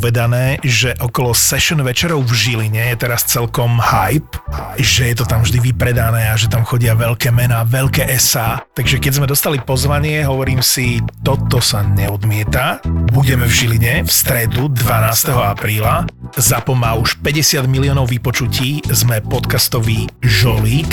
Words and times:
povedané, 0.00 0.56
že 0.64 0.96
okolo 0.96 1.36
session 1.36 1.84
večerov 1.84 2.24
v 2.24 2.32
Žiline 2.32 2.88
je 2.88 2.96
teraz 2.96 3.20
celkom 3.28 3.76
hype, 3.76 4.32
že 4.80 5.12
je 5.12 5.20
to 5.20 5.28
tam 5.28 5.44
vždy 5.44 5.60
vypredané 5.60 6.32
a 6.32 6.40
že 6.40 6.48
tam 6.48 6.64
chodia 6.64 6.96
veľké 6.96 7.28
mená, 7.28 7.68
veľké 7.68 8.08
SA. 8.16 8.64
Takže 8.72 8.96
keď 8.96 9.12
sme 9.12 9.28
dostali 9.28 9.60
pozvanie, 9.60 10.24
hovorím 10.24 10.64
si, 10.64 11.04
toto 11.20 11.60
sa 11.60 11.84
neodmieta. 11.84 12.80
Budeme 13.12 13.44
v 13.44 13.52
Žiline 13.52 13.94
v 14.00 14.10
stredu 14.10 14.72
12. 14.72 15.36
apríla. 15.36 16.08
Zapo 16.40 16.72
má 16.72 16.96
už 16.96 17.20
50 17.20 17.68
miliónov 17.68 18.08
vypočutí, 18.08 18.80
sme 18.88 19.20
podcastový 19.20 20.08
žolík, 20.24 20.88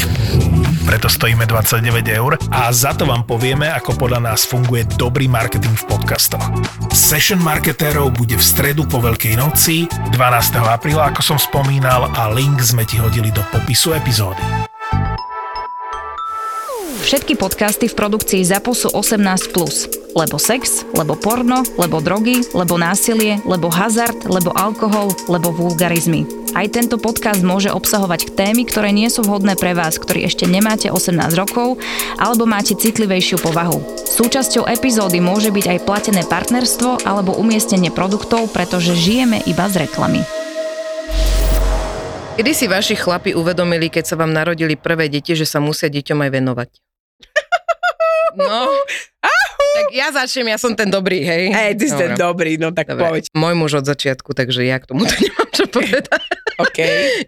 preto 0.87 1.11
stojíme 1.11 1.43
29 1.43 1.83
eur 2.07 2.39
a 2.47 2.71
za 2.71 2.95
to 2.95 3.03
vám 3.03 3.27
povieme, 3.27 3.67
ako 3.67 3.99
podľa 3.99 4.31
nás 4.31 4.47
funguje 4.47 4.87
dobrý 4.95 5.27
marketing 5.27 5.75
v 5.75 5.83
podcastoch. 5.91 6.47
Session 6.95 7.43
marketérov 7.43 8.15
bude 8.15 8.39
v 8.39 8.43
stredu 8.43 8.87
po 8.87 9.03
Veľkej 9.03 9.35
noci 9.35 9.91
12. 10.15 10.15
apríla, 10.63 11.11
ako 11.11 11.35
som 11.35 11.37
spomínal 11.37 12.07
a 12.15 12.31
link 12.31 12.63
sme 12.63 12.87
ti 12.87 12.95
hodili 12.95 13.35
do 13.35 13.43
popisu 13.51 13.99
epizódy. 13.99 14.66
Všetky 17.07 17.39
podcasty 17.39 17.87
v 17.87 17.95
produkcii 17.95 18.43
ZAPO 18.43 18.75
sú 18.75 18.91
18+. 18.91 19.55
Plus. 19.55 19.87
Lebo 20.11 20.35
sex, 20.35 20.83
lebo 20.91 21.15
porno, 21.15 21.63
lebo 21.79 22.03
drogy, 22.03 22.43
lebo 22.51 22.75
násilie, 22.75 23.39
lebo 23.47 23.71
hazard, 23.71 24.27
lebo 24.27 24.51
alkohol, 24.51 25.15
lebo 25.31 25.55
vulgarizmy. 25.55 26.27
Aj 26.51 26.67
tento 26.67 26.99
podcast 26.99 27.47
môže 27.47 27.71
obsahovať 27.71 28.35
témy, 28.35 28.67
ktoré 28.67 28.91
nie 28.91 29.07
sú 29.07 29.23
vhodné 29.23 29.55
pre 29.55 29.71
vás, 29.71 29.95
ktorí 29.95 30.27
ešte 30.27 30.51
nemáte 30.51 30.91
18 30.91 31.15
rokov 31.39 31.79
alebo 32.19 32.43
máte 32.43 32.75
citlivejšiu 32.75 33.39
povahu. 33.39 33.79
Súčasťou 34.03 34.67
epizódy 34.67 35.23
môže 35.23 35.47
byť 35.47 35.79
aj 35.79 35.83
platené 35.87 36.27
partnerstvo 36.27 37.07
alebo 37.07 37.39
umiestnenie 37.39 37.87
produktov, 37.87 38.51
pretože 38.51 38.91
žijeme 38.99 39.39
iba 39.47 39.63
z 39.71 39.87
reklamy. 39.87 40.27
Kedy 42.35 42.51
si 42.51 42.67
vaši 42.67 42.99
chlapi 42.99 43.31
uvedomili, 43.31 43.87
keď 43.87 44.03
sa 44.11 44.19
vám 44.19 44.35
narodili 44.35 44.75
prvé 44.75 45.07
deti, 45.07 45.39
že 45.39 45.47
sa 45.47 45.63
musia 45.63 45.87
deťom 45.87 46.19
aj 46.19 46.31
venovať? 46.35 46.69
No, 48.37 48.69
tak 49.77 49.93
ja 49.93 50.07
začnem, 50.13 50.49
ja 50.53 50.57
som 50.57 50.73
ten 50.73 50.89
dobrý, 50.89 51.21
hej. 51.21 51.53
Hej, 51.53 51.71
ty 51.77 51.85
si 51.89 51.95
ten 51.97 52.13
dobrý, 52.17 52.57
no 52.57 52.73
tak 52.73 52.89
Dobre. 52.93 53.21
poď. 53.21 53.23
Môj 53.33 53.53
muž 53.53 53.71
od 53.81 53.85
začiatku, 53.85 54.33
takže 54.33 54.65
ja 54.65 54.77
k 54.81 54.89
tomu 54.89 55.05
to 55.05 55.13
nemám 55.25 55.49
čo 55.53 55.65
povedať. 55.69 56.21
OK. 56.57 56.79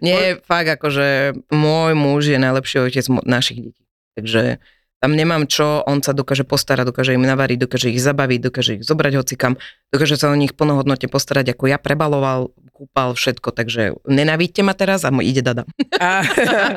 Nie, 0.02 0.38
fakt 0.42 0.70
akože 0.80 1.38
môj 1.54 1.92
muž 1.94 2.30
je 2.30 2.38
najlepší 2.38 2.82
otec 2.82 3.06
našich 3.26 3.70
detí. 3.70 3.84
Takže 4.18 4.58
tam 5.00 5.16
nemám 5.16 5.48
čo, 5.48 5.80
on 5.88 6.04
sa 6.04 6.12
dokáže 6.12 6.44
postarať, 6.44 6.92
dokáže 6.92 7.16
im 7.16 7.24
navariť, 7.24 7.64
dokáže 7.64 7.88
ich 7.88 8.04
zabaviť, 8.04 8.40
dokáže 8.44 8.70
ich 8.76 8.84
zobrať 8.84 9.12
hocikam, 9.16 9.56
dokáže 9.88 10.20
sa 10.20 10.28
o 10.28 10.36
nich 10.36 10.52
plnohodnotne 10.52 11.08
postarať, 11.08 11.56
ako 11.56 11.72
ja 11.72 11.80
prebaloval, 11.80 12.52
kúpal 12.76 13.16
všetko, 13.16 13.48
takže 13.56 13.96
nenávidte 14.04 14.60
ma 14.60 14.76
teraz 14.76 15.08
a 15.08 15.12
mu 15.12 15.24
ide 15.24 15.40
dada. 15.40 15.64
A, 15.96 16.20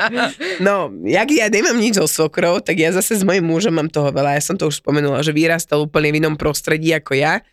no, 0.67 0.87
jak 1.03 1.27
ja 1.35 1.51
nemám 1.51 1.75
nič 1.75 1.99
so 1.99 2.07
svokrou, 2.07 2.63
tak 2.63 2.79
ja 2.79 2.95
zase 2.95 3.19
s 3.19 3.27
mojím 3.27 3.43
mužom 3.43 3.75
mám 3.75 3.91
toho 3.91 4.07
veľa. 4.15 4.39
Ja 4.39 4.43
som 4.43 4.55
to 4.55 4.71
už 4.71 4.79
spomenula, 4.79 5.19
že 5.19 5.35
vyrastal 5.35 5.83
úplne 5.83 6.15
v 6.15 6.23
inom 6.23 6.39
prostredí 6.39 6.95
ako 6.95 7.19
ja. 7.19 7.43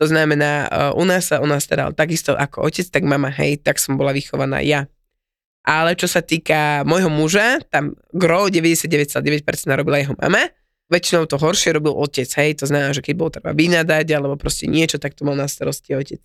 To 0.00 0.08
znamená, 0.08 0.68
uh, 0.68 1.00
u 1.00 1.08
nás 1.08 1.32
sa 1.32 1.40
u 1.40 1.48
nás 1.48 1.64
staral 1.64 1.90
takisto 1.96 2.36
ako 2.36 2.68
otec, 2.68 2.86
tak 2.88 3.02
mama, 3.02 3.32
hej, 3.32 3.64
tak 3.64 3.80
som 3.80 3.96
bola 3.96 4.12
vychovaná 4.12 4.60
ja. 4.60 4.88
Ale 5.68 5.92
čo 6.00 6.08
sa 6.08 6.24
týka 6.24 6.80
môjho 6.88 7.12
muža, 7.12 7.60
tam 7.68 7.92
gro 8.16 8.48
99,9% 8.48 9.44
robila 9.76 10.00
jeho 10.00 10.16
mama. 10.16 10.48
Väčšinou 10.88 11.28
to 11.28 11.36
horšie 11.36 11.76
robil 11.76 11.92
otec, 11.92 12.24
hej, 12.40 12.56
to 12.56 12.64
znamená, 12.64 12.96
že 12.96 13.04
keď 13.04 13.14
bol 13.20 13.28
treba 13.28 13.52
vynadať 13.52 14.08
alebo 14.16 14.40
proste 14.40 14.64
niečo, 14.64 14.96
tak 14.96 15.12
to 15.12 15.28
mal 15.28 15.36
na 15.36 15.44
starosti 15.44 15.92
otec. 15.92 16.24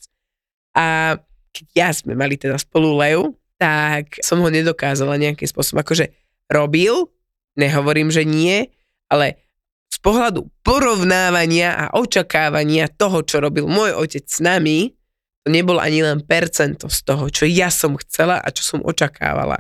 A 0.72 1.20
keď 1.52 1.66
ja 1.76 1.90
sme 1.92 2.16
mali 2.16 2.40
teda 2.40 2.56
spolu 2.56 2.96
Leu, 2.96 3.36
tak 3.60 4.24
som 4.24 4.40
ho 4.40 4.48
nedokázala 4.48 5.20
nejakým 5.20 5.52
spôsobom, 5.52 5.84
akože 5.84 6.16
robil, 6.48 7.12
nehovorím, 7.60 8.16
že 8.16 8.24
nie, 8.24 8.72
ale 9.12 9.44
z 9.92 10.00
pohľadu 10.00 10.48
porovnávania 10.64 11.76
a 11.76 11.86
očakávania 12.00 12.88
toho, 12.88 13.22
čo 13.28 13.44
robil 13.44 13.68
môj 13.68 13.92
otec 13.94 14.24
s 14.24 14.40
nami, 14.40 14.96
to 15.44 15.52
nebol 15.52 15.78
ani 15.78 16.00
len 16.00 16.24
percento 16.24 16.88
z 16.88 17.00
toho, 17.04 17.28
čo 17.28 17.44
ja 17.44 17.68
som 17.68 18.00
chcela 18.00 18.40
a 18.40 18.48
čo 18.50 18.64
som 18.64 18.80
očakávala. 18.80 19.60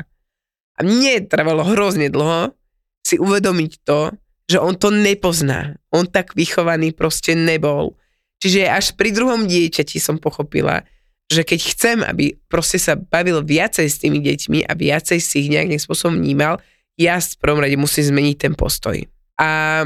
A 0.73 0.79
mne 0.81 1.27
trvalo 1.27 1.67
hrozne 1.67 2.07
dlho 2.07 2.55
si 3.03 3.19
uvedomiť 3.19 3.71
to, 3.83 4.16
že 4.47 4.57
on 4.63 4.79
to 4.79 4.89
nepozná. 4.89 5.75
On 5.91 6.07
tak 6.07 6.33
vychovaný 6.39 6.95
proste 6.95 7.35
nebol. 7.35 7.99
Čiže 8.39 8.67
až 8.67 8.85
pri 8.95 9.11
druhom 9.11 9.47
dieťati 9.47 9.99
som 9.99 10.19
pochopila, 10.19 10.83
že 11.31 11.47
keď 11.47 11.59
chcem, 11.63 11.97
aby 12.03 12.35
proste 12.51 12.79
sa 12.79 12.99
bavil 12.99 13.43
viacej 13.43 13.88
s 13.88 13.99
tými 13.99 14.19
deťmi 14.19 14.67
a 14.67 14.72
viacej 14.75 15.19
si 15.19 15.47
ich 15.47 15.51
nejakým 15.51 15.79
spôsobom 15.79 16.19
vnímal, 16.19 16.59
ja 16.99 17.17
v 17.17 17.39
prvom 17.39 17.63
rade 17.63 17.79
musím 17.79 18.11
zmeniť 18.13 18.35
ten 18.38 18.53
postoj. 18.53 18.99
A 19.39 19.83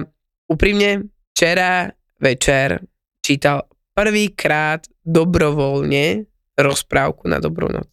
úprimne, 0.50 1.08
včera 1.32 1.94
večer 2.20 2.82
čítal 3.22 3.67
prvýkrát 3.98 4.86
dobrovoľne 5.02 6.30
rozprávku 6.54 7.26
na 7.26 7.42
dobrú 7.42 7.66
noc. 7.74 7.90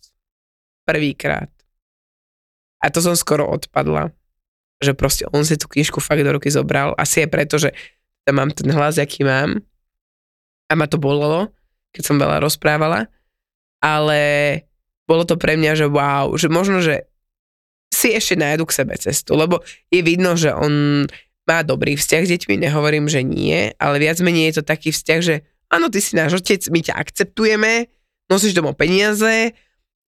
Prvýkrát. 0.85 1.49
A 2.85 2.93
to 2.93 3.01
som 3.01 3.17
skoro 3.17 3.49
odpadla. 3.49 4.13
Že 4.85 4.93
proste 4.93 5.25
on 5.33 5.49
si 5.49 5.57
tú 5.57 5.65
knižku 5.65 6.05
fakt 6.05 6.21
do 6.21 6.29
ruky 6.37 6.53
zobral. 6.53 6.93
Asi 7.01 7.25
aj 7.25 7.33
preto, 7.33 7.57
že 7.57 7.73
tam 8.29 8.37
mám 8.37 8.53
ten 8.53 8.69
hlas, 8.69 9.01
aký 9.01 9.25
mám. 9.25 9.65
A 10.69 10.77
ma 10.77 10.85
to 10.85 11.01
bolelo, 11.01 11.49
keď 11.97 12.03
som 12.05 12.21
veľa 12.21 12.45
rozprávala. 12.45 13.09
Ale 13.81 14.21
bolo 15.09 15.25
to 15.25 15.41
pre 15.41 15.57
mňa, 15.57 15.73
že 15.73 15.87
wow, 15.89 16.37
že 16.37 16.53
možno, 16.53 16.85
že 16.85 17.09
si 17.89 18.13
ešte 18.13 18.37
nájdu 18.37 18.69
k 18.69 18.77
sebe 18.77 18.93
cestu, 19.01 19.33
lebo 19.41 19.65
je 19.89 20.05
vidno, 20.05 20.37
že 20.37 20.53
on 20.53 21.05
má 21.49 21.65
dobrý 21.65 21.97
vzťah 21.97 22.23
s 22.25 22.33
deťmi, 22.37 22.61
nehovorím, 22.61 23.09
že 23.09 23.21
nie, 23.21 23.73
ale 23.77 24.01
viac 24.01 24.21
menej 24.25 24.53
je 24.53 24.55
to 24.61 24.65
taký 24.65 24.91
vzťah, 24.93 25.21
že 25.21 25.35
áno, 25.71 25.89
ty 25.89 26.01
si 26.01 26.19
náš 26.19 26.41
otec, 26.41 26.61
my 26.69 26.81
ťa 26.81 26.95
akceptujeme, 26.97 27.89
nosíš 28.29 28.57
domov 28.57 28.77
peniaze, 28.77 29.53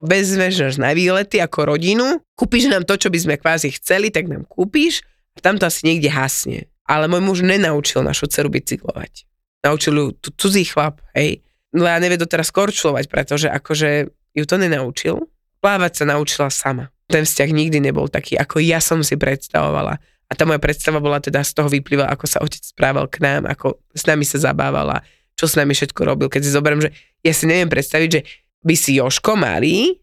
vezmeš 0.01 0.55
nás 0.61 0.77
na 0.77 0.93
výlety 0.93 1.41
ako 1.41 1.77
rodinu, 1.77 2.21
kúpiš 2.37 2.69
nám 2.69 2.85
to, 2.85 2.97
čo 3.01 3.09
by 3.09 3.19
sme 3.19 3.35
kvázi 3.41 3.73
chceli, 3.81 4.13
tak 4.13 4.29
nám 4.29 4.45
kúpiš 4.45 5.05
a 5.37 5.39
tam 5.41 5.57
to 5.57 5.69
asi 5.69 5.85
niekde 5.89 6.13
hasne. 6.13 6.69
Ale 6.87 7.11
môj 7.11 7.23
muž 7.25 7.39
nenaučil 7.43 8.05
našu 8.07 8.31
dceru 8.31 8.53
bicyklovať. 8.53 9.27
Naučil 9.67 9.95
ju 9.99 10.07
tu 10.15 10.31
cudzí 10.39 10.63
chlap, 10.63 11.03
hej. 11.19 11.43
No 11.75 11.83
ja 11.83 11.99
nevie 11.99 12.17
doteraz 12.17 12.55
korčulovať, 12.55 13.11
pretože 13.11 13.51
akože 13.51 14.09
ju 14.39 14.45
to 14.47 14.57
nenaučil. 14.57 15.27
Plávať 15.59 15.93
sa 15.99 16.05
naučila 16.15 16.49
sama. 16.49 16.95
Ten 17.11 17.27
vzťah 17.27 17.51
nikdy 17.51 17.83
nebol 17.83 18.07
taký, 18.07 18.39
ako 18.39 18.63
ja 18.63 18.79
som 18.79 19.03
si 19.03 19.19
predstavovala. 19.19 19.99
A 20.27 20.33
tá 20.35 20.43
moja 20.43 20.59
predstava 20.59 20.99
bola 20.99 21.23
teda 21.23 21.43
z 21.43 21.55
toho 21.55 21.71
vyplývala, 21.71 22.11
ako 22.11 22.27
sa 22.27 22.43
otec 22.43 22.63
správal 22.63 23.07
k 23.07 23.23
nám, 23.23 23.47
ako 23.47 23.79
s 23.95 24.07
nami 24.07 24.27
sa 24.27 24.43
zabávala, 24.43 25.03
čo 25.37 25.45
s 25.45 25.55
nami 25.55 25.77
všetko 25.77 26.01
robil. 26.03 26.33
Keď 26.33 26.41
si 26.43 26.51
zoberiem, 26.51 26.81
že 26.81 26.91
ja 27.21 27.33
si 27.37 27.45
neviem 27.45 27.69
predstaviť, 27.69 28.09
že 28.09 28.21
by 28.65 28.75
si 28.75 28.97
Joško 28.97 29.37
malý, 29.37 30.01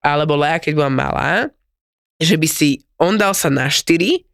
alebo 0.00 0.40
Lea, 0.40 0.56
keď 0.56 0.72
bola 0.72 0.90
malá, 0.90 1.32
že 2.16 2.40
by 2.40 2.48
si 2.48 2.84
on 2.96 3.20
dal 3.20 3.36
sa 3.36 3.52
na 3.52 3.68
štyri 3.68 4.24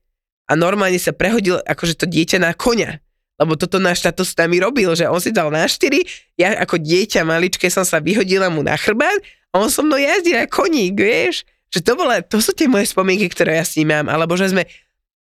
a 0.47 0.55
normálne 0.55 0.99
sa 0.99 1.11
prehodil 1.11 1.59
akože 1.67 1.99
to 1.99 2.07
dieťa 2.07 2.39
na 2.39 2.55
koňa. 2.55 3.03
Lebo 3.37 3.59
toto 3.59 3.77
náš 3.77 4.01
táto 4.01 4.25
s 4.25 4.33
nami 4.33 4.63
robil, 4.63 4.89
že 4.97 5.05
on 5.11 5.21
si 5.21 5.29
dal 5.29 5.53
na 5.53 5.69
štyri, 5.69 6.07
ja 6.41 6.57
ako 6.57 6.81
dieťa 6.81 7.27
maličké 7.27 7.69
som 7.69 7.85
sa 7.85 8.01
vyhodila 8.01 8.49
mu 8.49 8.65
na 8.65 8.79
chrbát 8.79 9.21
a 9.53 9.61
on 9.61 9.69
so 9.69 9.85
mnou 9.85 10.01
jazdil 10.01 10.41
ako 10.41 10.65
koník, 10.65 10.97
vieš? 10.97 11.45
Že 11.69 11.81
to, 11.83 11.93
bola, 11.99 12.23
to 12.23 12.39
sú 12.41 12.57
tie 12.57 12.71
moje 12.71 12.89
spomienky, 12.89 13.29
ktoré 13.29 13.61
ja 13.61 13.67
s 13.67 13.77
ním 13.77 13.93
mám. 13.93 14.07
Alebo 14.09 14.39
že 14.39 14.55
sme 14.55 14.65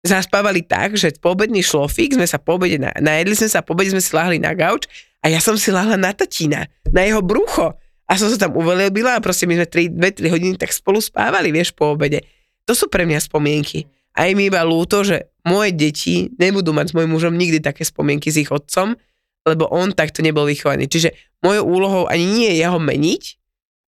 zaspávali 0.06 0.62
tak, 0.62 0.94
že 0.94 1.12
poobedný 1.18 1.60
šlofík, 1.60 2.14
sme 2.14 2.24
sa 2.24 2.38
po 2.38 2.56
obede, 2.56 2.78
na, 2.78 2.94
najedli 2.96 3.34
sme 3.34 3.50
sa, 3.50 3.60
po 3.60 3.74
obede 3.74 3.92
sme 3.92 4.00
si 4.00 4.14
lahli 4.14 4.38
na 4.38 4.54
gauč 4.54 4.86
a 5.26 5.34
ja 5.34 5.42
som 5.42 5.58
si 5.58 5.74
lahla 5.74 5.98
na 5.98 6.14
tatína, 6.14 6.70
na 6.94 7.02
jeho 7.02 7.18
brucho. 7.18 7.74
A 8.06 8.14
som 8.14 8.30
sa 8.30 8.46
tam 8.46 8.54
uvelebila 8.54 9.18
a 9.18 9.24
proste 9.24 9.50
my 9.50 9.58
sme 9.58 9.90
2-3 9.98 10.30
hodiny 10.30 10.54
tak 10.54 10.70
spolu 10.70 11.02
spávali, 11.02 11.50
vieš, 11.50 11.74
po 11.74 11.98
obede. 11.98 12.22
To 12.70 12.78
sú 12.78 12.86
pre 12.86 13.02
mňa 13.02 13.18
spomienky. 13.26 13.90
A 14.14 14.30
je 14.30 14.38
mi 14.38 14.46
iba 14.46 14.62
ľúto, 14.62 15.02
že 15.02 15.34
moje 15.42 15.74
deti 15.74 16.30
nebudú 16.38 16.70
mať 16.70 16.94
s 16.94 16.94
mojim 16.94 17.10
mužom 17.10 17.34
nikdy 17.34 17.58
také 17.58 17.82
spomienky 17.82 18.30
s 18.30 18.38
ich 18.38 18.54
otcom, 18.54 18.94
lebo 19.42 19.66
on 19.66 19.90
takto 19.90 20.22
nebol 20.22 20.46
vychovaný. 20.46 20.86
Čiže 20.86 21.10
mojou 21.42 21.66
úlohou 21.66 22.02
ani 22.06 22.22
nie 22.22 22.48
je 22.54 22.62
jeho 22.62 22.78
meniť, 22.78 23.22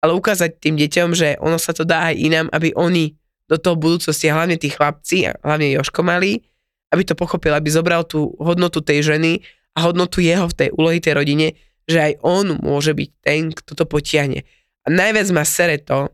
ale 0.02 0.18
ukázať 0.18 0.58
tým 0.58 0.74
deťom, 0.74 1.14
že 1.14 1.38
ono 1.38 1.54
sa 1.54 1.70
to 1.70 1.86
dá 1.86 2.10
aj 2.10 2.18
inám, 2.18 2.46
aby 2.50 2.74
oni 2.74 3.14
do 3.46 3.62
toho 3.62 3.78
budúcnosti, 3.78 4.26
hlavne 4.26 4.58
tí 4.58 4.74
chlapci, 4.74 5.30
hlavne 5.46 5.70
Joško 5.78 6.02
malý, 6.02 6.42
aby 6.90 7.02
to 7.06 7.14
pochopil, 7.14 7.54
aby 7.54 7.70
zobral 7.70 8.02
tú 8.02 8.34
hodnotu 8.42 8.82
tej 8.82 9.14
ženy 9.14 9.46
a 9.78 9.86
hodnotu 9.86 10.18
jeho 10.18 10.50
v 10.50 10.58
tej 10.58 10.68
úlohy 10.74 10.98
tej 10.98 11.14
rodine, 11.14 11.54
že 11.86 12.02
aj 12.02 12.12
on 12.26 12.58
môže 12.58 12.90
byť 12.98 13.10
ten, 13.22 13.54
kto 13.54 13.78
to 13.78 13.84
potiahne. 13.86 14.42
A 14.82 14.88
najviac 14.90 15.30
ma 15.30 15.46
sere 15.46 15.78
to, 15.78 16.10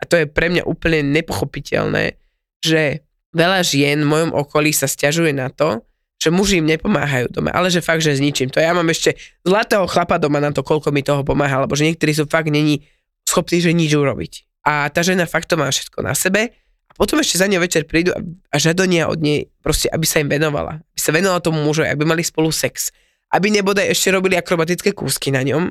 a 0.00 0.02
to 0.08 0.16
je 0.16 0.24
pre 0.24 0.48
mňa 0.48 0.64
úplne 0.64 1.04
nepochopiteľné, 1.12 2.16
že 2.64 3.04
veľa 3.36 3.60
žien 3.60 4.00
v 4.00 4.08
mojom 4.08 4.30
okolí 4.32 4.72
sa 4.72 4.88
stiažuje 4.88 5.36
na 5.36 5.52
to, 5.52 5.84
že 6.22 6.30
muži 6.30 6.62
im 6.62 6.70
nepomáhajú 6.70 7.34
doma, 7.34 7.50
ale 7.50 7.66
že 7.66 7.82
fakt, 7.82 8.02
že 8.02 8.14
s 8.14 8.22
ničím. 8.22 8.46
To 8.54 8.62
ja 8.62 8.70
mám 8.70 8.86
ešte 8.88 9.18
zlatého 9.42 9.90
chlapa 9.90 10.22
doma 10.22 10.38
na 10.38 10.54
to, 10.54 10.62
koľko 10.62 10.94
mi 10.94 11.02
toho 11.02 11.26
pomáha, 11.26 11.66
lebo 11.66 11.74
že 11.74 11.90
niektorí 11.90 12.14
sú 12.14 12.30
fakt 12.30 12.46
není 12.46 12.86
schopní, 13.26 13.58
že 13.58 13.74
nič 13.74 13.90
urobiť. 13.90 14.62
A 14.62 14.86
tá 14.94 15.02
žena 15.02 15.26
fakt 15.26 15.50
to 15.50 15.58
má 15.58 15.66
všetko 15.66 15.98
na 16.06 16.14
sebe 16.14 16.54
a 16.86 16.92
potom 16.94 17.18
ešte 17.18 17.42
za 17.42 17.50
ňou 17.50 17.58
večer 17.58 17.90
prídu 17.90 18.14
a 18.46 18.56
žadonia 18.60 19.10
od 19.10 19.18
nej 19.18 19.50
proste, 19.64 19.90
aby 19.90 20.06
sa 20.06 20.22
im 20.22 20.30
venovala. 20.30 20.86
Sa 21.02 21.10
venovala 21.10 21.42
tomu 21.42 21.58
mužovi, 21.66 21.90
aby 21.90 22.06
mali 22.06 22.22
spolu 22.22 22.54
sex. 22.54 22.94
Aby 23.34 23.50
nebodaj 23.50 23.90
ešte 23.90 24.14
robili 24.14 24.38
akrobatické 24.38 24.94
kúsky 24.94 25.34
na 25.34 25.42
ňom 25.42 25.66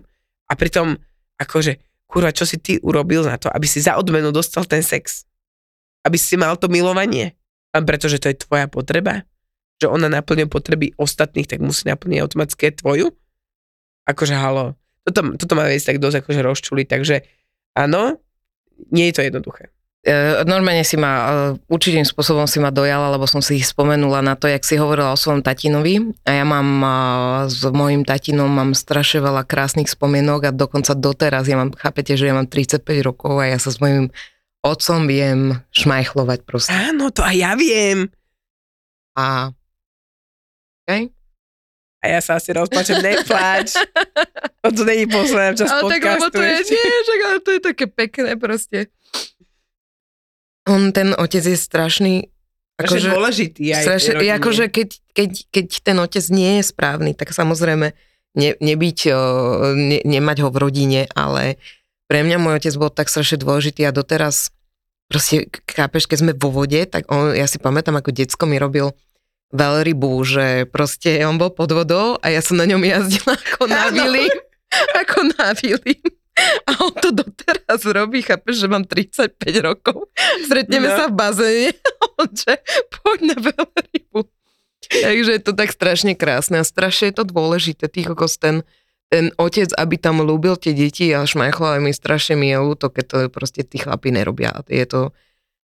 a 0.50 0.54
pritom 0.60 1.00
akože, 1.39 2.04
kurva, 2.04 2.36
čo 2.36 2.44
si 2.44 2.60
ty 2.60 2.75
urobil 2.83 3.24
na 3.24 3.39
to, 3.39 3.48
aby 3.48 3.63
si 3.63 3.80
za 3.80 3.95
odmenu 3.95 4.36
dostal 4.36 4.68
ten 4.68 4.83
sex? 4.83 5.24
Aby 6.04 6.19
si 6.19 6.36
mal 6.36 6.60
to 6.60 6.68
milovanie? 6.68 7.39
A 7.72 7.80
pretože 7.80 8.19
to 8.19 8.28
je 8.28 8.44
tvoja 8.44 8.68
potreba? 8.68 9.24
že 9.81 9.89
ona 9.89 10.06
naplňuje 10.13 10.45
potreby 10.45 10.94
ostatných, 10.94 11.50
tak 11.50 11.57
musí 11.57 11.89
naplniť 11.89 12.22
automaticky 12.22 12.77
tvoju? 12.77 13.10
Akože 14.06 14.38
halo, 14.38 14.77
toto, 15.01 15.34
toto 15.42 15.54
má 15.57 15.66
viesť 15.66 15.98
tak 15.98 15.98
dosť 15.98 16.22
akože 16.22 16.42
rozčuli, 16.45 16.86
takže 16.86 17.25
áno, 17.74 18.22
nie 18.94 19.10
je 19.10 19.13
to 19.18 19.25
jednoduché. 19.25 19.74
E, 20.01 20.42
normálne 20.50 20.81
si 20.81 20.98
ma, 20.98 21.13
e, 21.13 21.25
určitým 21.69 22.01
spôsobom 22.01 22.50
si 22.50 22.57
ma 22.57 22.74
dojala, 22.74 23.13
lebo 23.13 23.30
som 23.30 23.38
si 23.38 23.62
ich 23.62 23.69
spomenula 23.69 24.25
na 24.25 24.33
to, 24.33 24.50
jak 24.50 24.65
si 24.65 24.81
hovorila 24.81 25.13
o 25.13 25.19
svojom 25.19 25.45
tatinovi 25.45 26.18
a 26.25 26.42
ja 26.42 26.45
mám 26.48 26.69
e, 26.81 26.89
s 27.45 27.62
mojim 27.69 28.01
tatinom 28.01 28.50
mám 28.50 28.74
strašne 28.74 29.21
veľa 29.21 29.45
krásnych 29.45 29.86
spomienok 29.86 30.50
a 30.50 30.56
dokonca 30.56 30.98
doteraz, 30.98 31.45
ja 31.45 31.62
mám, 31.62 31.77
chápete, 31.77 32.18
že 32.18 32.30
ja 32.30 32.33
mám 32.33 32.50
35 32.50 32.81
rokov 33.06 33.38
a 33.38 33.45
ja 33.45 33.62
sa 33.62 33.69
s 33.69 33.77
mojim 33.77 34.09
otcom 34.65 35.06
viem 35.06 35.62
šmajchlovať 35.69 36.39
proste. 36.50 36.74
Áno, 36.74 37.13
to 37.13 37.21
aj 37.21 37.38
ja 37.38 37.53
viem. 37.53 38.09
A 39.13 39.53
Okay? 40.92 41.13
A 42.01 42.18
ja 42.18 42.19
sa 42.19 42.42
asi 42.42 42.50
rozpačem, 42.51 43.00
nepláč. 43.00 43.77
To 44.62 44.86
není 44.86 45.09
posledná 45.09 45.57
časť 45.57 45.74
ale 45.74 45.81
podcastu. 45.81 46.06
Tak, 46.06 46.21
lebo 46.21 46.27
to 46.30 46.42
je, 46.45 46.57
nie, 46.69 46.86
však, 47.01 47.19
ale 47.25 47.38
to 47.42 47.50
je 47.50 47.62
také 47.65 47.86
pekné 47.89 48.31
proste. 48.38 48.94
On, 50.69 50.94
ten 50.94 51.18
otec 51.18 51.42
je 51.42 51.58
strašný, 51.58 52.30
akože 52.78 53.10
dôležitý 53.10 53.63
aj 53.74 53.84
strašne, 53.86 54.13
akože 54.18 54.66
keď, 54.69 54.90
keď, 55.18 55.31
keď 55.50 55.68
ten 55.81 55.98
otec 55.98 56.25
nie 56.30 56.62
je 56.62 56.63
správny, 56.69 57.18
tak 57.18 57.34
samozrejme 57.34 57.98
ne, 58.38 58.50
nebyť, 58.62 59.00
ne, 59.74 60.00
nemať 60.06 60.38
ho 60.46 60.50
v 60.54 60.62
rodine, 60.62 61.02
ale 61.18 61.58
pre 62.06 62.22
mňa 62.22 62.38
môj 62.38 62.62
otec 62.62 62.74
bol 62.78 62.94
tak 62.94 63.10
strašne 63.10 63.42
dôležitý 63.42 63.88
a 63.88 63.96
doteraz 63.96 64.54
proste, 65.12 65.52
kápeš, 65.68 66.08
keď 66.08 66.18
sme 66.24 66.31
vo 66.31 66.54
vode, 66.54 66.80
tak 66.88 67.10
on, 67.12 67.36
ja 67.36 67.44
si 67.50 67.60
pamätám, 67.60 68.00
ako 68.00 68.16
decko 68.16 68.48
mi 68.48 68.56
robil 68.56 68.96
veľrybu, 69.52 70.12
že 70.24 70.46
proste 70.72 71.19
on 71.28 71.36
bol 71.36 71.52
pod 71.52 71.75
vodou 71.75 72.16
a 72.24 72.31
ja 72.31 72.40
som 72.40 72.56
na 72.56 72.63
ňom 72.63 72.80
jazdila 72.80 73.36
ako 73.36 73.68
na 73.68 73.92
vili. 73.92 74.31
ako 75.04 75.18
na 75.36 75.52
vili. 75.60 76.00
A 76.69 76.71
on 76.81 76.93
to 76.95 77.09
doteraz 77.11 77.81
robí, 77.85 78.21
chápeš, 78.21 78.63
že 78.63 78.67
mám 78.67 78.85
35 78.85 79.38
rokov. 79.61 80.09
Stretneme 80.45 80.89
no. 80.89 80.95
sa 80.97 81.05
v 81.09 81.15
bazéne. 81.15 81.69
On 82.21 82.29
že 82.29 82.53
poď 82.89 83.19
na 83.33 83.38
veľrybu. 83.39 84.19
Takže 84.91 85.31
je 85.39 85.41
to 85.41 85.53
tak 85.55 85.71
strašne 85.71 86.13
krásne 86.17 86.59
a 86.59 86.65
strašne 86.67 87.13
je 87.13 87.15
to 87.21 87.25
dôležité. 87.25 87.88
Tých 87.88 88.11
kokos 88.11 88.35
ten, 88.35 88.67
ten 89.07 89.31
otec, 89.39 89.71
aby 89.77 89.95
tam 89.95 90.19
ľúbil 90.19 90.59
tie 90.59 90.75
deti 90.75 91.09
a 91.15 91.23
šmajchlo 91.23 91.79
mi 91.79 91.95
strašne 91.95 92.35
mi 92.35 92.51
je 92.51 92.59
ľúto, 92.59 92.91
keď 92.91 93.05
to 93.07 93.17
proste 93.31 93.63
tí 93.63 93.79
chlapi 93.79 94.11
nerobia. 94.11 94.51
Je 94.67 94.83
to, 94.83 95.15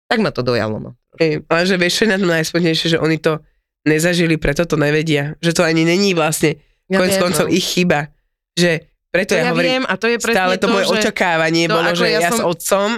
tak 0.05 0.21
ma 0.21 0.29
to 0.29 0.45
dojalo. 0.45 0.77
No. 0.77 0.91
Ej, 1.17 1.41
ale 1.49 1.65
že 1.65 1.75
vieš, 1.81 1.93
čo 1.97 2.03
je 2.05 2.13
na 2.13 2.21
tom 2.21 2.29
najspodnejšie, 2.29 2.87
že 2.93 3.01
oni 3.01 3.17
to 3.17 3.41
nezažili, 3.87 4.37
preto 4.37 4.67
to 4.69 4.77
nevedia. 4.77 5.33
Že 5.41 5.51
to 5.57 5.61
ani 5.65 5.87
není 5.87 6.13
vlastne 6.13 6.61
ja 6.87 6.99
konec 7.01 7.17
koncov 7.19 7.47
no. 7.49 7.53
ich 7.55 7.65
chyba. 7.65 8.11
Že 8.53 8.85
preto 9.07 9.33
to 9.33 9.39
ja, 9.39 9.50
ja 9.50 9.51
hovorím, 9.56 9.71
viem, 9.81 9.86
a 9.88 9.94
to 9.95 10.06
je 10.12 10.18
stále 10.19 10.59
to, 10.59 10.68
to 10.68 10.74
moje 10.74 10.86
že 10.86 10.94
očakávanie 11.00 11.71
to, 11.71 11.80
bolo, 11.80 11.89
že 11.95 12.07
ja, 12.12 12.19
ja 12.27 12.31
som... 12.31 12.38
s 12.38 12.42
otcom, 12.44 12.89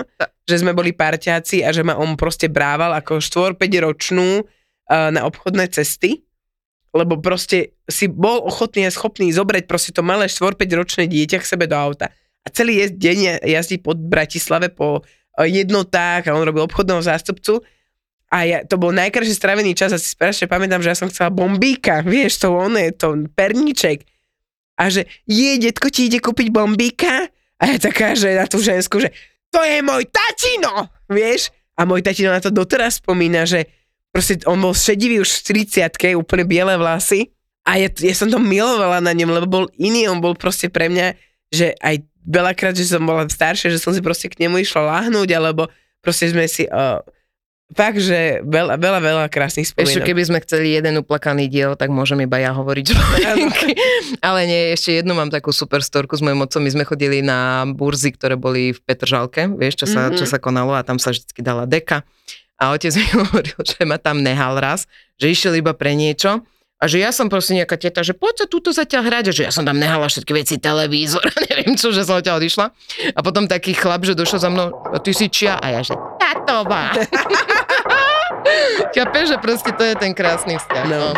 že 0.49 0.55
sme 0.57 0.71
boli 0.73 0.91
parťáci 0.91 1.61
a 1.61 1.69
že 1.69 1.85
ma 1.85 1.95
on 1.95 2.17
proste 2.17 2.49
brával 2.49 2.97
ako 2.97 3.21
4-5 3.21 3.85
ročnú 3.85 4.41
uh, 4.41 5.09
na 5.13 5.21
obchodné 5.29 5.69
cesty, 5.69 6.25
lebo 6.89 7.21
proste 7.21 7.77
si 7.85 8.09
bol 8.09 8.41
ochotný 8.41 8.89
a 8.89 8.91
schopný 8.91 9.29
zobrať 9.29 9.69
proste 9.69 9.93
to 9.93 10.01
malé 10.01 10.25
4-5 10.25 10.57
ročné 10.73 11.03
dieťa 11.05 11.37
k 11.41 11.49
sebe 11.55 11.69
do 11.69 11.77
auta. 11.77 12.09
A 12.41 12.47
celý 12.49 12.89
deň 12.89 13.45
jazdí 13.45 13.77
po 13.77 13.93
Bratislave 13.93 14.73
po 14.73 15.01
uh, 15.01 15.45
jednotách 15.45 16.25
a 16.25 16.35
on 16.35 16.41
robil 16.41 16.65
obchodného 16.65 17.05
zástupcu 17.05 17.61
a 18.29 18.37
ja, 18.45 18.57
to 18.61 18.77
bol 18.77 18.93
najkrajšie 18.93 19.33
stravený 19.33 19.73
čas 19.73 19.89
a 19.89 19.97
si 19.97 20.13
strašne 20.13 20.45
pamätám, 20.45 20.85
že 20.85 20.93
ja 20.93 20.97
som 20.97 21.09
chcela 21.09 21.33
bombíka, 21.33 22.05
vieš, 22.05 22.45
to 22.45 22.53
on 22.53 22.77
je, 22.77 22.93
to 22.93 23.25
perníček. 23.33 24.05
A 24.79 24.87
že 24.87 25.03
je, 25.27 25.59
detko 25.59 25.91
ti 25.91 26.07
ide 26.07 26.23
kúpiť 26.23 26.47
bombíka? 26.55 27.27
A 27.59 27.63
ja 27.67 27.75
taká, 27.75 28.15
že 28.15 28.31
na 28.31 28.47
tú 28.47 28.63
žensku, 28.63 29.03
že 29.03 29.11
to 29.51 29.59
je 29.59 29.83
môj 29.83 30.07
tatino, 30.07 30.87
vieš? 31.11 31.51
A 31.75 31.83
môj 31.83 31.99
tatino 31.99 32.31
na 32.31 32.39
to 32.39 32.47
doteraz 32.47 33.03
spomína, 33.03 33.43
že 33.43 33.67
proste 34.15 34.39
on 34.47 34.63
bol 34.63 34.71
šedivý 34.71 35.19
už 35.19 35.43
v 35.43 35.67
30 35.67 36.15
úplne 36.15 36.47
biele 36.47 36.79
vlasy. 36.79 37.35
A 37.67 37.75
ja, 37.75 37.91
ja 37.91 38.15
som 38.15 38.31
to 38.31 38.39
milovala 38.39 39.03
na 39.03 39.11
ňom, 39.11 39.35
lebo 39.35 39.47
bol 39.51 39.65
iný, 39.75 40.07
on 40.07 40.23
bol 40.23 40.33
proste 40.33 40.71
pre 40.71 40.87
mňa, 40.87 41.13
že 41.51 41.75
aj 41.83 42.07
veľakrát, 42.23 42.73
že 42.73 42.87
som 42.87 43.03
bola 43.03 43.27
staršia, 43.27 43.75
že 43.75 43.83
som 43.83 43.91
si 43.91 43.99
proste 43.99 44.31
k 44.31 44.47
nemu 44.47 44.63
išla 44.63 44.81
láhnuť, 44.87 45.29
alebo 45.35 45.67
proste 45.99 46.31
sme 46.31 46.47
si... 46.47 46.63
Uh, 46.71 47.03
Fakt, 47.69 48.01
že 48.01 48.41
veľa, 48.41 48.81
veľa, 48.81 48.97
veľa 48.97 49.25
krásnych 49.29 49.69
spomienok. 49.69 49.93
Ešte 49.93 50.01
keby 50.01 50.21
sme 50.25 50.41
chceli 50.41 50.73
jeden 50.73 51.05
uplakaný 51.05 51.45
diel, 51.45 51.77
tak 51.77 51.93
môžem 51.93 52.25
iba 52.25 52.41
ja 52.41 52.49
hovoriť. 52.49 52.85
Ale 54.25 54.49
nie, 54.49 54.73
ešte 54.73 54.97
jednu 54.97 55.13
mám 55.13 55.29
takú 55.29 55.53
super 55.53 55.85
storku 55.85 56.17
s 56.17 56.25
mojim 56.25 56.41
otcom. 56.41 56.65
My 56.65 56.71
sme 56.73 56.83
chodili 56.89 57.21
na 57.21 57.69
burzy, 57.69 58.09
ktoré 58.09 58.41
boli 58.41 58.73
v 58.73 58.79
Petržalke, 58.81 59.45
vieš, 59.53 59.85
čo 59.85 59.87
sa, 59.87 60.09
mm-hmm. 60.09 60.17
čo 60.17 60.25
sa 60.25 60.41
konalo 60.41 60.73
a 60.73 60.81
tam 60.81 60.97
sa 60.97 61.13
vždy 61.13 61.45
dala 61.45 61.69
deka. 61.69 62.01
A 62.57 62.73
otec 62.73 62.89
mi 62.97 63.05
hovoril, 63.21 63.61
že 63.61 63.85
ma 63.85 64.01
tam 64.01 64.25
nehal 64.25 64.57
raz, 64.57 64.89
že 65.21 65.29
išiel 65.29 65.61
iba 65.61 65.77
pre 65.77 65.93
niečo. 65.93 66.41
A 66.79 66.87
že 66.87 67.03
ja 67.03 67.11
som 67.11 67.27
proste 67.27 67.59
nejaká 67.59 67.75
teta, 67.75 67.99
že 68.07 68.15
poď 68.15 68.33
sa 68.33 68.47
túto 68.47 68.71
zatiaľ 68.71 69.03
hrať, 69.11 69.25
a 69.29 69.33
že 69.35 69.43
ja 69.45 69.51
som 69.51 69.67
tam 69.67 69.75
nehala 69.75 70.07
všetky 70.07 70.31
veci, 70.31 70.55
televízor, 70.57 71.27
a 71.27 71.37
neviem 71.51 71.75
čo, 71.75 71.91
že 71.91 72.07
som 72.07 72.17
odtiaľ 72.17 72.39
odišla. 72.39 72.65
A 73.13 73.19
potom 73.19 73.45
taký 73.51 73.75
chlap, 73.75 74.07
že 74.07 74.15
došiel 74.15 74.39
za 74.39 74.49
mnou, 74.49 74.71
a 74.73 74.97
ty 74.97 75.11
si 75.11 75.27
čia? 75.27 75.59
A 75.59 75.75
ja, 75.75 75.81
že 75.83 75.93
tatová. 76.17 76.95
Chápeš, 78.95 79.35
že 79.35 79.37
proste 79.37 79.71
to 79.71 79.83
je 79.85 79.95
ten 79.95 80.11
krásny 80.13 80.57
vzťah. 80.57 80.85
No. 80.89 80.99
no. 80.99 81.11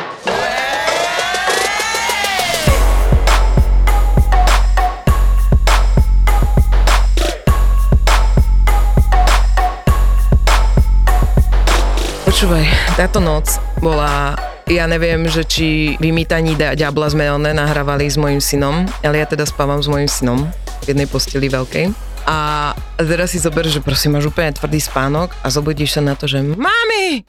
Počúvaj, 12.28 12.66
táto 12.98 13.22
noc 13.22 13.62
bola 13.80 14.34
ja 14.72 14.88
neviem, 14.88 15.28
že 15.28 15.44
či 15.44 16.00
vymýtaní 16.00 16.56
Diabla 16.56 17.12
sme 17.12 17.28
nahrávali 17.52 18.08
s 18.08 18.16
mojim 18.16 18.40
synom, 18.40 18.88
ale 19.04 19.20
ja 19.20 19.28
teda 19.28 19.44
spávam 19.44 19.84
s 19.84 19.92
mojim 19.92 20.08
synom 20.08 20.48
v 20.82 20.96
jednej 20.96 21.12
posteli 21.12 21.52
veľkej. 21.52 22.11
A 22.28 22.72
teraz 22.98 23.34
si 23.34 23.40
zober, 23.42 23.66
že 23.66 23.82
prosím, 23.82 24.18
máš 24.18 24.30
úplne 24.30 24.54
tvrdý 24.54 24.78
spánok 24.78 25.34
a 25.42 25.48
zobudíš 25.50 25.98
sa 25.98 26.02
na 26.02 26.14
to, 26.14 26.30
že 26.30 26.42
mami! 26.42 27.26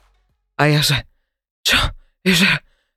A 0.57 0.69
ja 0.69 0.85
že, 0.85 1.01
čo? 1.65 1.77
Že 2.21 2.45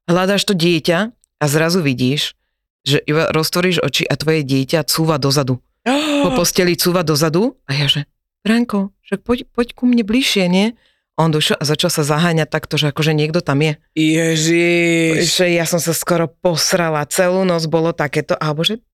hľadáš 0.07 0.45
to 0.45 0.53
dieťa 0.53 0.99
a 1.15 1.45
zrazu 1.49 1.81
vidíš, 1.81 2.37
že 2.85 3.01
iba 3.03 3.33
roztvoríš 3.33 3.81
oči 3.83 4.05
a 4.05 4.15
tvoje 4.15 4.45
dieťa 4.45 4.85
cúva 4.87 5.17
dozadu. 5.17 5.59
Po 6.25 6.29
posteli 6.37 6.77
cúva 6.77 7.07
dozadu 7.07 7.57
a 7.65 7.75
ja 7.75 7.87
že, 7.89 8.05
Branko, 8.45 8.95
že 9.03 9.19
poď, 9.19 9.49
poď 9.51 9.75
ku 9.75 9.89
mne 9.89 10.05
bližšie, 10.07 10.47
nie? 10.47 10.77
on 11.17 11.33
došiel 11.33 11.57
a 11.57 11.65
začal 11.65 11.89
sa 11.89 12.05
zaháňať 12.05 12.49
takto, 12.53 12.77
že 12.77 12.93
akože 12.93 13.17
niekto 13.17 13.41
tam 13.41 13.65
je. 13.65 13.81
Ježiš. 13.97 15.33
Že 15.33 15.45
ja 15.57 15.65
som 15.65 15.81
sa 15.81 15.97
skoro 15.97 16.29
posrala, 16.29 17.09
celú 17.09 17.43
noc 17.49 17.65
bolo 17.73 17.97
takéto, 17.97 18.37
alebo 18.37 18.63
že! 18.63 18.85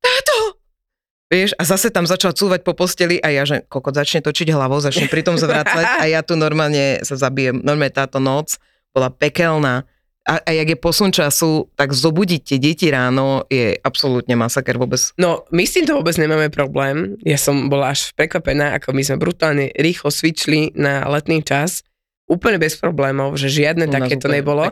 Vieš, 1.32 1.56
a 1.56 1.64
zase 1.64 1.88
tam 1.88 2.04
začal 2.04 2.36
cúvať 2.36 2.60
po 2.60 2.76
posteli 2.76 3.16
a 3.16 3.32
ja, 3.32 3.48
že 3.48 3.64
koko 3.64 3.88
začne 3.88 4.20
točiť 4.20 4.52
hlavou, 4.52 4.84
začne 4.84 5.08
pritom 5.08 5.40
zvracať 5.40 6.04
a 6.04 6.04
ja 6.04 6.20
tu 6.20 6.36
normálne 6.36 7.00
sa 7.00 7.16
zabijem. 7.16 7.64
Normálne 7.64 7.88
táto 7.88 8.20
noc 8.20 8.60
bola 8.92 9.08
pekelná. 9.08 9.88
A, 10.22 10.38
a 10.38 10.50
jak 10.54 10.76
je 10.76 10.78
posun 10.78 11.10
času, 11.10 11.72
tak 11.74 11.96
zobudiť 11.96 12.40
tie 12.46 12.58
deti 12.60 12.92
ráno 12.92 13.48
je 13.48 13.74
absolútne 13.80 14.36
masaker 14.36 14.76
vôbec. 14.76 15.00
No, 15.16 15.48
my 15.50 15.64
s 15.64 15.74
týmto 15.74 15.98
vôbec 15.98 16.14
nemáme 16.20 16.46
problém. 16.52 17.16
Ja 17.24 17.40
som 17.40 17.72
bola 17.72 17.96
až 17.96 18.12
prekvapená, 18.14 18.76
ako 18.76 18.92
my 18.94 19.02
sme 19.02 19.16
brutálne 19.18 19.72
rýchlo 19.74 20.12
switchli 20.12 20.76
na 20.76 21.02
letný 21.08 21.42
čas 21.42 21.82
úplne 22.30 22.60
bez 22.60 22.78
problémov, 22.78 23.34
že 23.34 23.50
žiadne 23.50 23.90
takéto 23.90 24.30
nebolo. 24.30 24.68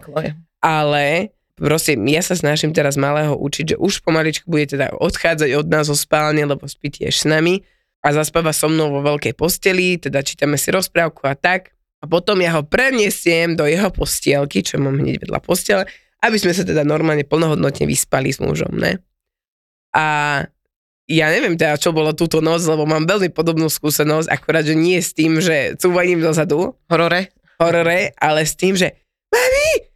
Ale 0.60 1.34
proste 1.60 1.94
ja 1.94 2.22
sa 2.24 2.34
snažím 2.34 2.72
teraz 2.72 2.96
malého 2.96 3.36
učiť, 3.36 3.64
že 3.72 3.76
už 3.76 4.00
pomaličku 4.02 4.48
bude 4.48 4.66
teda 4.66 4.96
odchádzať 4.96 5.50
od 5.60 5.66
nás 5.68 5.86
zo 5.86 5.94
spálne, 5.94 6.40
lebo 6.42 6.64
spí 6.64 6.88
tiež 6.88 7.12
s 7.12 7.24
nami 7.28 7.60
a 8.00 8.16
zaspáva 8.16 8.56
so 8.56 8.66
mnou 8.72 8.88
vo 8.88 9.04
veľkej 9.04 9.36
posteli, 9.36 10.00
teda 10.00 10.24
čítame 10.24 10.56
si 10.56 10.72
rozprávku 10.72 11.28
a 11.28 11.36
tak. 11.36 11.76
A 12.00 12.08
potom 12.08 12.40
ja 12.40 12.56
ho 12.56 12.64
preniesiem 12.64 13.52
do 13.52 13.68
jeho 13.68 13.92
postielky, 13.92 14.64
čo 14.64 14.80
mám 14.80 14.96
hneď 14.96 15.28
vedľa 15.28 15.40
postele 15.44 15.84
aby 16.20 16.36
sme 16.36 16.52
sa 16.52 16.62
teda 16.64 16.84
normálne 16.84 17.24
plnohodnotne 17.24 17.88
vyspali 17.88 18.28
s 18.28 18.38
mužom, 18.44 18.76
ne? 18.76 19.00
A 19.96 20.04
ja 21.10 21.26
neviem 21.32 21.58
teda, 21.58 21.80
čo 21.80 21.90
bolo 21.90 22.14
túto 22.14 22.38
noc, 22.38 22.62
lebo 22.62 22.86
mám 22.86 23.08
veľmi 23.08 23.34
podobnú 23.34 23.66
skúsenosť, 23.66 24.30
akurát, 24.30 24.62
že 24.62 24.78
nie 24.78 25.00
s 25.00 25.10
tým, 25.10 25.42
že 25.42 25.74
cúvaním 25.80 26.22
dozadu, 26.22 26.78
Horore? 26.86 27.34
horore, 27.58 28.14
ale 28.16 28.46
s 28.46 28.54
tým, 28.54 28.78
že 28.78 28.94
mami. 29.32 29.89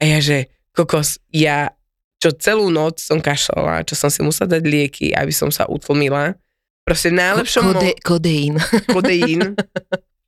A 0.00 0.08
ja, 0.08 0.18
že 0.18 0.48
kokos, 0.72 1.20
ja 1.28 1.76
čo 2.20 2.36
celú 2.36 2.68
noc 2.68 3.00
som 3.00 3.16
kašľala, 3.16 3.88
čo 3.88 3.96
som 3.96 4.12
si 4.12 4.20
musela 4.20 4.56
dať 4.56 4.62
lieky, 4.64 5.06
aby 5.16 5.32
som 5.32 5.48
sa 5.48 5.64
utlmila. 5.64 6.36
Proste 6.84 7.08
najlepšom 7.08 7.62
mo- 7.64 7.72
Kode, 7.76 7.92
kodeín. 8.04 8.54
kodeín, 8.96 9.56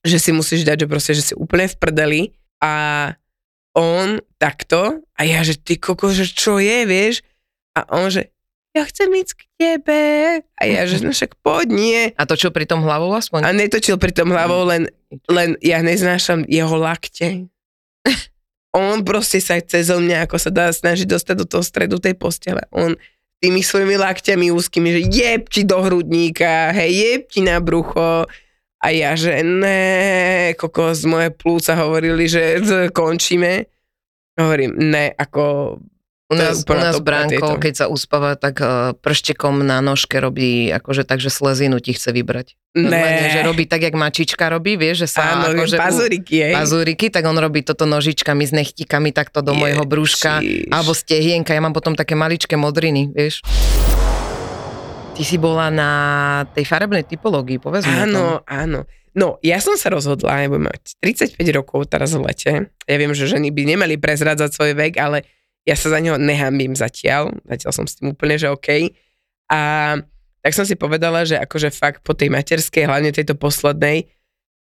že 0.01 0.17
si 0.17 0.33
musíš 0.33 0.65
dať, 0.65 0.85
že 0.85 0.87
proste, 0.89 1.13
že 1.13 1.33
si 1.33 1.35
úplne 1.37 1.69
v 1.69 1.77
prdeli 1.77 2.21
a 2.65 2.73
on 3.77 4.21
takto 4.41 5.05
a 5.17 5.21
ja, 5.25 5.45
že 5.45 5.57
ty 5.61 5.77
koko, 5.77 6.13
že 6.13 6.29
čo 6.29 6.61
je, 6.61 6.85
vieš? 6.89 7.25
A 7.77 7.85
on, 7.93 8.09
že 8.09 8.33
ja 8.73 8.89
chcem 8.89 9.13
ísť 9.13 9.33
k 9.37 9.43
tebe. 9.61 10.01
A 10.57 10.63
ja, 10.65 10.89
že 10.89 11.05
no 11.05 11.13
však 11.13 11.37
poď, 11.45 11.67
nie. 11.69 12.01
A 12.17 12.25
to 12.25 12.41
čo 12.41 12.49
pri 12.49 12.65
tom 12.65 12.81
hlavou 12.81 13.13
aspoň? 13.13 13.45
A 13.45 13.53
netočil 13.53 14.01
pri 14.01 14.17
tom 14.17 14.33
hlavou, 14.33 14.65
len, 14.65 14.89
len 15.29 15.61
ja 15.61 15.85
neznášam 15.85 16.49
jeho 16.49 16.73
lakte. 16.81 17.53
On 18.73 19.05
proste 19.05 19.37
sa 19.39 19.61
cez 19.61 19.93
mňa, 19.93 20.25
ako 20.25 20.37
sa 20.41 20.49
dá 20.49 20.73
snažiť 20.73 21.05
dostať 21.05 21.35
do 21.37 21.47
toho 21.47 21.61
stredu 21.61 22.01
tej 22.01 22.17
postele. 22.17 22.65
On 22.73 22.97
tými 23.43 23.61
svojimi 23.61 23.99
lakťami 23.99 24.55
úzkými, 24.55 24.89
že 24.97 25.01
jeb 25.13 25.43
ti 25.51 25.67
do 25.67 25.83
hrudníka, 25.83 26.73
hej, 26.73 26.91
jeb 26.95 27.23
ti 27.29 27.41
na 27.45 27.59
brucho. 27.59 28.25
A 28.83 28.87
ja, 28.91 29.15
že 29.15 29.45
ne, 29.45 30.55
kokos, 30.59 31.07
moje 31.07 31.31
plúca 31.35 31.75
hovorili, 31.79 32.27
že 32.27 32.59
končíme. 32.91 33.67
Hovorím, 34.39 34.75
ne, 34.79 35.13
ako 35.13 35.77
U 36.33 36.35
je 36.35 36.41
nás, 36.41 36.57
u 36.65 36.75
nás 36.75 36.97
Bránko, 36.99 37.61
keď 37.61 37.85
sa 37.85 37.87
uspáva, 37.93 38.41
tak 38.41 38.65
uh, 38.65 38.97
prštekom 38.97 39.61
na 39.61 39.85
nožke 39.85 40.17
robí, 40.17 40.73
akože 40.73 41.05
tak, 41.05 41.21
že 41.21 41.29
slezinu 41.29 41.77
ti 41.79 41.93
chce 41.93 42.09
vybrať. 42.17 42.57
Normálne, 42.73 43.29
že 43.29 43.45
ne. 43.45 43.49
robí 43.53 43.69
tak, 43.69 43.85
jak 43.85 43.93
mačička 43.93 44.49
robí, 44.49 44.81
vieš, 44.81 45.05
že 45.05 45.21
sa 45.21 45.37
Áno, 45.37 45.53
akože... 45.53 45.77
pazuriky, 45.77 46.37
hej. 46.41 46.55
Pazúriky, 46.57 47.13
tak 47.13 47.29
on 47.29 47.37
robí 47.37 47.61
toto 47.61 47.85
nožičkami 47.85 48.49
s 48.49 48.53
nechtikami 48.57 49.13
takto 49.13 49.45
do 49.45 49.53
mojho 49.53 49.85
brúška. 49.85 50.41
Ježiš. 50.41 50.73
Alebo 50.73 50.97
stehienka, 50.97 51.53
ja 51.53 51.61
mám 51.61 51.77
potom 51.77 51.93
také 51.93 52.17
maličké 52.17 52.57
modriny, 52.57 53.13
vieš. 53.13 53.45
Ty 55.13 55.23
si 55.29 55.37
bola 55.37 55.69
na 55.69 55.91
tej 56.57 56.65
farebnej 56.65 57.05
typológii, 57.05 57.61
povedz 57.61 57.85
mi. 57.85 57.93
Áno, 57.93 58.41
áno. 58.49 58.89
No, 59.13 59.37
ja 59.45 59.61
som 59.61 59.77
sa 59.77 59.93
rozhodla, 59.93 60.41
ja 60.41 60.49
budem 60.49 60.73
mať 60.73 60.97
35 61.37 61.37
rokov 61.53 61.85
teraz 61.93 62.17
v 62.17 62.25
lete. 62.25 62.53
Ja 62.89 62.97
viem, 62.97 63.13
že 63.13 63.29
ženy 63.29 63.53
by 63.53 63.77
nemali 63.77 64.01
prezrádzať 64.01 64.57
svoj 64.57 64.73
vek, 64.73 64.97
ale 64.97 65.29
ja 65.63 65.75
sa 65.79 65.93
za 65.93 65.99
neho 66.03 66.19
nehambím 66.19 66.75
zatiaľ. 66.75 67.35
Zatiaľ 67.47 67.73
som 67.73 67.87
s 67.87 67.99
tým 67.99 68.13
úplne, 68.13 68.35
že 68.39 68.51
OK. 68.51 68.91
A 69.53 69.61
tak 70.43 70.53
som 70.59 70.67
si 70.67 70.75
povedala, 70.75 71.23
že 71.23 71.39
akože 71.39 71.71
fakt 71.71 72.03
po 72.03 72.19
tej 72.19 72.35
materskej, 72.35 72.91
hlavne 72.91 73.15
tejto 73.15 73.39
poslednej, 73.39 74.11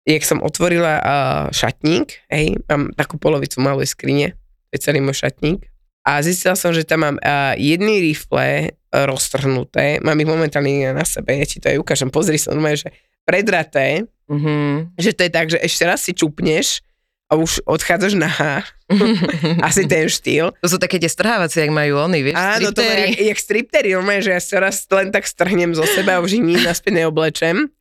jak 0.06 0.22
som 0.22 0.38
otvorila 0.42 0.98
uh, 0.98 1.04
šatník, 1.50 2.22
hej, 2.30 2.58
mám 2.70 2.94
takú 2.94 3.18
polovicu 3.18 3.58
malej 3.62 3.90
skrine, 3.90 4.38
je 4.70 4.78
celý 4.78 5.02
môj 5.02 5.26
šatník. 5.26 5.66
A 6.02 6.18
zistila 6.22 6.58
som, 6.58 6.74
že 6.74 6.86
tam 6.86 7.06
mám 7.06 7.16
uh, 7.18 7.54
jedny 7.54 8.02
rifle 8.10 8.70
uh, 8.70 9.06
roztrhnuté, 9.06 10.02
mám 10.02 10.18
ich 10.18 10.26
momentálne 10.26 10.90
na 10.94 11.06
sebe, 11.06 11.38
ja 11.38 11.46
ti 11.46 11.62
to 11.62 11.70
aj 11.70 11.78
ukážem, 11.82 12.10
pozri 12.10 12.38
sa, 12.38 12.54
normálne, 12.54 12.78
že 12.78 12.90
predraté, 13.26 14.06
Mhm. 14.32 14.96
že 14.96 15.12
to 15.12 15.28
je 15.28 15.30
tak, 15.34 15.46
že 15.52 15.58
ešte 15.60 15.84
raz 15.84 16.00
si 16.00 16.16
čupneš 16.16 16.80
a 17.32 17.40
už 17.40 17.64
odchádzaš 17.64 18.12
nahá. 18.20 18.60
Asi 19.66 19.88
ten 19.88 20.04
štýl. 20.04 20.52
To 20.60 20.68
sú 20.68 20.76
také 20.76 21.00
tie 21.00 21.08
strhávacie, 21.08 21.64
jak 21.64 21.72
majú 21.72 21.96
oni, 21.96 22.20
vieš, 22.20 22.36
Áno, 22.36 22.76
to 22.76 22.84
je 22.84 22.92
jak, 22.92 23.12
jak 23.32 23.38
striptery, 23.40 23.96
normálne, 23.96 24.20
že 24.20 24.36
ja 24.36 24.42
sa 24.44 24.60
raz 24.60 24.84
len 24.92 25.08
tak 25.08 25.24
strhnem 25.24 25.72
zo 25.72 25.88
seba 25.88 26.20
a 26.20 26.22
už 26.22 26.36
nič 26.36 26.60
naspäť 26.60 27.00
neoblečem. 27.00 27.72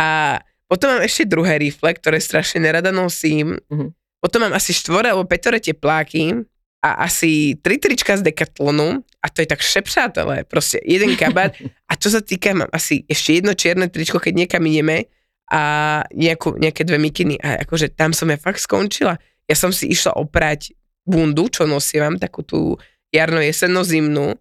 A 0.00 0.40
potom 0.64 0.96
mám 0.96 1.04
ešte 1.04 1.28
druhé 1.28 1.60
rifle, 1.60 1.92
ktoré 1.92 2.16
strašne 2.24 2.64
nerada 2.64 2.88
nosím. 2.88 3.60
Mhm. 3.68 3.92
Potom 4.16 4.48
mám 4.48 4.56
asi 4.56 4.72
štvore 4.72 5.12
alebo 5.12 5.28
pätore 5.28 5.60
tepláky 5.60 6.40
a 6.80 7.04
asi 7.04 7.60
tri 7.60 7.76
trička 7.76 8.16
z 8.16 8.24
Decathlonu 8.24 9.04
a 9.20 9.26
to 9.28 9.44
je 9.44 9.48
tak 9.52 9.60
šepšátelé, 9.60 10.48
proste 10.48 10.80
jeden 10.82 11.20
kabát 11.20 11.52
a 11.90 11.92
čo 12.00 12.08
sa 12.08 12.24
týka, 12.24 12.56
mám 12.56 12.72
asi 12.72 13.04
ešte 13.12 13.44
jedno 13.44 13.52
čierne 13.52 13.92
tričko, 13.92 14.16
keď 14.16 14.32
niekam 14.46 14.64
ideme 14.64 15.04
a 15.46 15.62
nejakú, 16.10 16.58
nejaké 16.58 16.82
dve 16.82 16.98
mikiny 16.98 17.38
a 17.38 17.62
akože 17.62 17.94
tam 17.94 18.10
som 18.10 18.26
ja 18.26 18.38
fakt 18.38 18.58
skončila. 18.58 19.14
Ja 19.46 19.54
som 19.54 19.70
si 19.70 19.86
išla 19.90 20.18
oprať 20.18 20.74
bundu, 21.06 21.46
čo 21.46 21.70
nosievam, 21.70 22.18
takú 22.18 22.42
tú 22.42 22.74
jarno 23.14 23.38
jesenno 23.38 23.86
zimnú 23.86 24.34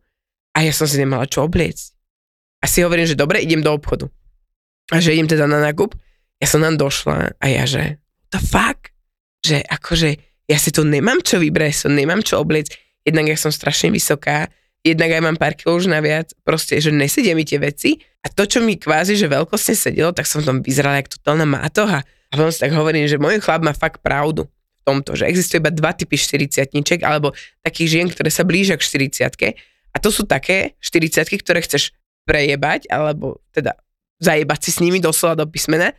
a 0.56 0.58
ja 0.66 0.74
som 0.74 0.90
si 0.90 0.98
nemala 0.98 1.30
čo 1.30 1.46
obliecť. 1.46 1.94
A 2.62 2.66
si 2.66 2.82
hovorím, 2.82 3.06
že 3.06 3.14
dobre, 3.14 3.46
idem 3.46 3.62
do 3.62 3.70
obchodu. 3.70 4.10
A 4.90 4.98
že 4.98 5.14
idem 5.14 5.30
teda 5.30 5.46
na 5.46 5.62
nákup. 5.62 5.94
Ja 6.42 6.48
som 6.50 6.66
tam 6.66 6.74
došla 6.74 7.38
a 7.38 7.46
ja 7.46 7.70
že, 7.70 8.02
the 8.34 8.42
fuck? 8.42 8.90
Že 9.46 9.62
akože 9.62 10.10
ja 10.50 10.58
si 10.58 10.74
tu 10.74 10.82
nemám 10.82 11.22
čo 11.22 11.38
vybrať, 11.38 11.86
som 11.86 11.94
nemám 11.94 12.26
čo 12.26 12.42
obliecť. 12.42 12.74
Jednak 13.06 13.30
ja 13.30 13.38
som 13.38 13.54
strašne 13.54 13.94
vysoká, 13.94 14.50
jednak 14.86 15.10
aj 15.18 15.22
mám 15.26 15.38
pár 15.42 15.58
kilo 15.58 15.82
už 15.82 15.90
naviac, 15.90 16.30
proste, 16.46 16.78
že 16.78 16.94
nesedia 16.94 17.34
mi 17.34 17.42
tie 17.42 17.58
veci 17.58 17.98
a 18.22 18.30
to, 18.30 18.46
čo 18.46 18.62
mi 18.62 18.78
kvázi, 18.78 19.18
že 19.18 19.26
veľkostne 19.26 19.74
sedelo, 19.74 20.14
tak 20.14 20.30
som 20.30 20.46
tam 20.46 20.62
vyzerala 20.62 21.02
jak 21.02 21.10
totálna 21.18 21.50
mátoha. 21.50 22.06
A 22.06 22.32
potom 22.38 22.54
si 22.54 22.62
tak 22.62 22.78
hovorím, 22.78 23.10
že 23.10 23.18
môj 23.18 23.42
chlap 23.42 23.66
má 23.66 23.74
fakt 23.74 24.06
pravdu 24.06 24.46
v 24.46 24.82
tomto, 24.86 25.18
že 25.18 25.26
existuje 25.26 25.58
iba 25.58 25.74
dva 25.74 25.98
typy 25.98 26.14
40 26.14 27.02
alebo 27.02 27.34
takých 27.66 27.90
žien, 27.90 28.08
ktoré 28.14 28.30
sa 28.30 28.46
blížia 28.46 28.78
k 28.78 28.86
40 29.10 29.58
a 29.96 29.98
to 29.98 30.14
sú 30.14 30.30
také 30.30 30.78
40 30.84 31.26
ktoré 31.42 31.66
chceš 31.66 31.96
prejebať, 32.30 32.92
alebo 32.92 33.42
teda 33.56 33.74
zajebať 34.20 34.60
si 34.62 34.70
s 34.76 34.80
nimi 34.84 35.00
doslova 35.02 35.40
do 35.40 35.46
písmena 35.48 35.94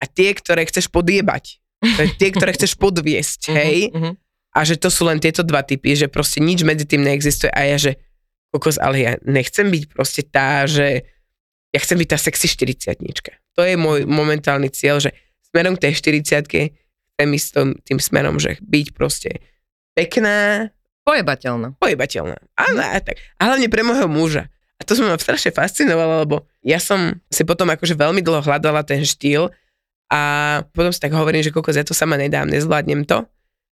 a 0.00 0.04
tie, 0.08 0.32
ktoré 0.32 0.64
chceš 0.66 0.88
podjebať. 0.88 1.60
To 1.84 2.00
je 2.00 2.10
tie, 2.16 2.30
ktoré 2.32 2.56
chceš 2.56 2.78
podviesť, 2.80 3.40
hej? 3.60 3.92
Mhm, 3.92 3.98
mhm. 4.00 4.12
A 4.54 4.62
že 4.62 4.78
to 4.78 4.86
sú 4.86 5.02
len 5.10 5.18
tieto 5.18 5.42
dva 5.42 5.66
typy, 5.66 5.98
že 5.98 6.06
proste 6.06 6.38
nič 6.38 6.62
medzi 6.62 6.86
tým 6.86 7.02
neexistuje 7.02 7.50
a 7.50 7.60
ja, 7.66 7.74
že 7.74 7.98
kokos, 8.54 8.78
ale 8.78 8.96
ja 9.02 9.12
nechcem 9.26 9.66
byť 9.66 9.84
proste 9.90 10.22
tá, 10.22 10.62
že 10.70 11.02
ja 11.74 11.78
chcem 11.82 11.98
byť 11.98 12.08
tá 12.14 12.18
sexy 12.22 12.46
40 12.46 13.02
To 13.58 13.66
je 13.66 13.74
môj 13.74 14.06
momentálny 14.06 14.70
cieľ, 14.70 15.02
že 15.02 15.10
smerom 15.50 15.74
k 15.74 15.90
tej 15.90 16.22
40 16.22 16.70
chcem 17.18 17.28
ísť 17.34 17.48
tým, 17.50 17.68
tým 17.82 17.98
smerom, 17.98 18.38
že 18.38 18.62
byť 18.62 18.86
proste 18.94 19.42
pekná, 19.98 20.70
Pojebateľná. 21.02 21.76
pojebateľná. 21.82 22.38
Ale 22.56 22.80
a 22.80 22.98
tak. 23.02 23.20
A 23.36 23.50
hlavne 23.52 23.68
pre 23.68 23.82
môjho 23.84 24.08
muža. 24.08 24.48
A 24.78 24.82
to 24.86 24.96
som 24.96 25.04
ma 25.06 25.18
strašne 25.20 25.52
fascinovalo, 25.52 26.24
lebo 26.24 26.36
ja 26.64 26.78
som 26.80 27.18
si 27.28 27.44
potom 27.44 27.68
akože 27.68 27.94
veľmi 27.94 28.24
dlho 28.24 28.40
hľadala 28.42 28.82
ten 28.86 29.04
štýl 29.04 29.52
a 30.10 30.20
potom 30.72 30.90
si 30.90 30.98
tak 31.02 31.12
hovorím, 31.12 31.42
že 31.44 31.54
kokos, 31.54 31.76
ja 31.76 31.86
to 31.86 31.94
sama 31.94 32.16
nedám, 32.16 32.48
nezvládnem 32.48 33.04
to. 33.06 33.26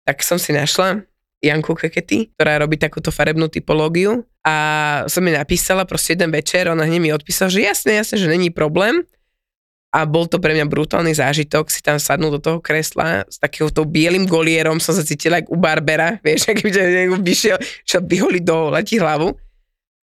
Tak 0.05 0.21
som 0.21 0.37
si 0.37 0.53
našla 0.53 1.03
Janku 1.45 1.77
Kekety, 1.77 2.33
ktorá 2.33 2.57
robí 2.65 2.81
takúto 2.81 3.13
farebnú 3.13 3.53
typológiu 3.53 4.25
a 4.41 4.57
som 5.07 5.21
jej 5.21 5.37
napísala 5.37 5.85
proste 5.85 6.17
jeden 6.17 6.33
večer, 6.33 6.73
ona 6.73 6.89
hneď 6.89 7.01
mi 7.01 7.11
odpísala, 7.13 7.53
že 7.53 7.61
jasne, 7.61 8.01
jasne, 8.01 8.17
že 8.17 8.29
není 8.33 8.49
problém 8.49 9.05
a 9.95 10.03
bol 10.09 10.27
to 10.27 10.43
pre 10.43 10.57
mňa 10.59 10.67
brutálny 10.67 11.15
zážitok 11.15 11.71
si 11.71 11.79
tam 11.79 12.03
sadnúť 12.03 12.33
do 12.35 12.41
toho 12.43 12.59
kresla 12.59 13.23
s 13.31 13.39
takýmto 13.39 13.87
bielým 13.87 14.27
golierom 14.27 14.83
som 14.83 14.91
sa 14.91 15.07
cítila 15.07 15.39
ako 15.39 15.55
u 15.55 15.57
Barbera, 15.61 16.19
vieš, 16.25 16.47
aký 16.51 16.67
by 16.67 17.15
vyšiel, 17.23 17.61
šiel 17.87 18.03
vyholiť 18.03 18.43
do 18.43 18.75
letí 18.75 18.99
hlavu 18.99 19.37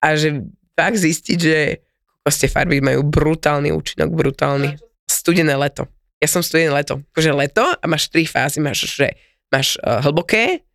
a 0.05 0.07
že 0.19 0.45
fakt 0.77 1.01
zistiť, 1.01 1.39
že 1.41 1.81
proste 2.23 2.47
farby 2.47 2.85
majú 2.85 3.01
brutálny 3.09 3.73
účinok, 3.73 4.13
brutálny. 4.13 4.77
Studené 5.09 5.57
leto. 5.57 5.89
Ja 6.21 6.29
som 6.29 6.45
studené 6.45 6.69
leto. 6.69 7.01
Akože 7.17 7.33
leto 7.33 7.65
a 7.65 7.85
máš 7.89 8.13
tri 8.13 8.29
fázy. 8.29 8.61
Máš, 8.61 8.85
že 8.85 9.17
máš 9.49 9.81
uh, 9.81 10.05
hlboké 10.05 10.68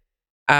a 0.45 0.59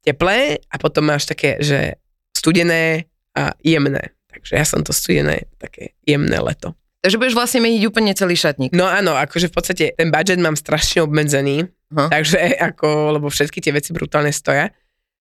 teplé 0.00 0.58
a 0.68 0.76
potom 0.76 1.06
máš 1.06 1.24
také, 1.24 1.56
že 1.60 1.96
studené 2.36 3.06
a 3.32 3.54
jemné. 3.60 4.12
Takže 4.28 4.52
ja 4.54 4.64
som 4.66 4.82
to 4.82 4.90
studené, 4.90 5.46
také 5.56 5.94
jemné 6.02 6.36
leto. 6.38 6.74
Takže 7.00 7.20
budeš 7.20 7.36
vlastne 7.36 7.60
meniť 7.60 7.82
úplne 7.84 8.16
celý 8.16 8.32
šatník. 8.32 8.72
No 8.72 8.88
áno, 8.88 9.12
akože 9.14 9.48
v 9.48 9.54
podstate 9.54 9.84
ten 9.92 10.08
budget 10.08 10.40
mám 10.40 10.56
strašne 10.56 11.04
obmedzený, 11.04 11.68
Aha. 11.92 12.08
takže 12.08 12.40
ako, 12.58 13.20
lebo 13.20 13.28
všetky 13.28 13.60
tie 13.60 13.70
veci 13.70 13.92
brutálne 13.92 14.32
stoja, 14.32 14.72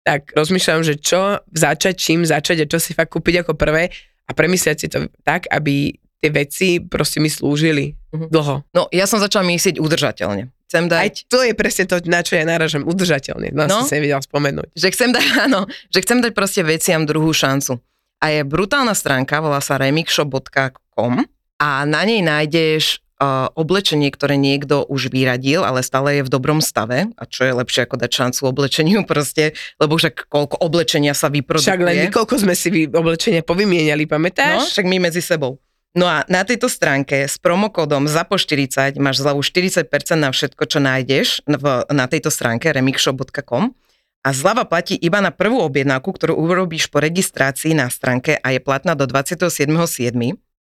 tak 0.06 0.30
rozmýšľam, 0.32 0.86
že 0.86 1.00
čo 1.00 1.42
začať, 1.50 1.94
čím 1.98 2.22
začať 2.24 2.64
a 2.64 2.70
čo 2.70 2.78
si 2.78 2.94
fakt 2.94 3.10
kúpiť 3.10 3.42
ako 3.42 3.58
prvé 3.58 3.90
a 4.24 4.32
premyslieť 4.32 4.78
si 4.78 4.88
to 4.88 5.10
tak, 5.24 5.50
aby 5.50 5.96
tie 6.22 6.30
veci 6.30 6.68
proste 6.80 7.20
mi 7.20 7.28
slúžili 7.28 7.98
Mhm. 8.14 8.30
dlho. 8.30 8.56
No, 8.72 8.86
ja 8.94 9.10
som 9.10 9.18
začala 9.18 9.42
myslieť 9.44 9.82
udržateľne. 9.82 10.54
Chcem 10.74 10.90
Aj 10.90 11.06
dať, 11.06 11.30
to 11.30 11.46
je 11.46 11.54
presne 11.54 11.86
to, 11.86 12.02
na 12.10 12.26
čo 12.26 12.34
ja 12.34 12.50
náražam, 12.50 12.82
udržateľne. 12.82 13.54
No, 13.54 13.70
No. 13.70 13.86
si 13.86 13.94
nevedel 13.94 14.18
spomenúť. 14.18 14.74
že 14.74 14.90
chcem 14.90 15.14
dať, 15.14 15.26
áno, 15.46 15.70
že 15.70 16.02
chcem 16.02 16.18
dať 16.18 16.34
proste 16.34 16.66
veciam 16.66 17.06
druhú 17.06 17.30
šancu. 17.30 17.78
A 18.18 18.34
je 18.34 18.42
brutálna 18.42 18.98
stránka, 18.98 19.38
volá 19.38 19.62
sa 19.62 19.78
remixshop.com 19.78 21.30
a 21.60 21.70
na 21.86 22.02
nej 22.04 22.20
nájdeš 22.20 23.00
uh, 23.20 23.52
oblečenie, 23.54 24.10
ktoré 24.10 24.36
niekto 24.36 24.84
už 24.84 25.08
vyradil, 25.08 25.62
ale 25.62 25.84
stále 25.84 26.20
je 26.20 26.24
v 26.26 26.32
dobrom 26.32 26.60
stave, 26.60 27.12
a 27.14 27.24
čo 27.24 27.46
je 27.46 27.54
lepšie 27.54 27.86
ako 27.86 27.96
dať 28.00 28.12
šancu 28.12 28.42
oblečeniu 28.48 29.04
proste, 29.04 29.54
lebo 29.78 29.96
však 29.96 30.28
koľko 30.28 30.60
oblečenia 30.60 31.14
sa 31.14 31.30
vyprodukuje. 31.30 31.68
Však 31.70 31.82
len 31.84 32.10
koľko 32.10 32.36
sme 32.40 32.56
si 32.56 32.88
oblečenia 32.88 33.44
povymieniali, 33.44 34.08
pamätáš? 34.08 34.58
No, 34.58 34.68
však 34.72 34.88
my 34.88 34.98
medzi 35.04 35.22
sebou. 35.22 35.60
No 35.94 36.10
a 36.10 36.26
na 36.26 36.42
tejto 36.42 36.66
stránke 36.66 37.30
s 37.30 37.38
promokódom 37.38 38.10
ZAPO40 38.10 38.98
máš 38.98 39.22
zľavu 39.22 39.46
40% 39.46 39.86
na 40.18 40.34
všetko, 40.34 40.66
čo 40.66 40.82
nájdeš 40.82 41.46
v, 41.46 41.66
na 41.94 42.10
tejto 42.10 42.34
stránke 42.34 42.74
remixshop.com 42.74 43.78
a 44.26 44.30
zľava 44.34 44.66
platí 44.66 44.98
iba 44.98 45.22
na 45.22 45.30
prvú 45.30 45.62
objednávku, 45.62 46.10
ktorú 46.10 46.34
urobíš 46.34 46.90
po 46.90 46.98
registrácii 46.98 47.78
na 47.78 47.94
stránke 47.94 48.42
a 48.42 48.48
je 48.50 48.60
platná 48.64 48.98
do 48.98 49.06
27.7. 49.06 49.78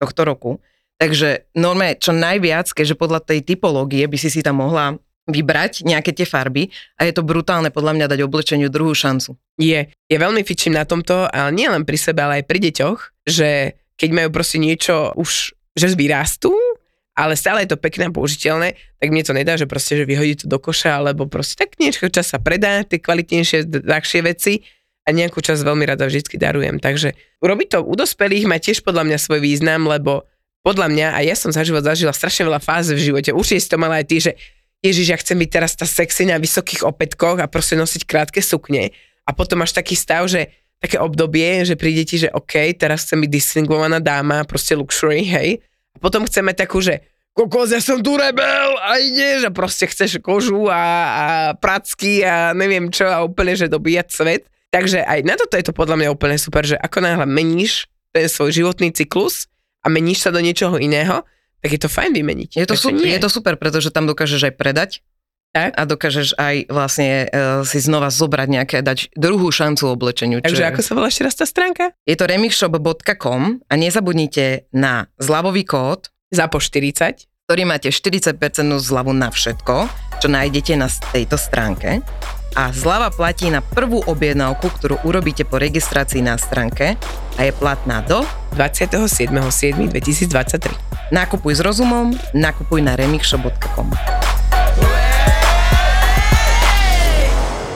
tohto 0.03 0.21
roku. 0.27 0.59
Takže 0.99 1.47
normálne 1.55 1.95
čo 1.95 2.11
najviac, 2.11 2.75
keďže 2.75 2.99
podľa 2.99 3.23
tej 3.23 3.47
typológie 3.47 4.11
by 4.11 4.19
si 4.19 4.35
si 4.35 4.43
tam 4.43 4.67
mohla 4.67 4.99
vybrať 5.31 5.87
nejaké 5.87 6.11
tie 6.11 6.27
farby 6.27 6.75
a 6.99 7.07
je 7.07 7.15
to 7.15 7.23
brutálne 7.23 7.71
podľa 7.71 7.95
mňa 7.95 8.07
dať 8.11 8.21
oblečeniu 8.27 8.67
druhú 8.67 8.99
šancu. 8.99 9.39
Je. 9.63 9.87
Je 10.11 10.17
veľmi 10.19 10.43
fičím 10.43 10.75
na 10.75 10.83
tomto, 10.83 11.31
ale 11.31 11.55
nie 11.55 11.71
len 11.71 11.87
pri 11.87 11.97
sebe, 12.01 12.19
ale 12.25 12.43
aj 12.43 12.45
pri 12.51 12.59
deťoch, 12.59 12.99
že 13.31 13.79
keď 14.01 14.11
majú 14.17 14.29
proste 14.33 14.57
niečo 14.57 15.13
už, 15.13 15.53
že 15.77 15.93
vyrastú, 15.93 16.57
ale 17.13 17.37
stále 17.37 17.69
je 17.69 17.77
to 17.77 17.79
pekné 17.79 18.09
a 18.09 18.17
použiteľné, 18.17 18.81
tak 18.97 19.13
mne 19.13 19.21
to 19.21 19.37
nedá, 19.37 19.61
že 19.61 19.69
proste, 19.69 20.01
že 20.01 20.09
vyhodí 20.09 20.41
to 20.41 20.47
do 20.49 20.57
koša, 20.57 21.05
alebo 21.05 21.29
proste 21.29 21.61
tak 21.61 21.77
niečo 21.77 22.09
čas 22.09 22.33
sa 22.33 22.41
predá, 22.41 22.81
tie 22.81 22.97
kvalitnejšie, 22.97 23.69
drahšie 23.69 24.25
veci 24.25 24.65
a 25.05 25.13
nejakú 25.13 25.45
časť 25.45 25.61
veľmi 25.61 25.85
rada 25.85 26.09
vždy 26.09 26.25
darujem. 26.41 26.81
Takže 26.81 27.13
urobiť 27.45 27.77
to 27.77 27.79
u 27.85 27.93
dospelých 27.93 28.49
má 28.49 28.57
tiež 28.57 28.81
podľa 28.81 29.05
mňa 29.05 29.19
svoj 29.21 29.41
význam, 29.45 29.85
lebo 29.85 30.25
podľa 30.65 30.89
mňa, 30.93 31.07
a 31.17 31.21
ja 31.21 31.37
som 31.37 31.53
za 31.53 31.61
život 31.61 31.85
zažila 31.85 32.17
strašne 32.17 32.49
veľa 32.49 32.61
fáz 32.61 32.93
v 32.93 33.01
živote, 33.01 33.37
už 33.37 33.45
si 33.53 33.69
to 33.69 33.77
mala 33.77 34.01
aj 34.01 34.07
ty, 34.09 34.17
že 34.21 34.33
Ježiš, 34.81 35.07
ja 35.13 35.21
chcem 35.21 35.37
byť 35.37 35.51
teraz 35.53 35.77
tá 35.77 35.85
sexy 35.85 36.25
na 36.25 36.41
vysokých 36.41 36.89
opätkoch 36.89 37.37
a 37.37 37.53
proste 37.53 37.77
nosiť 37.77 38.09
krátke 38.09 38.41
sukne. 38.41 38.97
A 39.29 39.37
potom 39.37 39.61
máš 39.61 39.77
taký 39.77 39.93
stav, 39.93 40.25
že 40.25 40.60
také 40.81 40.97
obdobie, 40.97 41.63
že 41.69 41.77
príde 41.77 42.03
ti, 42.09 42.17
že 42.17 42.33
OK, 42.33 42.73
teraz 42.75 43.05
chcem 43.05 43.21
byť 43.21 43.31
distingovaná 43.31 44.01
dáma, 44.01 44.49
proste 44.49 44.73
luxury, 44.73 45.23
hej. 45.29 45.61
A 45.93 45.97
potom 46.01 46.25
chceme 46.25 46.57
takú, 46.57 46.81
že 46.81 47.05
kokos, 47.37 47.71
ja 47.71 47.85
som 47.85 48.01
tu 48.01 48.17
rebel 48.17 48.69
a 48.81 48.97
ideš 48.97 49.47
a 49.49 49.55
proste 49.55 49.87
chceš 49.87 50.19
kožu 50.25 50.73
a, 50.73 50.81
a 50.81 51.25
pracky 51.55 52.25
a 52.25 52.57
neviem 52.57 52.89
čo 52.89 53.07
a 53.07 53.23
úplne, 53.23 53.55
že 53.55 53.69
dobíjať 53.69 54.09
svet. 54.09 54.43
Takže 54.73 55.03
aj 55.05 55.21
na 55.27 55.35
toto 55.37 55.59
je 55.59 55.67
to 55.67 55.75
podľa 55.77 55.97
mňa 56.01 56.09
úplne 56.15 56.39
super, 56.41 56.65
že 56.65 56.79
ako 56.81 57.03
náhle 57.05 57.27
meníš 57.27 57.91
ten 58.11 58.27
svoj 58.27 58.55
životný 58.55 58.91
cyklus 58.95 59.51
a 59.83 59.91
meníš 59.91 60.27
sa 60.27 60.31
do 60.35 60.41
niečoho 60.41 60.79
iného, 60.79 61.23
tak 61.61 61.71
je 61.77 61.81
to 61.81 61.91
fajn 61.93 62.17
vymeniť. 62.17 62.51
Je 62.57 62.67
to, 62.67 62.77
super, 62.79 63.05
je 63.05 63.21
to 63.21 63.29
super, 63.29 63.55
pretože 63.61 63.93
tam 63.93 64.09
dokážeš 64.09 64.49
aj 64.49 64.55
predať, 64.57 64.91
tak? 65.51 65.75
A 65.75 65.83
dokážeš 65.87 66.39
aj 66.39 66.71
vlastne 66.71 67.27
uh, 67.27 67.67
si 67.67 67.83
znova 67.83 68.11
zobrať 68.11 68.49
nejaké, 68.51 68.83
dať 68.83 69.11
druhú 69.19 69.51
šancu 69.51 69.91
oblečeniu. 69.91 70.39
Takže 70.43 70.67
ako 70.71 70.81
sa 70.83 70.95
volá 70.95 71.09
ešte 71.11 71.25
raz 71.27 71.35
tá 71.35 71.47
stránka? 71.47 71.91
Je 72.07 72.15
to 72.15 72.27
remixshop.com 72.27 73.67
a 73.67 73.75
nezabudnite 73.75 74.71
na 74.75 75.07
zľavový 75.19 75.67
kód 75.67 76.11
ZAPO 76.31 76.63
40 76.63 77.31
ktorý 77.51 77.67
máte 77.67 77.91
40% 77.91 78.39
zľavu 78.79 79.11
na 79.11 79.27
všetko, 79.27 79.91
čo 80.23 80.31
nájdete 80.31 80.79
na 80.79 80.87
tejto 80.87 81.35
stránke. 81.35 81.99
A 82.55 82.71
zľava 82.71 83.11
platí 83.11 83.51
na 83.51 83.59
prvú 83.59 84.07
objednávku, 84.07 84.71
ktorú 84.71 85.03
urobíte 85.03 85.43
po 85.43 85.59
registrácii 85.59 86.23
na 86.23 86.39
stránke 86.39 86.95
a 87.35 87.41
je 87.43 87.51
platná 87.51 88.07
do 88.07 88.23
27.7.2023. 88.55 91.11
Nakupuj 91.11 91.59
s 91.59 91.61
rozumom, 91.67 92.15
nakupuj 92.39 92.87
na 92.87 92.95
remixshop.com. 92.95 93.99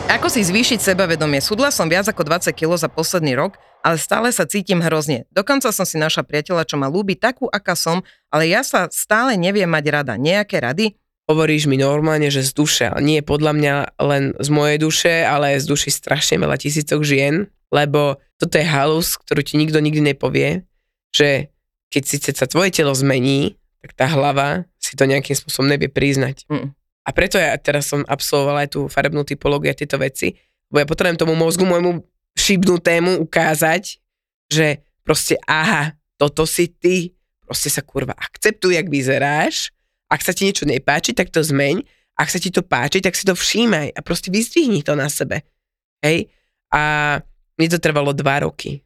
Ako 0.05 0.29
si 0.29 0.45
zvýšiť 0.45 0.85
sebavedomie? 0.85 1.41
Sudla 1.41 1.73
som 1.73 1.89
viac 1.89 2.05
ako 2.05 2.29
20 2.29 2.53
kg 2.53 2.77
za 2.77 2.93
posledný 2.93 3.33
rok, 3.41 3.57
ale 3.81 3.97
stále 3.97 4.29
sa 4.29 4.45
cítim 4.45 4.85
hrozne. 4.85 5.25
Dokonca 5.33 5.73
som 5.73 5.89
si 5.89 5.97
naša 5.97 6.21
priateľa, 6.21 6.69
čo 6.69 6.77
ma 6.77 6.93
ľúbi 6.93 7.17
takú, 7.17 7.49
aká 7.49 7.73
som, 7.73 8.05
ale 8.29 8.53
ja 8.53 8.61
sa 8.61 8.93
stále 8.93 9.41
neviem 9.41 9.69
mať 9.69 9.85
rada. 9.89 10.15
Nejaké 10.21 10.61
rady? 10.61 11.01
Hovoríš 11.25 11.73
mi 11.73 11.81
normálne, 11.81 12.29
že 12.29 12.45
z 12.45 12.53
duše, 12.53 12.93
nie 13.01 13.25
podľa 13.25 13.53
mňa 13.57 13.75
len 13.97 14.37
z 14.37 14.49
mojej 14.53 14.77
duše, 14.77 15.25
ale 15.25 15.57
z 15.57 15.65
duši 15.65 15.89
strašne 15.89 16.37
veľa 16.37 16.61
tisícok 16.61 17.01
žien, 17.01 17.49
lebo 17.73 18.21
toto 18.37 18.61
je 18.61 18.67
halus, 18.69 19.17
ktorú 19.17 19.41
ti 19.41 19.57
nikto 19.57 19.81
nikdy 19.81 20.05
nepovie, 20.05 20.69
že 21.17 21.49
keď 21.89 22.03
síce 22.05 22.29
sa 22.37 22.45
tvoje 22.45 22.77
telo 22.77 22.93
zmení, 22.93 23.57
tak 23.81 23.97
tá 23.97 24.05
hlava 24.13 24.69
si 24.77 25.01
to 25.01 25.09
nejakým 25.09 25.33
spôsobom 25.33 25.65
nevie 25.65 25.89
priznať. 25.89 26.45
Mm. 26.53 26.77
A 27.05 27.13
preto 27.13 27.37
ja 27.37 27.53
teraz 27.61 27.93
som 27.93 28.01
absolvovala 28.09 28.65
aj 28.65 28.71
tú 28.73 28.81
farebnú 28.89 29.23
typológiu 29.29 29.71
a 29.71 29.77
tieto 29.77 30.01
veci, 30.01 30.33
lebo 30.73 30.81
ja 30.81 30.89
potrebujem 30.89 31.21
tomu 31.21 31.37
mozgu 31.37 31.69
môjmu 31.69 32.01
šibnutému 32.35 33.21
ukázať, 33.21 34.01
že 34.49 34.81
proste 35.05 35.37
aha, 35.45 35.93
toto 36.17 36.49
si 36.49 36.73
ty, 36.73 37.13
proste 37.45 37.69
sa 37.69 37.85
kurva 37.85 38.17
akceptuj, 38.17 38.81
jak 38.81 38.89
vyzeráš, 38.89 39.71
ak 40.09 40.21
sa 40.25 40.33
ti 40.33 40.49
niečo 40.49 40.65
nepáči, 40.65 41.13
tak 41.13 41.29
to 41.29 41.45
zmeň, 41.45 41.85
ak 42.15 42.29
sa 42.31 42.39
ti 42.39 42.49
to 42.49 42.63
páči, 42.65 43.03
tak 43.05 43.19
si 43.19 43.27
to 43.27 43.35
všímaj 43.35 43.93
a 43.93 44.01
proste 44.01 44.31
vyzdvihni 44.31 44.87
to 44.87 44.95
na 44.95 45.11
sebe. 45.11 45.43
Hej? 46.01 46.31
A 46.71 47.19
mne 47.59 47.69
to 47.69 47.79
trvalo 47.83 48.15
dva 48.15 48.47
roky. 48.47 48.81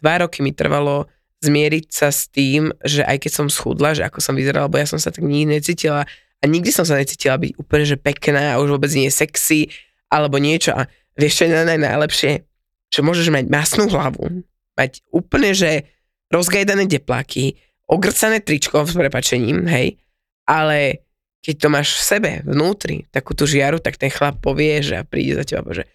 Dva 0.00 0.24
roky 0.24 0.40
mi 0.40 0.50
trvalo 0.56 1.06
zmieriť 1.42 1.86
sa 1.90 2.08
s 2.08 2.30
tým, 2.30 2.70
že 2.82 3.02
aj 3.02 3.18
keď 3.22 3.32
som 3.34 3.46
schudla, 3.50 3.92
že 3.92 4.06
ako 4.06 4.18
som 4.22 4.34
vyzerala, 4.38 4.70
lebo 4.70 4.78
ja 4.78 4.88
som 4.88 4.98
sa 4.98 5.10
tak 5.10 5.26
nikdy 5.26 5.58
necítila 5.58 6.06
a 6.42 6.44
nikdy 6.50 6.74
som 6.74 6.82
sa 6.82 6.98
necítila 6.98 7.38
byť 7.38 7.54
úplne, 7.54 7.84
že 7.86 7.94
pekná 7.94 8.58
a 8.58 8.60
už 8.60 8.74
vôbec 8.74 8.90
nie 8.90 9.06
sexy 9.08 9.70
alebo 10.10 10.42
niečo. 10.42 10.74
A 10.74 10.90
vieš, 11.14 11.40
čo 11.40 11.46
je 11.46 11.54
najlepšie? 11.54 12.42
Že 12.90 13.00
môžeš 13.06 13.30
mať 13.30 13.46
masnú 13.46 13.86
hlavu, 13.86 14.42
mať 14.74 15.00
úplne, 15.14 15.54
že 15.54 15.86
rozgajdané 16.34 16.90
depláky, 16.90 17.56
ogrcané 17.86 18.42
tričko 18.42 18.82
s 18.82 18.98
prepačením, 18.98 19.68
hej, 19.70 20.02
ale 20.48 21.06
keď 21.42 21.54
to 21.58 21.68
máš 21.68 21.88
v 21.98 22.02
sebe, 22.02 22.30
vnútri, 22.46 23.06
takú 23.10 23.34
tú 23.34 23.46
žiaru, 23.46 23.78
tak 23.82 23.98
ten 23.98 24.10
chlap 24.10 24.38
povie, 24.42 24.82
že 24.82 24.98
a 24.98 25.06
príde 25.06 25.38
za 25.38 25.44
teba, 25.46 25.70
že 25.74 25.86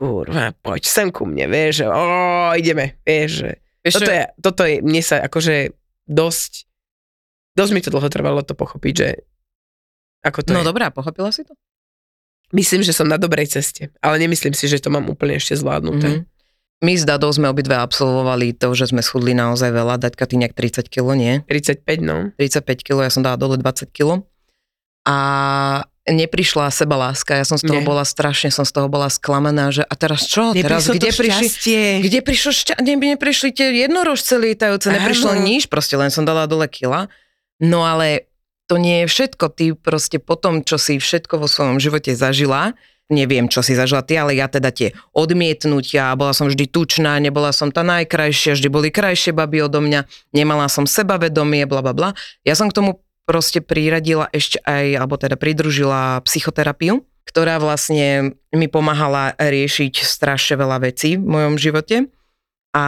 kurva, 0.00 0.56
poď 0.64 0.82
sem 0.88 1.08
ku 1.12 1.28
mne, 1.28 1.46
vieš, 1.46 1.84
že 1.84 1.86
o, 1.86 2.00
ideme, 2.56 2.96
vieš, 3.04 3.30
že 3.44 3.50
vieš, 3.84 3.94
toto, 4.00 4.10
je, 4.10 4.22
toto 4.40 4.62
je, 4.64 4.76
mne 4.80 5.02
sa 5.04 5.16
akože 5.20 5.56
dosť, 6.08 6.52
dosť 7.54 7.72
mi 7.76 7.80
to 7.84 7.92
dlho 7.92 8.08
trvalo 8.08 8.40
to 8.40 8.56
pochopiť, 8.56 8.94
že 8.96 9.08
ako 10.20 10.38
to 10.44 10.50
no 10.52 10.60
je? 10.62 10.68
dobrá, 10.68 10.92
pochopila 10.92 11.32
si 11.32 11.44
to? 11.44 11.56
Myslím, 12.50 12.82
že 12.82 12.90
som 12.90 13.06
na 13.06 13.14
dobrej 13.14 13.46
ceste, 13.46 13.94
ale 14.02 14.18
nemyslím 14.18 14.52
si, 14.52 14.66
že 14.66 14.82
to 14.82 14.90
mám 14.90 15.06
úplne 15.06 15.38
ešte 15.38 15.54
zvládnuté. 15.54 16.08
Mm-hmm. 16.20 16.38
My 16.80 16.92
s 16.96 17.04
Dadou 17.04 17.28
sme 17.28 17.52
obidve 17.52 17.76
absolvovali 17.76 18.56
to, 18.56 18.72
že 18.72 18.88
sme 18.88 19.04
schudli 19.04 19.36
naozaj 19.36 19.68
veľa. 19.68 20.00
Daťka, 20.00 20.24
ty 20.24 20.40
nejak 20.40 20.56
30 20.56 20.88
kg, 20.88 21.12
nie? 21.12 21.34
35, 21.44 21.84
no. 22.00 22.32
35 22.40 22.64
kg, 22.80 23.04
ja 23.04 23.12
som 23.12 23.20
dala 23.20 23.36
dole 23.36 23.60
20 23.60 23.92
kg. 23.92 24.24
A 25.04 25.16
neprišla 26.08 26.72
seba 26.72 26.96
láska, 26.96 27.36
ja 27.36 27.44
som 27.44 27.60
z 27.60 27.68
toho 27.68 27.84
Nie. 27.84 27.86
bola 27.86 28.08
strašne, 28.08 28.48
som 28.48 28.64
z 28.64 28.72
toho 28.72 28.88
bola 28.88 29.12
sklamaná, 29.12 29.68
že 29.68 29.84
a 29.84 29.94
teraz 29.94 30.24
čo? 30.24 30.56
Teraz 30.56 30.88
kde 30.88 31.12
prišli, 31.12 31.48
kde 32.00 32.18
prišlo 32.24 32.50
šťa, 32.56 32.74
ne, 32.80 32.94
neprišli 32.96 33.52
tie 33.52 33.68
jednorožce 33.84 34.40
lietajúce, 34.40 34.88
neprišlo 34.88 35.36
nič, 35.36 35.68
proste 35.68 36.00
len 36.00 36.08
som 36.08 36.24
dala 36.24 36.48
dole 36.48 36.64
kila. 36.66 37.12
No 37.60 37.84
ale 37.84 38.29
to 38.70 38.78
nie 38.78 39.02
je 39.02 39.10
všetko. 39.10 39.50
Ty 39.50 39.64
proste 39.74 40.22
po 40.22 40.38
tom, 40.38 40.62
čo 40.62 40.78
si 40.78 41.02
všetko 41.02 41.42
vo 41.42 41.50
svojom 41.50 41.82
živote 41.82 42.14
zažila, 42.14 42.78
neviem, 43.10 43.50
čo 43.50 43.66
si 43.66 43.74
zažila 43.74 44.06
ty, 44.06 44.14
ale 44.14 44.38
ja 44.38 44.46
teda 44.46 44.70
tie 44.70 44.94
odmietnutia, 45.10 46.14
bola 46.14 46.30
som 46.30 46.46
vždy 46.46 46.70
tučná, 46.70 47.18
nebola 47.18 47.50
som 47.50 47.74
tá 47.74 47.82
najkrajšia, 47.82 48.54
vždy 48.54 48.68
boli 48.70 48.94
krajšie 48.94 49.34
baby 49.34 49.66
odo 49.66 49.82
mňa, 49.82 50.06
nemala 50.30 50.70
som 50.70 50.86
sebavedomie, 50.86 51.66
bla 51.66 51.82
bla 51.82 51.90
bla. 51.90 52.10
Ja 52.46 52.54
som 52.54 52.70
k 52.70 52.78
tomu 52.78 53.02
proste 53.26 53.58
priradila 53.58 54.30
ešte 54.30 54.62
aj, 54.62 54.94
alebo 54.94 55.18
teda 55.18 55.34
pridružila 55.34 56.22
psychoterapiu, 56.22 57.02
ktorá 57.26 57.58
vlastne 57.58 58.38
mi 58.54 58.70
pomáhala 58.70 59.34
riešiť 59.34 60.06
strašne 60.06 60.62
veľa 60.62 60.86
vecí 60.86 61.18
v 61.18 61.26
mojom 61.26 61.58
živote. 61.58 62.06
A 62.70 62.84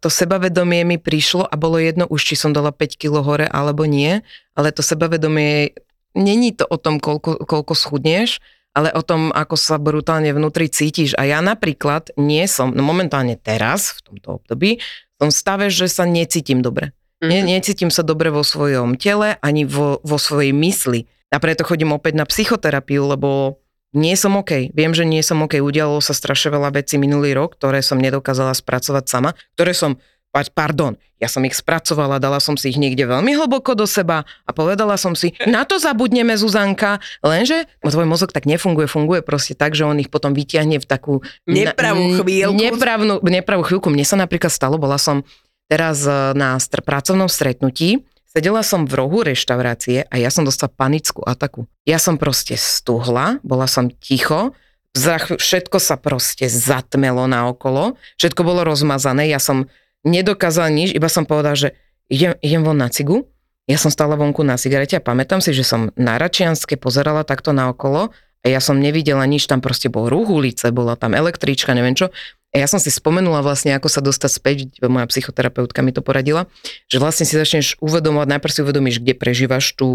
to 0.00 0.08
sebavedomie 0.08 0.88
mi 0.88 0.96
prišlo 0.96 1.44
a 1.44 1.54
bolo 1.60 1.76
jedno 1.76 2.08
už, 2.08 2.32
či 2.32 2.34
som 2.36 2.56
dala 2.56 2.72
5 2.72 2.96
kg 2.96 3.20
hore 3.20 3.44
alebo 3.44 3.84
nie, 3.84 4.24
ale 4.56 4.72
to 4.72 4.80
sebavedomie, 4.80 5.76
není 6.16 6.56
to 6.56 6.64
o 6.64 6.80
tom, 6.80 6.96
koľko, 6.96 7.44
koľko 7.44 7.72
schudneš, 7.76 8.40
ale 8.72 8.88
o 8.96 9.04
tom, 9.04 9.28
ako 9.28 9.56
sa 9.60 9.76
brutálne 9.76 10.32
vnútri 10.32 10.72
cítiš. 10.72 11.12
A 11.20 11.28
ja 11.28 11.44
napríklad 11.44 12.16
nie 12.16 12.48
som, 12.48 12.72
no 12.72 12.80
momentálne 12.80 13.36
teraz, 13.36 14.00
v 14.00 14.16
tomto 14.16 14.28
období, 14.40 14.80
som 15.20 15.28
v 15.28 15.36
stave, 15.36 15.66
že 15.68 15.92
sa 15.92 16.08
necítim 16.08 16.64
dobre. 16.64 16.96
Mm-hmm. 17.20 17.30
Ne, 17.30 17.38
necítim 17.44 17.90
sa 17.92 18.02
dobre 18.02 18.32
vo 18.32 18.40
svojom 18.42 18.96
tele, 18.96 19.36
ani 19.44 19.68
vo, 19.68 20.00
vo 20.02 20.16
svojej 20.16 20.56
mysli. 20.56 21.06
A 21.32 21.38
preto 21.38 21.68
chodím 21.68 21.94
opäť 21.94 22.16
na 22.16 22.24
psychoterapiu, 22.24 23.12
lebo 23.12 23.61
nie 23.92 24.16
som 24.16 24.36
OK. 24.40 24.72
Viem, 24.72 24.92
že 24.96 25.04
nie 25.04 25.20
som 25.20 25.40
OK. 25.44 25.60
Udialo 25.60 26.00
sa 26.00 26.16
strašne 26.16 26.52
veľa 26.56 26.72
vecí 26.72 26.96
minulý 26.96 27.36
rok, 27.36 27.60
ktoré 27.60 27.84
som 27.84 28.00
nedokázala 28.00 28.56
spracovať 28.56 29.04
sama, 29.08 29.36
ktoré 29.56 29.76
som 29.76 30.00
Pa- 30.32 30.48
Pardon, 30.48 30.96
ja 31.20 31.28
som 31.28 31.44
ich 31.44 31.52
spracovala, 31.52 32.16
dala 32.16 32.40
som 32.40 32.56
si 32.56 32.72
ich 32.72 32.80
niekde 32.80 33.04
veľmi 33.04 33.36
hlboko 33.36 33.76
do 33.76 33.84
seba 33.84 34.24
a 34.48 34.50
povedala 34.56 34.96
som 34.96 35.12
si, 35.12 35.36
na 35.44 35.68
to 35.68 35.76
zabudneme 35.76 36.32
Zuzanka, 36.40 37.04
lenže 37.20 37.68
tvoj 37.84 38.08
mozog 38.08 38.32
tak 38.32 38.48
nefunguje, 38.48 38.88
funguje 38.88 39.20
proste 39.20 39.52
tak, 39.52 39.76
že 39.76 39.84
on 39.84 40.00
ich 40.00 40.08
potom 40.08 40.32
vyťahne 40.32 40.80
v 40.80 40.86
takú... 40.88 41.20
Nepravú 41.44 42.24
chvíľku. 42.24 42.56
Nepravnú, 42.56 43.14
nepravú 43.28 43.62
chvíľku. 43.68 43.92
Mne 43.92 44.08
sa 44.08 44.16
napríklad 44.16 44.48
stalo, 44.48 44.80
bola 44.80 44.96
som 44.96 45.20
teraz 45.68 46.00
e, 46.08 46.32
na 46.32 46.56
str- 46.56 46.80
pracovnom 46.80 47.28
stretnutí, 47.28 48.00
sedela 48.32 48.64
som 48.64 48.88
v 48.88 48.96
rohu 48.96 49.20
reštaurácie 49.20 50.08
a 50.08 50.14
ja 50.16 50.32
som 50.32 50.48
dostala 50.48 50.72
panickú 50.72 51.20
ataku. 51.20 51.68
Ja 51.84 52.00
som 52.00 52.16
proste 52.16 52.56
stuhla, 52.56 53.36
bola 53.44 53.68
som 53.68 53.92
ticho, 53.92 54.56
všetko 54.96 55.76
sa 55.76 56.00
proste 56.00 56.48
zatmelo 56.48 57.28
naokolo, 57.28 58.00
všetko 58.16 58.40
bolo 58.40 58.64
rozmazané, 58.64 59.28
ja 59.28 59.36
som 59.36 59.68
nedokázala 60.08 60.72
nič, 60.72 60.96
iba 60.96 61.12
som 61.12 61.28
povedala, 61.28 61.56
že 61.56 61.68
idem, 62.08 62.32
idem 62.40 62.64
von 62.64 62.80
na 62.80 62.88
cigu. 62.88 63.28
Ja 63.70 63.78
som 63.78 63.94
stála 63.94 64.18
vonku 64.18 64.42
na 64.42 64.58
cigarete 64.58 64.98
a 64.98 65.04
pamätám 65.04 65.38
si, 65.38 65.54
že 65.54 65.62
som 65.62 65.94
na 65.94 66.18
Račianske 66.18 66.74
pozerala 66.74 67.22
takto 67.22 67.54
naokolo 67.54 68.10
a 68.42 68.46
ja 68.50 68.58
som 68.58 68.82
nevidela 68.82 69.22
nič, 69.22 69.46
tam 69.46 69.62
proste 69.62 69.86
bol 69.86 70.10
ruch 70.10 70.28
ulice, 70.34 70.74
bola 70.74 70.98
tam 70.98 71.14
električka, 71.14 71.70
neviem 71.70 71.94
čo. 71.94 72.10
Ja 72.52 72.68
som 72.68 72.76
si 72.76 72.92
spomenula 72.92 73.40
vlastne, 73.40 73.72
ako 73.72 73.88
sa 73.88 74.04
dostať 74.04 74.30
späť, 74.30 74.56
moja 74.84 75.08
psychoterapeutka 75.08 75.80
mi 75.80 75.88
to 75.88 76.04
poradila, 76.04 76.44
že 76.84 77.00
vlastne 77.00 77.24
si 77.24 77.32
začneš 77.32 77.80
uvedomovať, 77.80 78.28
najprv 78.28 78.52
si 78.52 78.60
uvedomíš, 78.60 78.96
kde 79.00 79.16
prežívaš 79.16 79.72
tú 79.72 79.88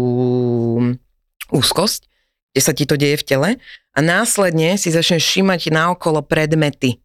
úzkosť, 1.54 2.10
kde 2.50 2.60
sa 2.60 2.74
ti 2.74 2.82
to 2.82 2.98
deje 2.98 3.22
v 3.22 3.26
tele 3.26 3.50
a 3.94 3.98
následne 4.02 4.74
si 4.74 4.90
začneš 4.90 5.22
všímať 5.22 5.70
naokolo 5.70 6.18
predmety, 6.26 6.98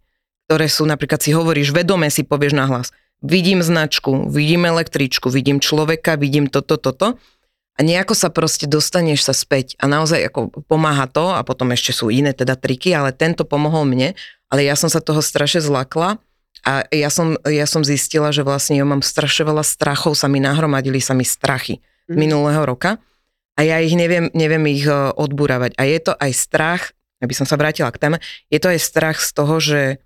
ktoré 0.49 0.65
sú, 0.65 0.89
napríklad 0.89 1.21
si 1.21 1.37
hovoríš, 1.37 1.69
vedome 1.69 2.09
si 2.09 2.25
povieš 2.25 2.57
na 2.57 2.65
hlas, 2.65 2.89
vidím 3.21 3.61
značku, 3.61 4.25
vidím 4.33 4.65
električku, 4.65 5.29
vidím 5.29 5.61
človeka, 5.61 6.17
vidím 6.17 6.49
toto, 6.49 6.81
toto 6.81 7.21
a 7.73 7.79
nejako 7.81 8.13
sa 8.13 8.29
proste 8.29 8.69
dostaneš 8.69 9.25
sa 9.25 9.33
späť 9.33 9.73
a 9.81 9.89
naozaj 9.89 10.29
ako 10.29 10.53
pomáha 10.69 11.09
to 11.09 11.33
a 11.33 11.41
potom 11.41 11.73
ešte 11.73 11.89
sú 11.89 12.13
iné 12.13 12.29
teda 12.33 12.53
triky, 12.53 12.93
ale 12.93 13.09
tento 13.13 13.43
pomohol 13.49 13.89
mne, 13.89 14.13
ale 14.53 14.61
ja 14.61 14.77
som 14.77 14.93
sa 14.93 15.01
toho 15.01 15.25
strašne 15.25 15.65
zlakla 15.65 16.21
a 16.63 16.85
ja 16.93 17.09
som, 17.09 17.35
ja 17.49 17.65
som 17.65 17.81
zistila, 17.81 18.29
že 18.29 18.45
vlastne 18.45 18.77
ja 18.77 18.85
mám 18.85 19.01
strašne 19.01 19.49
veľa 19.49 19.65
strachov, 19.65 20.13
sa 20.13 20.29
mi 20.29 20.37
nahromadili 20.37 21.01
sa 21.01 21.17
mi 21.17 21.25
strachy 21.25 21.81
z 21.81 22.13
Mhm. 22.13 22.19
minulého 22.19 22.63
roka 22.67 22.99
a 23.55 23.61
ja 23.63 23.79
ich 23.79 23.95
neviem, 23.95 24.27
neviem 24.35 24.65
ich 24.67 24.83
e, 24.83 24.91
odburávať. 25.15 25.77
A 25.79 25.87
je 25.87 25.99
to 26.03 26.13
aj 26.19 26.31
strach, 26.35 26.83
aby 27.23 27.31
som 27.31 27.47
sa 27.47 27.55
vrátila 27.55 27.89
k 27.95 28.01
téme, 28.01 28.17
je 28.51 28.59
to 28.59 28.67
aj 28.67 28.79
strach 28.81 29.17
z 29.23 29.29
toho, 29.31 29.55
že 29.63 30.03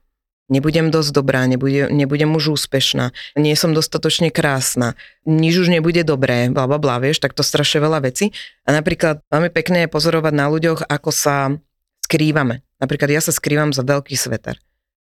nebudem 0.48 0.92
dosť 0.92 1.12
dobrá, 1.12 1.44
nebudem, 1.46 1.92
nebudem 1.92 2.32
už 2.36 2.60
úspešná, 2.60 3.12
nie 3.36 3.56
som 3.56 3.76
dostatočne 3.76 4.32
krásna, 4.32 4.96
nič 5.28 5.60
už 5.60 5.68
nebude 5.68 6.04
dobré, 6.08 6.48
bla 6.52 6.68
bla 6.68 6.80
bla, 6.80 7.00
vieš, 7.00 7.20
tak 7.20 7.36
to 7.36 7.44
strašne 7.44 7.84
veľa 7.84 8.08
vecí. 8.08 8.32
A 8.64 8.72
napríklad 8.72 9.24
veľmi 9.28 9.52
pekné 9.52 9.86
je 9.86 9.94
pozorovať 9.94 10.34
na 10.34 10.48
ľuďoch, 10.48 10.88
ako 10.88 11.10
sa 11.12 11.56
skrývame. 12.04 12.64
Napríklad 12.80 13.10
ja 13.12 13.22
sa 13.22 13.36
skrývam 13.36 13.76
za 13.76 13.84
veľký 13.84 14.16
sveter, 14.16 14.56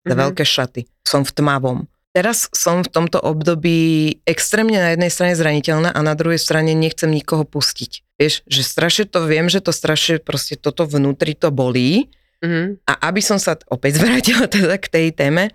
za 0.08 0.16
Mhm. 0.16 0.22
veľké 0.26 0.44
šaty, 0.46 0.82
som 1.06 1.22
v 1.22 1.32
tmavom. 1.32 1.80
Teraz 2.16 2.48
som 2.56 2.80
v 2.80 2.88
tomto 2.88 3.20
období 3.20 4.24
extrémne 4.24 4.80
na 4.80 4.96
jednej 4.96 5.12
strane 5.12 5.36
zraniteľná 5.36 5.92
a 5.92 6.00
na 6.00 6.16
druhej 6.16 6.40
strane 6.40 6.72
nechcem 6.72 7.12
nikoho 7.12 7.44
pustiť. 7.44 8.08
Vieš, 8.16 8.48
že 8.48 8.64
strašne 8.64 9.04
to 9.12 9.28
viem, 9.28 9.52
že 9.52 9.60
to 9.60 9.76
strašne 9.76 10.24
proste 10.24 10.56
toto 10.56 10.88
vnútri 10.88 11.36
to 11.36 11.52
bolí, 11.52 12.08
Mhm. 12.44 12.84
a 12.88 12.94
aby 13.12 13.22
som 13.24 13.40
sa 13.40 13.56
opäť 13.72 14.00
vrátila 14.04 14.48
teda 14.48 14.76
k 14.80 14.88
tej 14.92 15.08
téme, 15.16 15.54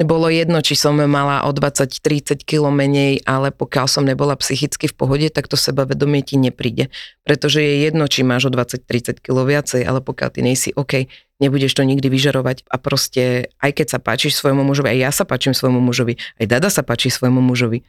bolo 0.00 0.32
jedno, 0.32 0.64
či 0.64 0.72
som 0.72 0.96
mala 0.96 1.44
o 1.44 1.52
20-30 1.52 2.42
kg 2.48 2.72
menej, 2.72 3.22
ale 3.28 3.52
pokiaľ 3.52 3.86
som 3.86 4.08
nebola 4.08 4.34
psychicky 4.40 4.88
v 4.88 4.96
pohode, 4.96 5.28
tak 5.28 5.46
to 5.46 5.54
sebavedomie 5.54 6.24
ti 6.24 6.40
nepríde. 6.40 6.88
Pretože 7.22 7.60
je 7.60 7.74
jedno, 7.86 8.08
či 8.08 8.24
máš 8.24 8.48
o 8.48 8.50
20-30 8.50 9.20
kg 9.20 9.36
viacej, 9.44 9.84
ale 9.84 10.00
pokiaľ 10.00 10.28
ty 10.32 10.40
nejsi 10.40 10.72
OK, 10.74 11.06
nebudeš 11.44 11.76
to 11.76 11.84
nikdy 11.84 12.08
vyžarovať 12.08 12.66
a 12.72 12.76
proste, 12.80 13.52
aj 13.60 13.70
keď 13.76 13.86
sa 13.92 13.98
páčiš 14.00 14.40
svojmu 14.40 14.64
mužovi, 14.64 14.88
aj 14.96 14.98
ja 14.98 15.10
sa 15.12 15.24
páčim 15.28 15.52
svojmu 15.52 15.78
mužovi, 15.84 16.16
aj 16.40 16.46
Dada 16.48 16.72
sa 16.72 16.80
páči 16.80 17.12
svojmu 17.12 17.44
mužovi, 17.44 17.84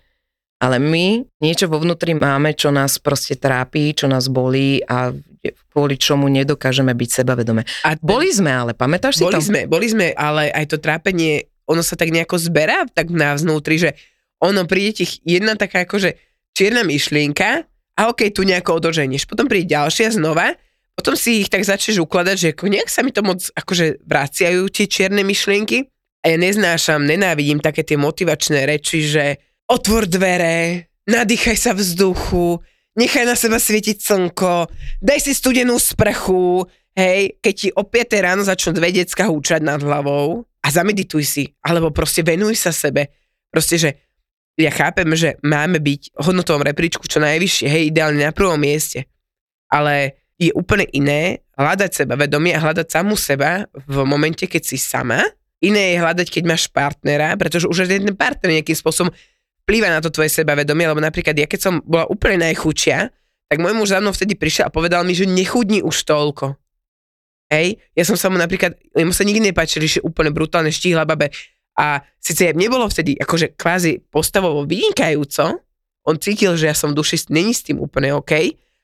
ale 0.63 0.79
my 0.79 1.27
niečo 1.43 1.67
vo 1.67 1.83
vnútri 1.83 2.15
máme, 2.15 2.55
čo 2.55 2.71
nás 2.71 2.95
proste 2.95 3.35
trápi, 3.35 3.91
čo 3.91 4.07
nás 4.07 4.31
bolí 4.31 4.79
a 4.87 5.11
kvôli 5.75 5.99
čomu 5.99 6.31
nedokážeme 6.31 6.95
byť 6.95 7.09
sebavedomé. 7.19 7.67
A 7.83 7.99
Boli 7.99 8.31
sme 8.31 8.47
ale, 8.55 8.71
pamätáš 8.71 9.19
si 9.19 9.27
boli 9.27 9.35
to? 9.35 9.43
sme, 9.43 9.67
boli 9.67 9.91
sme, 9.91 10.15
ale 10.15 10.47
aj 10.55 10.71
to 10.71 10.77
trápenie, 10.79 11.51
ono 11.67 11.83
sa 11.83 11.99
tak 11.99 12.15
nejako 12.15 12.39
zberá 12.39 12.87
tak 12.87 13.11
na 13.11 13.35
vnútri, 13.35 13.75
že 13.75 13.91
ono 14.39 14.63
príde 14.63 15.03
ti 15.03 15.05
jedna 15.27 15.59
taká 15.59 15.83
akože 15.83 16.15
čierna 16.55 16.87
myšlienka 16.87 17.67
a 17.99 18.01
okej, 18.07 18.31
tu 18.31 18.47
nejako 18.47 18.79
odoženieš. 18.79 19.27
Potom 19.27 19.51
príde 19.51 19.75
ďalšia 19.75 20.15
znova, 20.15 20.55
potom 20.95 21.19
si 21.19 21.43
ich 21.43 21.51
tak 21.51 21.67
začneš 21.67 21.99
ukladať, 21.99 22.35
že 22.39 22.47
ako 22.55 22.71
nejak 22.71 22.87
sa 22.87 23.03
mi 23.03 23.11
to 23.11 23.19
moc 23.19 23.43
akože 23.51 23.99
vraciajú 24.07 24.71
tie 24.71 24.87
čierne 24.87 25.27
myšlienky 25.27 25.91
a 26.23 26.31
ja 26.31 26.37
neznášam, 26.39 27.03
nenávidím 27.03 27.59
také 27.59 27.83
tie 27.83 27.99
motivačné 27.99 28.63
reči, 28.63 29.03
že 29.03 29.43
otvor 29.73 30.05
dvere, 30.05 30.85
nadýchaj 31.09 31.57
sa 31.57 31.71
vzduchu, 31.73 32.61
nechaj 32.93 33.25
na 33.25 33.33
seba 33.33 33.57
svietiť 33.57 33.97
slnko, 33.97 34.69
daj 35.01 35.19
si 35.25 35.33
studenú 35.33 35.81
sprchu, 35.81 36.69
hej, 36.93 37.41
keď 37.41 37.53
ti 37.57 37.67
o 37.73 37.81
5 37.81 38.25
ráno 38.25 38.41
začnú 38.45 38.77
dve 38.77 38.93
decka 38.93 39.25
húčať 39.25 39.65
nad 39.65 39.81
hlavou 39.81 40.45
a 40.61 40.67
zamedituj 40.69 41.23
si, 41.25 41.43
alebo 41.65 41.89
proste 41.89 42.21
venuj 42.21 42.53
sa 42.53 42.69
sebe. 42.69 43.09
Proste, 43.49 43.81
že 43.81 43.89
ja 44.61 44.69
chápem, 44.69 45.09
že 45.17 45.41
máme 45.41 45.81
byť 45.81 46.13
hodnotovom 46.21 46.61
rebríčku 46.61 47.09
čo 47.09 47.17
najvyššie, 47.17 47.65
hej, 47.65 47.83
ideálne 47.89 48.21
na 48.21 48.33
prvom 48.33 48.61
mieste. 48.61 49.09
Ale 49.73 50.21
je 50.37 50.53
úplne 50.53 50.85
iné 50.93 51.41
hľadať 51.57 52.05
seba 52.05 52.13
vedomie 52.13 52.53
a 52.53 52.61
hľadať 52.61 52.87
samú 52.93 53.17
seba 53.17 53.65
v 53.73 54.05
momente, 54.05 54.45
keď 54.45 54.61
si 54.61 54.77
sama. 54.77 55.25
Iné 55.65 55.97
je 55.97 56.01
hľadať, 56.03 56.27
keď 56.29 56.43
máš 56.45 56.69
partnera, 56.69 57.33
pretože 57.39 57.65
už 57.65 57.89
ten 57.89 58.13
partner 58.13 58.61
nejakým 58.61 58.77
spôsobom 58.77 59.09
vplýva 59.63 59.89
na 59.89 60.03
to 60.03 60.11
tvoje 60.11 60.29
sebavedomie, 60.31 60.87
lebo 60.87 60.99
napríklad 60.99 61.35
ja 61.35 61.47
keď 61.47 61.59
som 61.59 61.73
bola 61.83 62.07
úplne 62.11 62.43
najchučia, 62.47 63.11
tak 63.47 63.57
môj 63.61 63.73
muž 63.77 63.93
za 63.95 64.01
mnou 64.03 64.11
vtedy 64.11 64.35
prišiel 64.35 64.67
a 64.67 64.73
povedal 64.73 65.05
mi, 65.07 65.15
že 65.15 65.29
nechudni 65.29 65.79
už 65.85 66.03
toľko. 66.03 66.57
Hej, 67.53 67.77
ja 67.93 68.03
som 68.03 68.17
sa 68.17 68.33
mu 68.33 68.41
napríklad, 68.41 68.73
jemu 68.97 69.13
sa 69.13 69.21
nikdy 69.21 69.53
nepáčili, 69.53 69.85
že 69.85 70.01
úplne 70.01 70.33
brutálne 70.33 70.73
štíhla 70.73 71.05
babe. 71.05 71.29
A 71.77 72.01
síce 72.17 72.49
nebolo 72.57 72.89
vtedy 72.89 73.13
akože 73.13 73.53
kvázi 73.53 74.01
postavovo 74.09 74.65
vynikajúco, 74.65 75.61
on 76.03 76.19
cítil, 76.19 76.59
že 76.59 76.67
ja 76.67 76.75
som 76.75 76.91
duši 76.91 77.31
není 77.31 77.55
s 77.55 77.63
tým 77.63 77.79
úplne 77.79 78.11
OK 78.11 78.35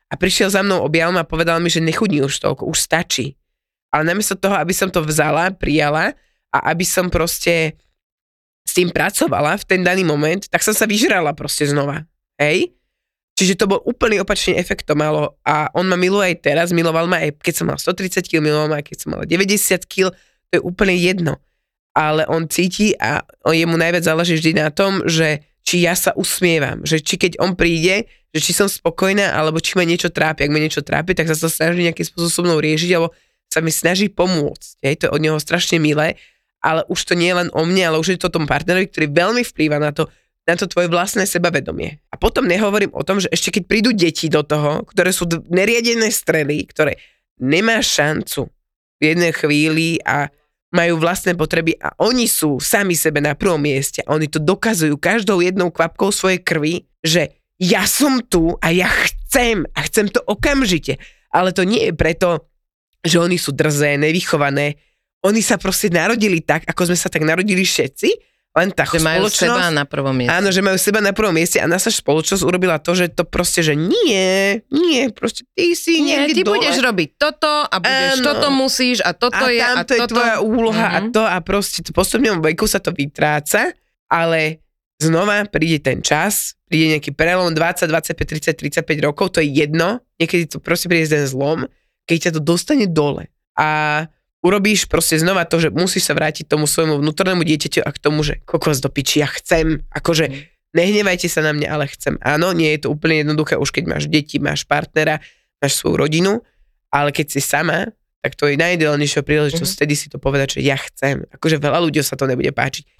a 0.09 0.13
prišiel 0.15 0.47
za 0.47 0.63
mnou 0.63 0.87
objavom 0.87 1.19
a 1.19 1.27
povedal 1.27 1.59
mi, 1.59 1.67
že 1.67 1.83
nechudni 1.83 2.23
už 2.23 2.39
toľko, 2.39 2.63
už 2.65 2.79
stačí. 2.79 3.35
Ale 3.91 4.07
namiesto 4.07 4.39
toho, 4.39 4.55
aby 4.55 4.71
som 4.71 4.87
to 4.87 5.03
vzala, 5.03 5.51
prijala 5.51 6.15
a 6.53 6.57
aby 6.71 6.85
som 6.87 7.11
proste 7.11 7.75
s 8.69 8.77
tým 8.77 8.93
pracovala 8.93 9.57
v 9.57 9.65
ten 9.65 9.81
daný 9.81 10.05
moment, 10.05 10.45
tak 10.45 10.61
som 10.61 10.77
sa 10.77 10.85
vyžrala 10.85 11.33
proste 11.33 11.65
znova. 11.65 12.05
Hej? 12.37 12.77
Čiže 13.33 13.57
to 13.57 13.65
bol 13.65 13.81
úplný 13.81 14.21
opačný 14.21 14.53
efekt 14.59 14.85
to 14.85 14.93
malo 14.93 15.39
a 15.47 15.73
on 15.73 15.89
ma 15.89 15.97
miluje 15.97 16.35
aj 16.35 16.37
teraz, 16.43 16.67
miloval 16.75 17.09
ma 17.09 17.23
aj 17.23 17.39
keď 17.41 17.53
som 17.55 17.65
mal 17.71 17.79
130 17.81 18.29
kg, 18.29 18.43
miloval 18.43 18.67
ma 18.69 18.77
aj 18.83 18.85
keď 18.91 18.97
som 18.99 19.09
mal 19.15 19.23
90 19.25 19.89
kg, 19.89 20.13
to 20.13 20.53
je 20.53 20.61
úplne 20.61 20.93
jedno. 20.93 21.39
Ale 21.95 22.27
on 22.29 22.45
cíti 22.45 22.93
a 22.99 23.25
on 23.47 23.57
jemu 23.57 23.73
najviac 23.79 24.05
záleží 24.05 24.37
vždy 24.37 24.59
na 24.59 24.69
tom, 24.69 25.01
že 25.07 25.41
či 25.65 25.87
ja 25.87 25.95
sa 25.95 26.13
usmievam, 26.13 26.85
že 26.85 27.01
či 27.01 27.15
keď 27.15 27.41
on 27.41 27.55
príde, 27.55 28.05
že 28.35 28.39
či 28.43 28.51
som 28.53 28.69
spokojná, 28.69 29.33
alebo 29.33 29.57
či 29.57 29.73
ma 29.79 29.87
niečo 29.87 30.13
trápi. 30.13 30.45
Ak 30.45 30.53
ma 30.53 30.61
niečo 30.61 30.85
trápi, 30.85 31.17
tak 31.17 31.31
sa 31.31 31.37
to 31.37 31.49
snaží 31.49 31.81
nejakým 31.81 32.05
spôsobom 32.05 32.59
riešiť, 32.59 32.89
alebo 32.93 33.15
sa 33.49 33.63
mi 33.65 33.73
snaží 33.73 34.11
pomôcť. 34.11 34.83
Hej, 34.85 34.93
to 35.01 35.03
je 35.09 35.13
od 35.15 35.21
neho 35.21 35.37
strašne 35.41 35.81
milé, 35.81 36.19
ale 36.59 36.83
už 36.91 36.99
to 37.07 37.13
nie 37.15 37.31
je 37.31 37.39
len 37.45 37.49
o 37.55 37.63
mne, 37.63 37.83
ale 37.93 37.99
už 37.99 38.15
je 38.15 38.19
to 38.19 38.27
o 38.27 38.35
tom 38.35 38.45
partnerovi, 38.47 38.91
ktorý 38.91 39.07
veľmi 39.11 39.43
vplýva 39.47 39.79
na 39.79 39.95
to, 39.95 40.11
na 40.43 40.55
to 40.59 40.67
tvoje 40.67 40.91
vlastné 40.91 41.23
sebavedomie. 41.23 42.03
A 42.11 42.15
potom 42.19 42.43
nehovorím 42.47 42.91
o 42.91 43.05
tom, 43.05 43.23
že 43.23 43.31
ešte 43.31 43.59
keď 43.59 43.63
prídu 43.65 43.91
deti 43.95 44.27
do 44.27 44.43
toho, 44.43 44.83
ktoré 44.87 45.15
sú 45.15 45.27
neriadené 45.47 46.11
strely, 46.11 46.67
ktoré 46.67 46.99
nemá 47.39 47.79
šancu 47.79 48.51
v 48.99 49.03
jednej 49.03 49.31
chvíli 49.31 50.03
a 50.03 50.27
majú 50.69 51.01
vlastné 51.01 51.33
potreby 51.33 51.73
a 51.81 51.97
oni 51.97 52.29
sú 52.29 52.61
sami 52.61 52.93
sebe 52.93 53.17
na 53.23 53.33
prvom 53.33 53.57
mieste 53.57 54.05
a 54.05 54.13
oni 54.13 54.29
to 54.29 54.37
dokazujú 54.37 55.01
každou 55.01 55.41
jednou 55.41 55.73
kvapkou 55.73 56.13
svojej 56.13 56.43
krvi, 56.45 56.85
že 57.01 57.33
ja 57.57 57.89
som 57.89 58.21
tu 58.21 58.53
a 58.61 58.69
ja 58.69 58.87
chcem 58.87 59.65
a 59.73 59.79
chcem 59.89 60.07
to 60.07 60.21
okamžite. 60.29 61.01
Ale 61.33 61.53
to 61.53 61.65
nie 61.65 61.89
je 61.89 61.93
preto, 61.93 62.47
že 63.01 63.17
oni 63.17 63.37
sú 63.41 63.51
drzé, 63.51 63.97
nevychované. 63.97 64.77
Oni 65.21 65.39
sa 65.39 65.55
proste 65.55 65.87
narodili 65.87 66.39
tak, 66.39 66.63
ako 66.63 66.81
sme 66.85 66.95
sa 66.95 67.07
tak 67.07 67.21
narodili 67.21 67.61
všetci, 67.61 68.09
len 68.51 68.71
tá 68.71 68.81
Že 68.81 68.99
majú 68.99 69.27
seba 69.27 69.69
na 69.69 69.83
prvom 69.83 70.11
mieste. 70.11 70.33
Áno, 70.33 70.49
že 70.49 70.59
majú 70.59 70.75
seba 70.75 70.99
na 70.99 71.11
prvom 71.11 71.31
mieste 71.31 71.57
a 71.57 71.65
naša 71.65 71.93
spoločnosť 71.93 72.41
urobila 72.41 72.75
to, 72.75 72.91
že 72.93 73.07
to 73.09 73.21
proste, 73.21 73.61
že 73.61 73.77
nie, 73.77 74.57
nie, 74.67 75.01
proste 75.09 75.45
ty 75.53 75.77
si 75.77 76.01
Nie, 76.01 76.25
ty 76.25 76.41
dole. 76.41 76.57
budeš 76.57 76.81
robiť 76.81 77.09
toto 77.15 77.45
a 77.61 77.75
budeš 77.77 78.15
Áno. 78.15 78.25
toto 78.25 78.47
musíš 78.49 78.97
a 78.99 79.13
toto 79.13 79.37
a 79.37 79.47
je 79.47 79.59
a 79.59 79.69
tamto 79.77 79.93
je 79.93 79.99
toto. 80.01 80.13
tvoja 80.15 80.35
úloha 80.39 80.87
a 80.89 80.99
Mhm. 80.99 81.11
to 81.11 81.21
a 81.21 81.37
proste 81.39 81.83
v 81.83 81.91
postupnom 81.91 82.41
veku 82.41 82.65
sa 82.65 82.79
to 82.79 82.89
vytráca, 82.89 83.69
ale 84.07 84.65
znova 84.97 85.45
príde 85.45 85.79
ten 85.79 86.01
čas, 86.01 86.57
príde 86.65 86.97
nejaký 86.97 87.11
prelom 87.11 87.53
20, 87.53 87.85
25, 87.85 88.25
30, 88.25 88.57
35 88.57 88.99
rokov, 88.99 89.29
to 89.29 89.39
je 89.39 89.51
jedno, 89.53 89.89
niekedy 90.17 90.47
to 90.47 90.57
proste 90.57 90.87
príde 90.87 91.05
ten 91.07 91.23
zlom, 91.23 91.69
keď 92.03 92.17
ťa 92.19 92.31
to 92.33 92.41
dostane 92.41 92.87
dole. 92.87 93.29
A 93.53 94.03
urobíš 94.39 94.87
proste 94.87 95.19
znova 95.19 95.43
to, 95.43 95.59
že 95.59 95.69
musíš 95.71 96.07
sa 96.07 96.13
vrátiť 96.15 96.47
tomu 96.47 96.65
svojmu 96.67 96.99
vnútornému 97.03 97.43
dieťaťu 97.43 97.83
a 97.83 97.89
k 97.91 97.99
tomu, 97.99 98.23
že 98.23 98.39
kokos 98.47 98.79
do 98.79 98.87
piči, 98.87 99.23
ja 99.23 99.27
chcem, 99.27 99.83
akože 99.91 100.25
mm. 100.31 100.35
nehnevajte 100.75 101.27
sa 101.27 101.43
na 101.43 101.51
mňa, 101.51 101.67
ale 101.67 101.85
chcem. 101.91 102.15
Áno, 102.23 102.55
nie 102.55 102.71
je 102.75 102.87
to 102.87 102.93
úplne 102.95 103.23
jednoduché, 103.27 103.59
už 103.59 103.75
keď 103.75 103.83
máš 103.87 104.03
deti, 104.07 104.39
máš 104.39 104.63
partnera, 104.63 105.19
máš 105.59 105.79
svoju 105.79 105.99
rodinu, 105.99 106.31
ale 106.89 107.11
keď 107.11 107.27
si 107.35 107.41
sama, 107.43 107.91
tak 108.19 108.35
to 108.35 108.51
je 108.51 108.59
najideálnejšia 108.59 109.23
príležitosť 109.23 109.63
mm-hmm. 109.63 109.79
vtedy 109.79 109.93
si 109.95 110.07
to 110.11 110.19
povedať, 110.19 110.59
že 110.59 110.67
ja 110.67 110.75
chcem. 110.75 111.23
Akože 111.39 111.55
veľa 111.59 111.79
ľudí 111.83 112.03
sa 112.03 112.19
to 112.19 112.27
nebude 112.27 112.51
páčiť. 112.51 112.99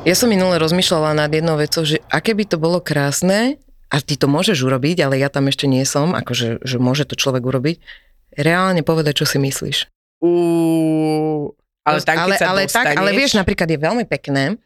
Ja 0.00 0.16
som 0.16 0.32
minule 0.32 0.56
rozmýšľala 0.56 1.12
nad 1.12 1.28
jednou 1.28 1.60
vecou, 1.60 1.84
že 1.84 2.00
aké 2.08 2.32
by 2.32 2.44
to 2.48 2.56
bolo 2.56 2.80
krásne, 2.80 3.60
a 3.90 3.98
ty 3.98 4.14
to 4.14 4.30
môžeš 4.30 4.62
urobiť, 4.62 5.02
ale 5.02 5.18
ja 5.18 5.26
tam 5.26 5.50
ešte 5.50 5.66
nie 5.66 5.82
som, 5.82 6.14
akože 6.14 6.62
že 6.62 6.76
môže 6.78 7.10
to 7.10 7.18
človek 7.18 7.42
urobiť, 7.42 7.82
reálne 8.40 8.82
povedať, 8.84 9.24
čo 9.24 9.26
si 9.28 9.38
myslíš. 9.40 9.88
Uh, 10.20 11.48
ale 11.84 11.98
tak, 12.04 12.16
ale, 12.16 12.34
ale, 12.36 12.60
tak, 12.68 12.92
ale 12.92 13.10
vieš, 13.16 13.40
napríklad 13.40 13.68
je 13.72 13.80
veľmi 13.80 14.04
pekné, 14.04 14.60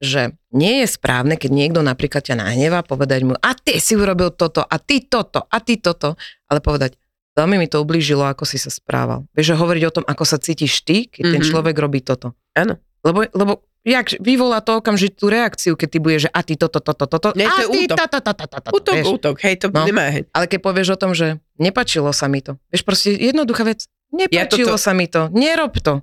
že 0.00 0.32
nie 0.54 0.80
je 0.82 0.86
správne, 0.88 1.36
keď 1.36 1.50
niekto 1.52 1.80
napríklad 1.84 2.24
ťa 2.24 2.40
nahnevá, 2.40 2.80
povedať 2.80 3.20
mu, 3.26 3.36
a 3.36 3.50
ty 3.52 3.82
si 3.82 3.98
urobil 3.98 4.32
toto, 4.32 4.64
a 4.64 4.76
ty 4.80 5.04
toto, 5.04 5.44
a 5.44 5.56
ty 5.60 5.76
toto, 5.76 6.16
ale 6.48 6.64
povedať, 6.64 6.96
veľmi 7.36 7.60
mi 7.60 7.68
to 7.68 7.84
ublížilo, 7.84 8.24
ako 8.24 8.48
si 8.48 8.56
sa 8.56 8.72
správal. 8.72 9.28
Vieš, 9.36 9.54
že 9.54 9.60
hovoriť 9.60 9.82
o 9.86 9.94
tom, 10.00 10.04
ako 10.08 10.24
sa 10.24 10.40
cítiš 10.40 10.82
ty, 10.82 11.06
keď 11.06 11.20
mm-hmm. 11.20 11.34
ten 11.36 11.42
mhm. 11.44 11.48
človek 11.52 11.76
robí 11.76 12.00
toto. 12.00 12.32
Áno. 12.56 12.80
Lebo, 13.00 13.24
lebo 13.32 13.52
jak 13.80 14.12
vyvolá 14.20 14.60
to 14.60 14.76
okamžitú 14.80 15.32
reakciu, 15.32 15.72
keď 15.72 15.88
ty 15.88 15.98
budeš, 16.00 16.20
že 16.28 16.30
a 16.36 16.40
ty 16.44 16.54
toto, 16.56 16.84
toto, 16.84 17.08
toto, 17.08 17.32
Nie, 17.32 17.48
to 17.48 17.52
a 17.52 17.56
ty 17.72 17.80
toto, 17.88 18.04
toto, 18.20 18.32
toto, 18.36 18.56
toto. 18.60 18.68
Útok, 18.76 18.96
útok, 19.16 19.36
hej, 19.40 19.56
to 19.56 19.66
no. 19.72 19.88
nemá 19.88 20.12
hej. 20.12 20.28
Ale 20.36 20.44
keď 20.48 20.60
povieš 20.60 20.88
o 20.96 21.00
tom, 21.00 21.16
že 21.16 21.40
nepačilo 21.60 22.10
sa 22.16 22.26
mi 22.26 22.40
to, 22.40 22.56
vieš, 22.72 22.82
proste 22.82 23.12
jednoduchá 23.12 23.68
vec, 23.68 23.84
nepačilo 24.10 24.72
ja 24.72 24.74
toto... 24.74 24.80
sa 24.80 24.96
mi 24.96 25.06
to, 25.06 25.28
nerob 25.30 25.76
to. 25.78 26.00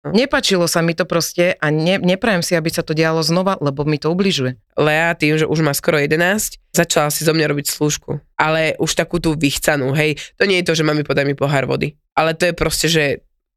No. 0.00 0.16
Nepačilo 0.16 0.64
sa 0.64 0.80
mi 0.80 0.96
to 0.96 1.04
proste 1.04 1.60
a 1.60 1.66
ne, 1.68 2.00
neprajem 2.00 2.40
si, 2.40 2.56
aby 2.56 2.72
sa 2.72 2.80
to 2.80 2.96
dialo 2.96 3.20
znova, 3.20 3.60
lebo 3.60 3.84
mi 3.84 4.00
to 4.00 4.08
ubližuje. 4.08 4.56
Lea 4.80 5.12
tým, 5.12 5.36
že 5.36 5.44
už 5.44 5.60
má 5.60 5.76
skoro 5.76 6.00
11, 6.00 6.56
začala 6.72 7.12
si 7.12 7.20
zo 7.20 7.36
mňa 7.36 7.52
robiť 7.52 7.68
slúžku. 7.68 8.16
Ale 8.40 8.80
už 8.80 8.96
takú 8.96 9.20
tú 9.20 9.36
vychcanú, 9.36 9.92
hej. 9.92 10.16
To 10.40 10.48
nie 10.48 10.64
je 10.64 10.72
to, 10.72 10.80
že 10.80 10.88
mami 10.88 11.04
podaj 11.04 11.28
mi 11.28 11.36
pohár 11.36 11.68
vody. 11.68 12.00
Ale 12.16 12.32
to 12.32 12.48
je 12.48 12.56
proste, 12.56 12.88
že 12.88 13.04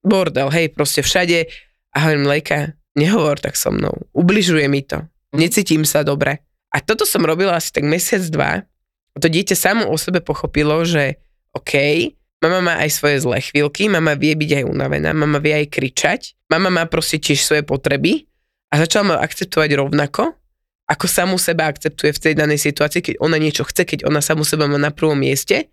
bordel, 0.03 0.51
hej, 0.51 0.67
proste 0.75 0.99
všade. 0.99 1.47
A 1.95 1.97
hovorím, 2.03 2.27
Lejka, 2.27 2.75
nehovor 2.99 3.39
tak 3.39 3.56
so 3.56 3.71
mnou. 3.71 4.03
Ubližuje 4.12 4.67
mi 4.67 4.84
to. 4.84 4.99
Mhm. 5.32 5.39
Necítim 5.39 5.88
sa 5.88 6.03
dobre. 6.03 6.43
A 6.75 6.84
toto 6.84 7.08
som 7.08 7.23
robila 7.23 7.56
asi 7.56 7.71
tak 7.71 7.88
mesiac, 7.88 8.19
dva. 8.27 8.67
A 9.13 9.17
to 9.21 9.32
dieťa 9.32 9.56
samo 9.56 9.88
o 9.88 9.95
sebe 9.95 10.19
pochopilo, 10.19 10.84
že 10.84 11.23
OK, 11.53 11.73
Mama 12.43 12.59
má 12.59 12.75
aj 12.83 12.99
svoje 12.99 13.23
zlé 13.23 13.39
chvíľky, 13.39 13.87
mama 13.87 14.19
vie 14.19 14.35
byť 14.35 14.51
aj 14.59 14.63
unavená, 14.67 15.15
mama 15.15 15.39
vie 15.39 15.63
aj 15.63 15.67
kričať, 15.71 16.35
mama 16.51 16.67
má 16.67 16.83
proste 16.91 17.15
tiež 17.15 17.39
svoje 17.39 17.63
potreby 17.63 18.27
a 18.67 18.83
začala 18.83 19.15
ma 19.15 19.23
akceptovať 19.23 19.79
rovnako, 19.79 20.35
ako 20.91 21.05
samú 21.07 21.39
seba 21.39 21.71
akceptuje 21.71 22.11
v 22.11 22.19
tej 22.19 22.33
danej 22.35 22.59
situácii, 22.59 22.99
keď 22.99 23.15
ona 23.23 23.39
niečo 23.39 23.63
chce, 23.63 23.87
keď 23.87 24.03
ona 24.03 24.19
samú 24.19 24.43
seba 24.43 24.67
má 24.67 24.75
na 24.75 24.91
prvom 24.91 25.15
mieste. 25.15 25.71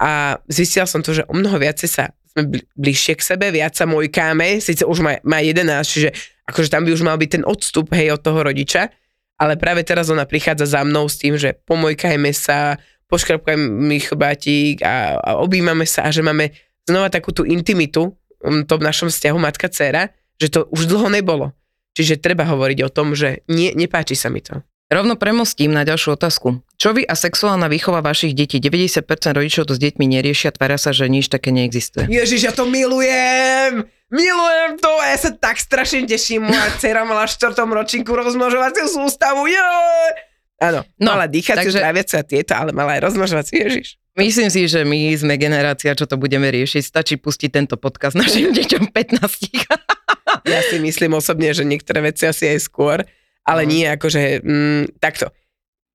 A 0.00 0.40
zistila 0.48 0.88
som 0.88 1.04
to, 1.04 1.12
že 1.12 1.28
o 1.28 1.36
mnoho 1.36 1.60
viacej 1.60 1.88
sa 1.92 2.16
sme 2.32 2.64
bližšie 2.80 3.20
k 3.20 3.26
sebe, 3.36 3.52
viac 3.52 3.76
sa 3.76 3.84
mojkáme, 3.84 4.56
síce 4.64 4.88
už 4.88 5.04
má, 5.04 5.20
má 5.20 5.44
11, 5.44 5.68
čiže 5.84 6.08
akože 6.48 6.72
tam 6.72 6.88
by 6.88 6.96
už 6.96 7.04
mal 7.04 7.20
byť 7.20 7.30
ten 7.36 7.44
odstup, 7.44 7.92
hej, 7.92 8.16
od 8.16 8.24
toho 8.24 8.40
rodiča, 8.40 8.88
ale 9.36 9.60
práve 9.60 9.84
teraz 9.84 10.08
ona 10.08 10.24
prichádza 10.24 10.64
za 10.64 10.80
mnou 10.80 11.04
s 11.04 11.20
tým, 11.20 11.36
že 11.36 11.60
pomojkajme 11.68 12.32
sa, 12.32 12.80
poškrapkujeme 13.10 13.98
chrbátik 13.98 14.86
a, 14.86 15.18
a 15.18 15.30
objímame 15.42 15.84
sa 15.84 16.06
a 16.06 16.14
že 16.14 16.22
máme 16.22 16.54
znova 16.86 17.10
takú 17.10 17.34
tú 17.34 17.42
intimitu 17.42 18.14
v 18.40 18.64
tom 18.64 18.80
našom 18.80 19.12
vzťahu 19.12 19.36
matka-dcera, 19.36 20.14
že 20.40 20.48
to 20.48 20.70
už 20.72 20.88
dlho 20.88 21.12
nebolo. 21.12 21.52
Čiže 21.92 22.22
treba 22.22 22.46
hovoriť 22.46 22.78
o 22.86 22.90
tom, 22.90 23.12
že 23.18 23.42
nie, 23.50 23.74
nepáči 23.74 24.14
sa 24.16 24.30
mi 24.30 24.40
to. 24.40 24.62
Rovno 24.90 25.14
premostím 25.14 25.70
na 25.70 25.86
ďalšiu 25.86 26.18
otázku. 26.18 26.66
Čo 26.74 26.90
vy 26.98 27.06
a 27.06 27.14
sexuálna 27.14 27.70
výchova 27.70 28.02
vašich 28.02 28.34
detí? 28.34 28.58
90% 28.58 29.06
rodičov 29.38 29.70
to 29.70 29.78
s 29.78 29.80
deťmi 29.82 30.02
neriešia, 30.18 30.50
tvária 30.50 30.82
sa, 30.82 30.90
že 30.90 31.06
nič 31.06 31.30
také 31.30 31.54
neexistuje. 31.54 32.10
Ježiš, 32.10 32.50
ja 32.50 32.52
to 32.54 32.66
milujem! 32.66 33.86
Milujem 34.10 34.82
to, 34.82 34.90
ja 34.90 35.14
sa 35.14 35.30
tak 35.30 35.62
strašne 35.62 36.02
teším. 36.10 36.50
Moja 36.50 36.66
dcera 36.82 37.06
mala 37.06 37.30
v 37.30 37.38
4. 37.38 37.54
ročníku 37.54 38.10
rozmnožovaciu 38.10 38.90
sústavu. 38.90 39.46
Joj! 39.46 40.29
Áno, 40.60 40.84
no, 41.00 41.16
mala 41.16 41.24
dýchaciu, 41.24 41.72
takže... 41.72 41.80
traviaciu 41.80 42.16
a 42.20 42.24
tieto, 42.24 42.52
ale 42.52 42.76
mala 42.76 43.00
aj 43.00 43.08
rozmnožovaciu, 43.08 43.56
ježiš. 43.64 43.96
Myslím 44.20 44.52
si, 44.52 44.68
že 44.68 44.84
my 44.84 45.16
sme 45.16 45.40
generácia, 45.40 45.96
čo 45.96 46.04
to 46.04 46.20
budeme 46.20 46.44
riešiť. 46.52 46.82
Stačí 46.84 47.14
pustiť 47.16 47.48
tento 47.48 47.80
podcast 47.80 48.12
našim 48.12 48.52
deťom 48.58 48.92
15. 48.92 50.52
ja 50.52 50.60
si 50.68 50.76
myslím 50.76 51.16
osobne, 51.16 51.48
že 51.56 51.64
niektoré 51.64 52.04
veci 52.04 52.28
asi 52.28 52.52
aj 52.52 52.60
skôr, 52.60 53.00
ale 53.48 53.64
no. 53.64 53.72
nie 53.72 53.88
akože 53.88 54.44
mm, 54.44 55.00
takto. 55.00 55.32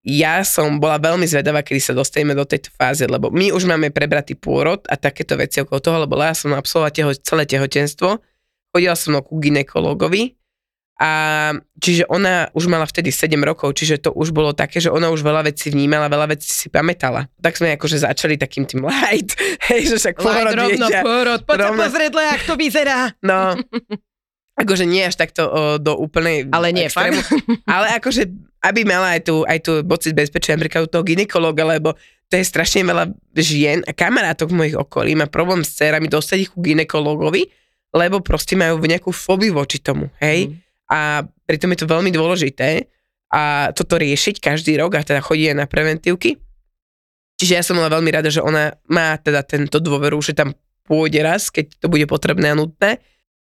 Ja 0.06 0.46
som 0.46 0.78
bola 0.78 1.02
veľmi 1.02 1.26
zvedavá, 1.26 1.66
kedy 1.66 1.82
sa 1.82 1.94
dostaneme 1.98 2.38
do 2.38 2.46
tejto 2.46 2.70
fáze, 2.74 3.06
lebo 3.06 3.34
my 3.34 3.50
už 3.54 3.66
máme 3.66 3.90
prebratý 3.90 4.38
pôrod 4.38 4.82
a 4.86 4.98
takéto 4.98 5.34
veci 5.34 5.62
okolo 5.62 5.82
toho, 5.82 5.98
lebo 6.06 6.18
ja 6.22 6.34
som 6.38 6.54
absolvovala 6.54 6.94
teho, 6.94 7.10
celé 7.22 7.50
tehotenstvo, 7.50 8.22
chodila 8.70 8.94
som 8.94 9.18
ku 9.22 9.42
ginekologovi, 9.42 10.38
a 10.96 11.12
čiže 11.76 12.08
ona 12.08 12.48
už 12.56 12.72
mala 12.72 12.88
vtedy 12.88 13.12
7 13.12 13.36
rokov, 13.44 13.76
čiže 13.76 14.08
to 14.08 14.16
už 14.16 14.32
bolo 14.32 14.56
také, 14.56 14.80
že 14.80 14.88
ona 14.88 15.12
už 15.12 15.28
veľa 15.28 15.52
vecí 15.52 15.68
vnímala, 15.68 16.08
veľa 16.08 16.32
vecí 16.32 16.48
si 16.48 16.72
pamätala. 16.72 17.28
Tak 17.44 17.60
sme 17.60 17.76
akože 17.76 18.08
začali 18.08 18.40
takým 18.40 18.64
tým 18.64 18.88
light, 18.88 19.36
hej, 19.68 19.92
že 19.92 19.96
však 20.00 20.16
porod 20.24 20.56
rovno, 20.56 20.88
dieťa. 20.88 21.00
porod, 21.04 21.42
poď 21.44 21.58
rovno. 21.68 21.84
sa 21.84 21.92
pozrieť, 21.92 22.12
jak 22.16 22.42
to 22.48 22.54
vyzerá. 22.56 23.00
No, 23.20 23.60
akože 24.56 24.88
nie 24.88 25.04
až 25.04 25.20
takto 25.20 25.44
o, 25.44 25.52
do 25.76 26.00
úplnej 26.00 26.48
Ale 26.56 26.72
nie, 26.72 26.88
extrému, 26.88 27.20
fakt. 27.20 27.44
Ale 27.68 28.00
akože, 28.00 28.32
aby 28.64 28.88
mala 28.88 29.20
aj 29.20 29.22
tu, 29.28 29.44
aj 29.44 29.60
tu 29.68 29.74
pocit 29.84 30.16
bezpečia 30.16 30.56
napríklad 30.56 30.88
u 30.88 30.90
toho 30.96 31.04
ginekologa, 31.04 31.68
lebo 31.68 32.00
to 32.32 32.40
je 32.40 32.48
strašne 32.48 32.88
veľa 32.88 33.12
žien 33.36 33.84
a 33.84 33.92
kamarátok 33.92 34.48
v 34.48 34.58
mojich 34.64 34.78
okolí 34.80 35.12
má 35.20 35.28
problém 35.28 35.62
s 35.68 35.76
cerami 35.76 36.08
dostať 36.08 36.38
ich 36.40 36.52
ku 36.56 36.64
ginekologovi, 36.64 37.52
lebo 37.92 38.24
proste 38.24 38.56
majú 38.56 38.80
nejakú 38.80 39.12
fobiu 39.12 39.60
voči 39.60 39.84
tomu, 39.84 40.08
hej. 40.24 40.56
Mm 40.56 40.65
a 40.92 41.26
pritom 41.50 41.72
je 41.74 41.80
to 41.82 41.92
veľmi 41.92 42.12
dôležité 42.14 42.86
a 43.34 43.74
toto 43.74 43.98
riešiť 43.98 44.38
každý 44.38 44.78
rok 44.78 44.96
a 44.96 45.06
teda 45.06 45.22
chodí 45.22 45.50
aj 45.50 45.58
na 45.58 45.68
preventívky. 45.68 46.38
Čiže 47.36 47.54
ja 47.58 47.64
som 47.66 47.76
bola 47.76 47.92
veľmi 47.92 48.12
rada, 48.16 48.32
že 48.32 48.40
ona 48.40 48.72
má 48.88 49.18
teda 49.20 49.44
tento 49.44 49.84
dôveru, 49.84 50.22
že 50.24 50.38
tam 50.38 50.56
pôjde 50.88 51.20
raz, 51.26 51.52
keď 51.52 51.84
to 51.84 51.88
bude 51.92 52.06
potrebné 52.08 52.54
a 52.54 52.56
nutné 52.56 53.02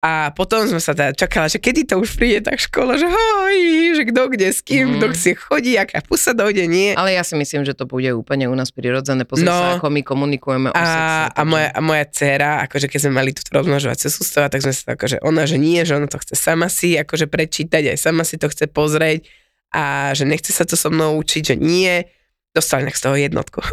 a 0.04 0.36
potom 0.36 0.68
sme 0.68 0.84
sa 0.84 0.92
teda 0.92 1.16
čakala, 1.16 1.48
že 1.48 1.56
kedy 1.56 1.88
to 1.88 1.96
už 1.96 2.20
príde 2.20 2.44
tak 2.44 2.60
škola, 2.60 3.00
že 3.00 3.08
hoj, 3.08 3.56
že 3.96 4.02
kto 4.12 4.22
kde 4.28 4.48
s 4.52 4.60
kým, 4.60 4.84
mm. 4.84 4.94
kto 5.00 5.06
si 5.16 5.32
chodí, 5.32 5.80
aká 5.80 6.04
pusa 6.04 6.36
dojde, 6.36 6.68
nie. 6.68 6.92
Ale 6.92 7.16
ja 7.16 7.24
si 7.24 7.32
myslím, 7.32 7.64
že 7.64 7.72
to 7.72 7.88
bude 7.88 8.12
úplne 8.12 8.44
u 8.44 8.52
nás 8.52 8.68
prirodzené, 8.68 9.24
pozri 9.24 9.48
no, 9.48 9.56
sa, 9.56 9.80
ako 9.80 9.88
my 9.88 10.04
komunikujeme 10.04 10.68
o 10.68 10.76
a, 10.76 10.84
sexe. 10.84 11.40
A 11.40 11.42
moja, 11.48 11.68
a 11.72 11.80
moja 11.80 12.04
dcera, 12.04 12.60
akože 12.68 12.92
keď 12.92 13.00
sme 13.00 13.12
mali 13.16 13.32
tu 13.32 13.40
rozmnožovacie 13.48 14.12
sústava, 14.12 14.52
tak 14.52 14.60
sme 14.60 14.76
sa 14.76 14.92
akože 14.92 15.24
ona, 15.24 15.48
že 15.48 15.56
nie, 15.56 15.80
že 15.88 15.96
ona 15.96 16.04
to 16.04 16.20
chce 16.20 16.36
sama 16.36 16.68
si 16.68 17.00
akože 17.00 17.24
prečítať, 17.24 17.96
aj 17.96 17.96
sama 17.96 18.28
si 18.28 18.36
to 18.36 18.52
chce 18.52 18.68
pozrieť 18.68 19.24
a 19.72 20.12
že 20.12 20.28
nechce 20.28 20.52
sa 20.52 20.68
to 20.68 20.76
so 20.76 20.92
mnou 20.92 21.16
učiť, 21.16 21.42
že 21.48 21.56
nie, 21.56 22.04
dostali 22.52 22.92
z 22.92 23.00
toho 23.00 23.16
jednotku. 23.16 23.64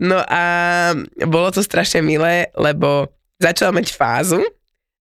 No 0.00 0.22
a 0.22 0.42
bolo 1.26 1.48
to 1.52 1.60
strašne 1.60 2.00
milé, 2.00 2.48
lebo 2.56 3.12
začala 3.38 3.76
mať 3.76 3.92
fázu, 3.92 4.40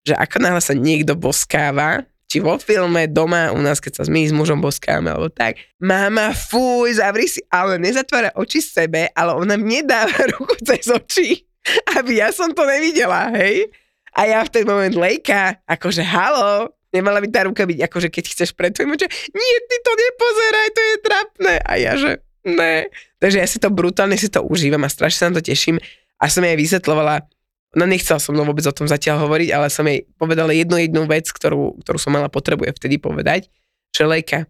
že 0.08 0.16
ako 0.16 0.38
náhle 0.40 0.62
sa 0.64 0.72
niekto 0.72 1.14
boskáva, 1.20 2.08
či 2.28 2.44
vo 2.44 2.60
filme, 2.60 3.08
doma, 3.08 3.56
u 3.56 3.60
nás, 3.64 3.80
keď 3.80 4.00
sa 4.00 4.04
my 4.08 4.28
s 4.28 4.36
mužom 4.36 4.60
boskáme, 4.60 5.12
alebo 5.12 5.32
tak, 5.32 5.64
mama, 5.80 6.36
fuj, 6.36 7.00
zavri 7.00 7.28
si, 7.28 7.40
ale 7.48 7.80
nezatvára 7.80 8.36
oči 8.36 8.60
sebe, 8.60 9.08
ale 9.16 9.32
ona 9.36 9.56
mne 9.56 9.88
dáva 9.88 10.16
ruku 10.36 10.56
cez 10.60 10.92
oči, 10.92 11.48
aby 11.96 12.20
ja 12.20 12.32
som 12.36 12.52
to 12.52 12.68
nevidela, 12.68 13.32
hej? 13.36 13.72
A 14.18 14.28
ja 14.28 14.44
v 14.44 14.52
ten 14.52 14.66
moment 14.68 14.96
lejka, 14.98 15.62
akože 15.70 16.04
halo, 16.04 16.74
nemala 16.92 17.22
by 17.24 17.28
tá 17.32 17.46
ruka 17.48 17.64
byť, 17.64 17.80
akože 17.86 18.08
keď 18.12 18.24
chceš 18.34 18.50
pred 18.58 18.74
tvojim 18.74 18.98
očom, 18.98 19.12
nie, 19.12 19.56
ty 19.68 19.76
to 19.84 19.92
nepozeraj, 19.94 20.68
to 20.74 20.82
je 20.82 20.96
trapné. 21.04 21.54
A 21.64 21.72
ja, 21.78 21.94
že 21.96 22.12
ne. 22.44 22.90
Takže 23.22 23.38
ja 23.40 23.48
si 23.48 23.62
to 23.62 23.70
brutálne 23.70 24.18
si 24.18 24.32
to 24.32 24.42
užívam 24.42 24.84
a 24.84 24.90
strašne 24.90 25.20
sa 25.20 25.28
na 25.30 25.38
to 25.38 25.44
teším. 25.46 25.78
A 26.18 26.34
som 26.34 26.42
jej 26.42 26.58
vysvetlovala, 26.58 27.30
No 27.76 27.84
nechcela 27.84 28.22
som 28.22 28.32
vôbec 28.32 28.64
o 28.64 28.74
tom 28.76 28.88
zatiaľ 28.88 29.28
hovoriť, 29.28 29.50
ale 29.52 29.68
som 29.68 29.84
jej 29.84 30.08
povedala 30.16 30.56
jednu 30.56 30.80
jednu 30.80 31.04
vec, 31.04 31.28
ktorú, 31.28 31.84
ktorú 31.84 31.98
som 32.00 32.16
mala 32.16 32.32
potrebuje 32.32 32.72
vtedy 32.72 32.96
povedať, 32.96 33.52
že 33.92 34.08
Lejka, 34.08 34.48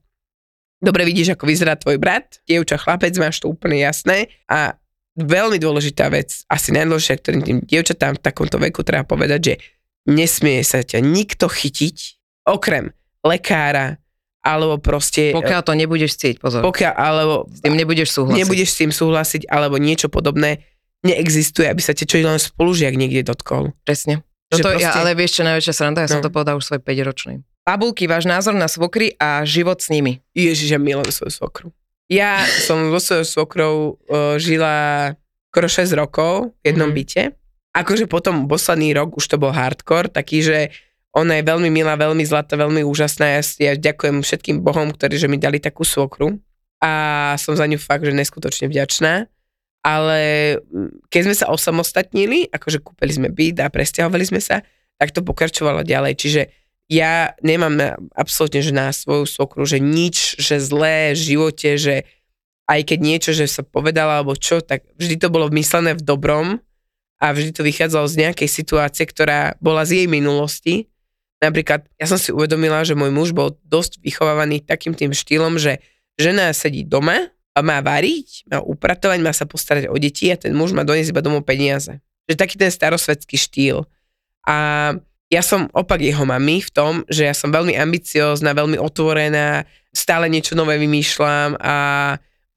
dobre 0.78 1.02
vidíš, 1.02 1.34
ako 1.34 1.50
vyzerá 1.50 1.74
tvoj 1.80 1.98
brat, 1.98 2.38
dievča, 2.46 2.78
chlapec, 2.78 3.18
máš 3.18 3.42
to 3.42 3.50
úplne 3.50 3.82
jasné 3.82 4.30
a 4.46 4.78
veľmi 5.18 5.58
dôležitá 5.58 6.14
vec, 6.14 6.46
asi 6.46 6.70
najdôležitejšia, 6.70 7.22
ktorým 7.26 7.42
tým 7.42 7.58
dievčatám 7.66 8.22
v 8.22 8.22
takomto 8.22 8.62
veku 8.62 8.86
treba 8.86 9.02
povedať, 9.02 9.40
že 9.42 9.54
nesmie 10.06 10.62
sa 10.62 10.86
ťa 10.86 11.02
nikto 11.02 11.50
chytiť, 11.50 11.98
okrem 12.46 12.94
lekára 13.26 13.98
alebo 14.46 14.80
proste... 14.80 15.36
Pokiaľ 15.36 15.62
to 15.66 15.74
nebudeš 15.76 16.16
chcieť, 16.16 16.36
pozor. 16.40 16.62
pokiaľ 16.64 16.94
alebo 16.96 17.36
S 17.52 17.60
tým 17.66 17.76
nebudeš 17.76 18.16
súhlasiť. 18.16 18.40
nebudeš 18.40 18.70
s 18.72 18.78
tým 18.80 18.92
súhlasiť, 18.96 19.42
alebo 19.52 19.76
niečo 19.76 20.08
podobné 20.08 20.64
neexistuje, 21.02 21.66
aby 21.66 21.80
sa 21.80 21.92
te 21.92 22.04
čo 22.04 22.18
len 22.18 22.38
spolužiak 22.38 22.94
niekde 22.94 23.22
dotkol. 23.24 23.74
Presne. 23.84 24.26
Že 24.48 24.54
Toto, 24.56 24.70
ja, 24.72 24.90
proste- 24.90 24.98
ale 24.98 25.12
vieš 25.14 25.32
čo 25.36 25.44
najväčšia 25.44 25.74
sranda, 25.74 26.00
ja 26.02 26.10
som 26.10 26.20
No. 26.20 26.26
to 26.26 26.32
povedal 26.32 26.56
už 26.56 26.66
svoj 26.66 26.80
5-ročný. 26.80 27.44
Babulky, 27.62 28.08
váš 28.08 28.24
názor 28.24 28.56
na 28.56 28.66
svokry 28.66 29.12
a 29.14 29.44
život 29.44 29.76
s 29.78 29.92
nimi. 29.92 30.24
Ježiš, 30.32 30.72
ja 30.72 30.80
milujem 30.80 31.12
svoju 31.12 31.32
svokru. 31.34 31.68
Ja 32.08 32.40
som 32.64 32.88
so 32.88 33.00
svojou 33.04 33.26
svokrou 33.28 33.74
uh, 34.02 34.40
žila 34.40 35.12
skoro 35.50 35.68
6 35.68 35.92
rokov 35.92 36.56
v 36.64 36.72
jednom 36.72 36.88
Mhm. 36.88 36.96
byte. 36.96 37.24
Akože 37.76 38.08
potom 38.08 38.48
posledný 38.48 38.96
rok 38.96 39.14
už 39.14 39.28
to 39.28 39.36
bol 39.36 39.52
hardcore, 39.52 40.08
taký, 40.08 40.40
že 40.40 40.72
ona 41.12 41.36
je 41.36 41.44
veľmi 41.44 41.68
milá, 41.68 41.94
veľmi 41.94 42.24
zlatá, 42.24 42.56
veľmi 42.56 42.82
úžasná. 42.82 43.28
Ja, 43.30 43.42
ja 43.60 43.74
ďakujem 43.76 44.24
všetkým 44.24 44.62
bohom, 44.62 44.90
ktorí 44.90 45.18
že 45.18 45.28
mi 45.28 45.36
dali 45.36 45.60
takú 45.60 45.84
svokru. 45.84 46.40
A 46.80 46.92
som 47.36 47.54
za 47.54 47.66
ňu 47.66 47.76
fakt, 47.76 48.02
že 48.02 48.14
neskutočne 48.14 48.66
vďačná. 48.66 49.28
Ale 49.88 50.20
mm, 50.60 51.08
keď 51.08 51.22
sme 51.32 51.36
sa 51.40 51.48
osamostatnili, 51.48 52.52
akože 52.52 52.84
kúpili 52.84 53.16
sme 53.16 53.32
byt 53.32 53.64
a 53.64 53.72
presťahovali 53.72 54.26
sme 54.28 54.44
sa, 54.44 54.60
tak 55.00 55.16
to 55.16 55.24
pokračovalo 55.24 55.88
ďalej. 55.88 56.20
Čiže 56.20 56.42
ja 56.92 57.36
nemám 57.40 57.96
absolútne, 58.12 58.60
že 58.60 58.76
na 58.76 58.92
svoju 58.92 59.24
svokru, 59.24 59.64
že 59.64 59.80
nič, 59.80 60.40
že 60.40 60.60
zlé 60.60 61.16
v 61.16 61.20
živote, 61.20 61.70
že 61.80 61.96
aj 62.68 62.84
keď 62.84 63.00
niečo, 63.00 63.32
že 63.32 63.48
sa 63.48 63.64
povedala 63.64 64.20
alebo 64.20 64.36
čo, 64.36 64.60
tak 64.60 64.84
vždy 65.00 65.16
to 65.16 65.32
bolo 65.32 65.48
myslené 65.56 65.96
v 65.96 66.04
dobrom 66.04 66.60
a 67.24 67.26
vždy 67.32 67.56
to 67.56 67.64
vychádzalo 67.64 68.12
z 68.12 68.28
nejakej 68.28 68.50
situácie, 68.52 69.08
ktorá 69.08 69.56
bola 69.64 69.88
z 69.88 70.04
jej 70.04 70.08
minulosti. 70.12 70.92
Napríklad, 71.40 71.88
ja 71.96 72.06
som 72.10 72.20
si 72.20 72.36
uvedomila, 72.36 72.84
že 72.84 72.98
môj 72.98 73.14
muž 73.14 73.30
bol 73.32 73.56
dosť 73.64 74.04
vychovávaný 74.04 74.64
takým 74.64 74.98
tým 74.98 75.16
štýlom, 75.16 75.56
že 75.56 75.80
žena 76.20 76.52
sedí 76.52 76.84
doma 76.84 77.32
má 77.62 77.82
variť, 77.82 78.48
má 78.50 78.60
upratovať, 78.62 79.20
má 79.22 79.32
sa 79.34 79.46
postarať 79.50 79.90
o 79.90 79.96
deti 79.98 80.30
a 80.30 80.38
ten 80.38 80.54
muž 80.54 80.74
má 80.74 80.84
doniesť 80.84 81.12
iba 81.12 81.26
domov 81.26 81.46
peniaze. 81.48 82.02
Že 82.28 82.36
taký 82.36 82.56
ten 82.60 82.72
starosvedský 82.72 83.36
štýl. 83.40 83.88
A 84.48 84.56
ja 85.28 85.42
som 85.44 85.68
opak 85.76 86.00
jeho 86.00 86.24
mami 86.24 86.64
v 86.64 86.72
tom, 86.72 86.94
že 87.12 87.28
ja 87.28 87.36
som 87.36 87.52
veľmi 87.52 87.76
ambiciózna, 87.76 88.56
veľmi 88.56 88.80
otvorená, 88.80 89.68
stále 89.92 90.32
niečo 90.32 90.56
nové 90.56 90.80
vymýšľam 90.80 91.60
a 91.60 91.76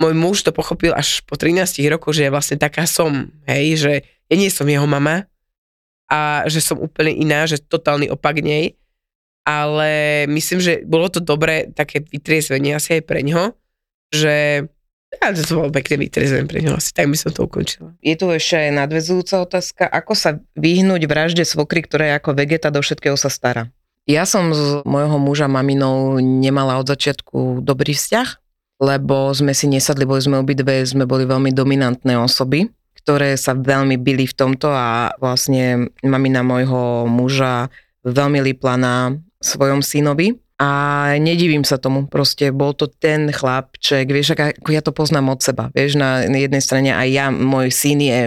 môj 0.00 0.14
muž 0.14 0.46
to 0.46 0.54
pochopil 0.54 0.94
až 0.94 1.20
po 1.26 1.34
13 1.34 1.82
rokoch, 1.90 2.14
že 2.14 2.26
ja 2.26 2.32
vlastne 2.32 2.56
taká 2.56 2.86
som, 2.86 3.28
hej, 3.50 3.66
že 3.76 3.92
ja 4.30 4.34
nie 4.38 4.48
som 4.48 4.70
jeho 4.70 4.86
mama 4.86 5.26
a 6.06 6.46
že 6.46 6.62
som 6.62 6.78
úplne 6.78 7.10
iná, 7.10 7.44
že 7.50 7.58
totálny 7.58 8.06
opak 8.06 8.38
nej, 8.38 8.78
ale 9.42 10.24
myslím, 10.30 10.62
že 10.62 10.86
bolo 10.86 11.10
to 11.10 11.18
dobré 11.18 11.74
také 11.74 12.00
vytriezvenie 12.06 12.78
asi 12.78 13.00
aj 13.00 13.02
pre 13.02 13.26
ňo, 13.26 13.56
že 14.14 14.66
ja, 15.18 15.34
to 15.34 15.58
bolo 15.58 15.74
pekné 15.74 16.06
vytriezvenie 16.06 16.46
pre 16.46 16.62
ňo 16.62 16.78
asi, 16.78 16.94
tak 16.94 17.10
by 17.10 17.16
som 17.18 17.34
to 17.34 17.42
ukončila. 17.42 17.90
Je 17.98 18.14
tu 18.14 18.30
ešte 18.30 18.54
aj 18.54 18.70
nadvezujúca 18.78 19.42
otázka, 19.42 19.84
ako 19.90 20.12
sa 20.14 20.38
vyhnúť 20.54 21.02
vražde 21.10 21.42
svokry, 21.42 21.82
ktorá 21.82 22.14
ako 22.18 22.38
vegeta 22.38 22.70
do 22.70 22.78
všetkého 22.78 23.18
sa 23.18 23.26
stará. 23.26 23.66
Ja 24.06 24.24
som 24.24 24.54
z 24.54 24.86
môjho 24.86 25.18
muža 25.18 25.50
maminou 25.50 26.18
nemala 26.22 26.78
od 26.78 26.88
začiatku 26.88 27.62
dobrý 27.62 27.94
vzťah, 27.94 28.28
lebo 28.80 29.28
sme 29.36 29.52
si 29.52 29.68
nesadli, 29.68 30.08
boli 30.08 30.24
sme 30.24 30.40
obidve, 30.40 30.80
sme 30.88 31.04
boli 31.04 31.28
veľmi 31.28 31.52
dominantné 31.52 32.16
osoby, 32.16 32.70
ktoré 33.04 33.36
sa 33.36 33.52
veľmi 33.52 34.00
byli 34.00 34.24
v 34.24 34.34
tomto 34.34 34.72
a 34.72 35.12
vlastne 35.20 35.92
mamina 36.00 36.40
môjho 36.40 37.04
muža 37.04 37.68
veľmi 38.08 38.40
lípla 38.40 38.74
na 38.80 38.94
svojom 39.44 39.84
synovi. 39.84 40.36
A 40.60 40.68
nedivím 41.16 41.64
sa 41.64 41.80
tomu, 41.80 42.04
proste 42.04 42.52
bol 42.52 42.76
to 42.76 42.84
ten 42.84 43.32
chlapček, 43.32 44.12
vieš, 44.12 44.36
ako 44.36 44.68
ja 44.68 44.84
to 44.84 44.92
poznám 44.92 45.32
od 45.32 45.40
seba, 45.40 45.72
vieš, 45.72 45.96
na 45.96 46.20
jednej 46.20 46.60
strane 46.60 46.92
aj 46.92 47.08
ja, 47.08 47.26
môj 47.32 47.72
syn 47.72 48.04
je 48.04 48.20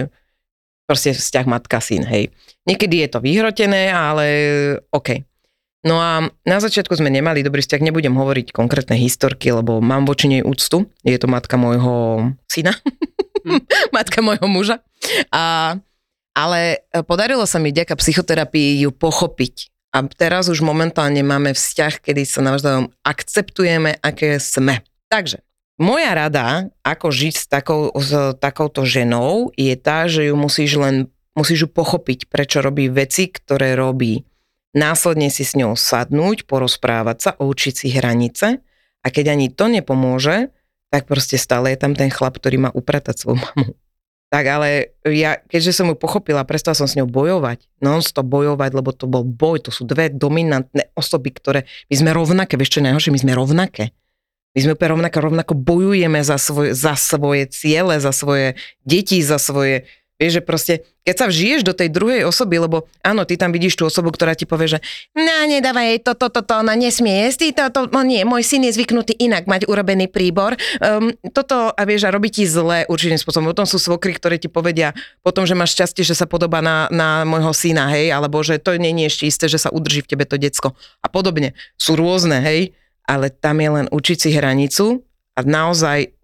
proste 0.82 1.14
vzťah 1.14 1.46
matka-syn, 1.46 2.02
hej. 2.02 2.34
Niekedy 2.66 3.06
je 3.06 3.08
to 3.14 3.22
vyhrotené, 3.22 3.94
ale 3.94 4.26
OK. 4.90 5.22
No 5.84 6.00
a 6.00 6.26
na 6.48 6.58
začiatku 6.58 6.96
sme 6.96 7.12
nemali 7.12 7.44
dobrý 7.44 7.60
vzťah, 7.60 7.86
nebudem 7.86 8.16
hovoriť 8.16 8.56
konkrétne 8.56 8.96
historky, 8.96 9.52
lebo 9.52 9.84
mám 9.84 10.08
voči 10.08 10.32
nej 10.32 10.42
úctu, 10.42 10.88
je 11.04 11.16
to 11.20 11.28
matka 11.28 11.60
môjho 11.60 12.32
syna, 12.48 12.72
matka 13.96 14.24
môjho 14.24 14.48
muža. 14.48 14.80
A, 15.28 15.76
ale 16.32 16.82
podarilo 17.04 17.44
sa 17.44 17.60
mi 17.60 17.70
vďaka 17.70 18.00
psychoterapii 18.00 18.82
ju 18.82 18.90
pochopiť. 18.90 19.73
A 19.94 20.02
teraz 20.10 20.50
už 20.50 20.58
momentálne 20.58 21.22
máme 21.22 21.54
vzťah, 21.54 22.02
kedy 22.02 22.26
sa 22.26 22.42
navzájom 22.42 22.90
akceptujeme, 23.06 23.94
aké 24.02 24.42
sme. 24.42 24.82
Takže, 25.06 25.38
moja 25.78 26.10
rada, 26.18 26.66
ako 26.82 27.14
žiť 27.14 27.34
s, 27.38 27.46
takou, 27.46 27.94
s 27.94 28.34
takouto 28.42 28.82
ženou, 28.82 29.54
je 29.54 29.70
tá, 29.78 30.10
že 30.10 30.26
ju 30.26 30.34
musíš 30.34 30.82
len, 30.82 31.06
musíš 31.38 31.66
ju 31.66 31.68
pochopiť, 31.70 32.26
prečo 32.26 32.58
robí 32.58 32.90
veci, 32.90 33.30
ktoré 33.30 33.78
robí. 33.78 34.26
Následne 34.74 35.30
si 35.30 35.46
s 35.46 35.54
ňou 35.54 35.78
sadnúť, 35.78 36.50
porozprávať 36.50 37.18
sa, 37.22 37.30
učiť 37.38 37.74
si 37.78 37.88
hranice 37.94 38.58
a 39.02 39.06
keď 39.06 39.38
ani 39.38 39.46
to 39.46 39.70
nepomôže, 39.70 40.50
tak 40.90 41.06
proste 41.06 41.38
stále 41.38 41.70
je 41.70 41.78
tam 41.78 41.94
ten 41.94 42.10
chlap, 42.10 42.34
ktorý 42.42 42.66
má 42.66 42.70
upratať 42.74 43.14
svoju 43.22 43.38
mamu. 43.38 43.78
Tak 44.32 44.44
ale 44.50 44.98
ja, 45.06 45.38
keďže 45.38 45.72
som 45.76 45.86
ju 45.92 45.96
pochopila, 45.96 46.42
prestal 46.42 46.74
som 46.74 46.90
s 46.90 46.98
ňou 46.98 47.06
bojovať, 47.06 47.70
non-stop 47.78 48.26
bojovať, 48.26 48.70
lebo 48.74 48.90
to 48.90 49.06
bol 49.06 49.22
boj, 49.22 49.62
to 49.62 49.70
sú 49.70 49.86
dve 49.86 50.10
dominantné 50.10 50.90
osoby, 50.98 51.30
ktoré, 51.30 51.70
my 51.86 51.94
sme 51.94 52.10
rovnaké, 52.10 52.58
vieš 52.58 52.80
čo 52.80 52.84
najhoršie, 52.84 53.14
my 53.14 53.22
sme 53.22 53.32
rovnaké. 53.38 53.94
My 54.54 54.62
sme 54.62 54.78
úplne 54.78 55.02
rovnaké, 55.02 55.16
rovnako 55.18 55.52
bojujeme 55.58 56.22
za, 56.22 56.38
svoj, 56.38 56.78
za 56.78 56.94
svoje 56.94 57.50
ciele, 57.50 57.98
za 57.98 58.14
svoje 58.14 58.54
deti, 58.86 59.18
za 59.18 59.42
svoje, 59.42 59.90
vieš, 60.24 60.40
že 60.40 60.42
proste, 60.42 60.74
keď 61.04 61.14
sa 61.20 61.26
vžiješ 61.28 61.60
do 61.68 61.76
tej 61.76 61.92
druhej 61.92 62.24
osoby, 62.24 62.56
lebo 62.56 62.88
áno, 63.04 63.28
ty 63.28 63.36
tam 63.36 63.52
vidíš 63.52 63.76
tú 63.76 63.84
osobu, 63.84 64.08
ktorá 64.08 64.32
ti 64.32 64.48
povie, 64.48 64.72
že 64.72 64.78
no, 65.12 65.44
nedávaj 65.44 65.86
jej 65.92 66.00
toto, 66.00 66.32
toto, 66.32 66.64
ona 66.64 66.72
nesmie 66.72 67.28
jesť, 67.28 67.52
toto, 67.68 67.92
no 67.92 68.00
nie, 68.00 68.24
môj 68.24 68.40
syn 68.40 68.64
je 68.64 68.72
zvyknutý 68.72 69.12
inak 69.20 69.44
mať 69.44 69.68
urobený 69.68 70.08
príbor, 70.08 70.56
um, 70.80 71.12
toto 71.36 71.76
a 71.76 71.82
vieš, 71.84 72.08
a 72.08 72.14
robí 72.16 72.32
ti 72.32 72.48
zle 72.48 72.88
určitým 72.88 73.20
spôsobom. 73.20 73.52
Potom 73.52 73.68
sú 73.68 73.76
svokry, 73.76 74.16
ktoré 74.16 74.40
ti 74.40 74.48
povedia 74.48 74.96
potom, 75.20 75.44
že 75.44 75.52
máš 75.52 75.76
šťastie, 75.76 76.00
že 76.00 76.16
sa 76.16 76.24
podobá 76.24 76.64
na, 76.64 76.88
na 76.88 77.28
môjho 77.28 77.52
syna, 77.52 77.92
hej, 77.92 78.08
alebo 78.08 78.40
že 78.40 78.56
to 78.56 78.80
nie 78.80 78.96
je 79.04 79.10
ešte 79.12 79.24
isté, 79.28 79.44
že 79.52 79.60
sa 79.60 79.68
udrží 79.68 80.00
v 80.00 80.10
tebe 80.16 80.24
to 80.24 80.40
decko 80.40 80.72
a 81.04 81.06
podobne. 81.12 81.52
Sú 81.76 82.00
rôzne, 82.00 82.40
hej, 82.40 82.72
ale 83.04 83.28
tam 83.28 83.60
je 83.60 83.68
len 83.68 83.86
učiť 83.92 84.16
si 84.16 84.28
hranicu 84.32 85.04
a 85.36 85.40
naozaj 85.44 86.14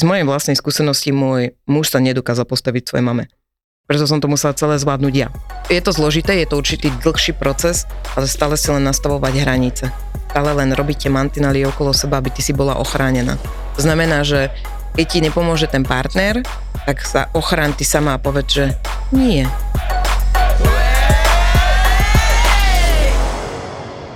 z 0.00 0.08
mojej 0.08 0.24
vlastnej 0.24 0.56
skúsenosti 0.56 1.12
môj 1.12 1.52
muž 1.68 1.92
sa 1.92 2.00
nedokázal 2.00 2.48
postaviť 2.48 2.88
svojej 2.88 3.04
mame. 3.04 3.28
Preto 3.84 4.08
som 4.08 4.16
to 4.16 4.32
musela 4.32 4.56
celé 4.56 4.80
zvládnuť 4.80 5.12
ja. 5.12 5.28
Je 5.68 5.82
to 5.84 5.92
zložité, 5.92 6.40
je 6.40 6.48
to 6.48 6.56
určitý 6.56 6.88
dlhší 7.04 7.36
proces, 7.36 7.84
ale 8.16 8.24
stále 8.24 8.56
si 8.56 8.72
len 8.72 8.80
nastavovať 8.80 9.44
hranice. 9.44 9.92
Stále 10.32 10.56
len 10.56 10.72
robíte 10.72 11.12
mantinely 11.12 11.68
okolo 11.68 11.92
seba, 11.92 12.16
aby 12.16 12.32
ty 12.32 12.40
si 12.40 12.56
bola 12.56 12.80
ochránená. 12.80 13.36
To 13.76 13.80
znamená, 13.84 14.24
že 14.24 14.48
keď 14.96 15.06
ti 15.10 15.18
nepomôže 15.20 15.68
ten 15.68 15.84
partner, 15.84 16.40
tak 16.88 17.04
sa 17.04 17.28
ochrán 17.36 17.76
ty 17.76 17.84
sama 17.84 18.16
a 18.16 18.22
povedz, 18.22 18.56
že 18.56 18.66
nie. 19.12 19.44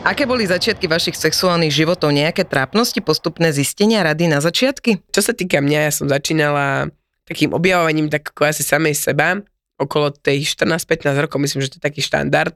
Aké 0.05 0.29
boli 0.29 0.45
začiatky 0.45 0.85
vašich 0.85 1.17
sexuálnych 1.17 1.73
životov? 1.73 2.13
Nejaké 2.13 2.45
trápnosti, 2.45 3.01
postupné 3.01 3.57
zistenia, 3.57 4.05
rady 4.05 4.29
na 4.29 4.45
začiatky? 4.45 5.01
Čo 5.09 5.25
sa 5.25 5.33
týka 5.33 5.65
mňa, 5.65 5.89
ja 5.89 5.93
som 5.97 6.13
začínala 6.13 6.93
takým 7.25 7.57
objavovaním 7.57 8.13
tak 8.13 8.29
ako 8.37 8.45
asi 8.45 8.61
samej 8.61 9.01
seba, 9.01 9.41
okolo 9.81 10.13
tej 10.13 10.45
14-15 10.45 11.25
rokov, 11.25 11.41
myslím, 11.41 11.65
že 11.65 11.73
to 11.73 11.81
je 11.81 11.89
taký 11.89 12.05
štandard 12.05 12.53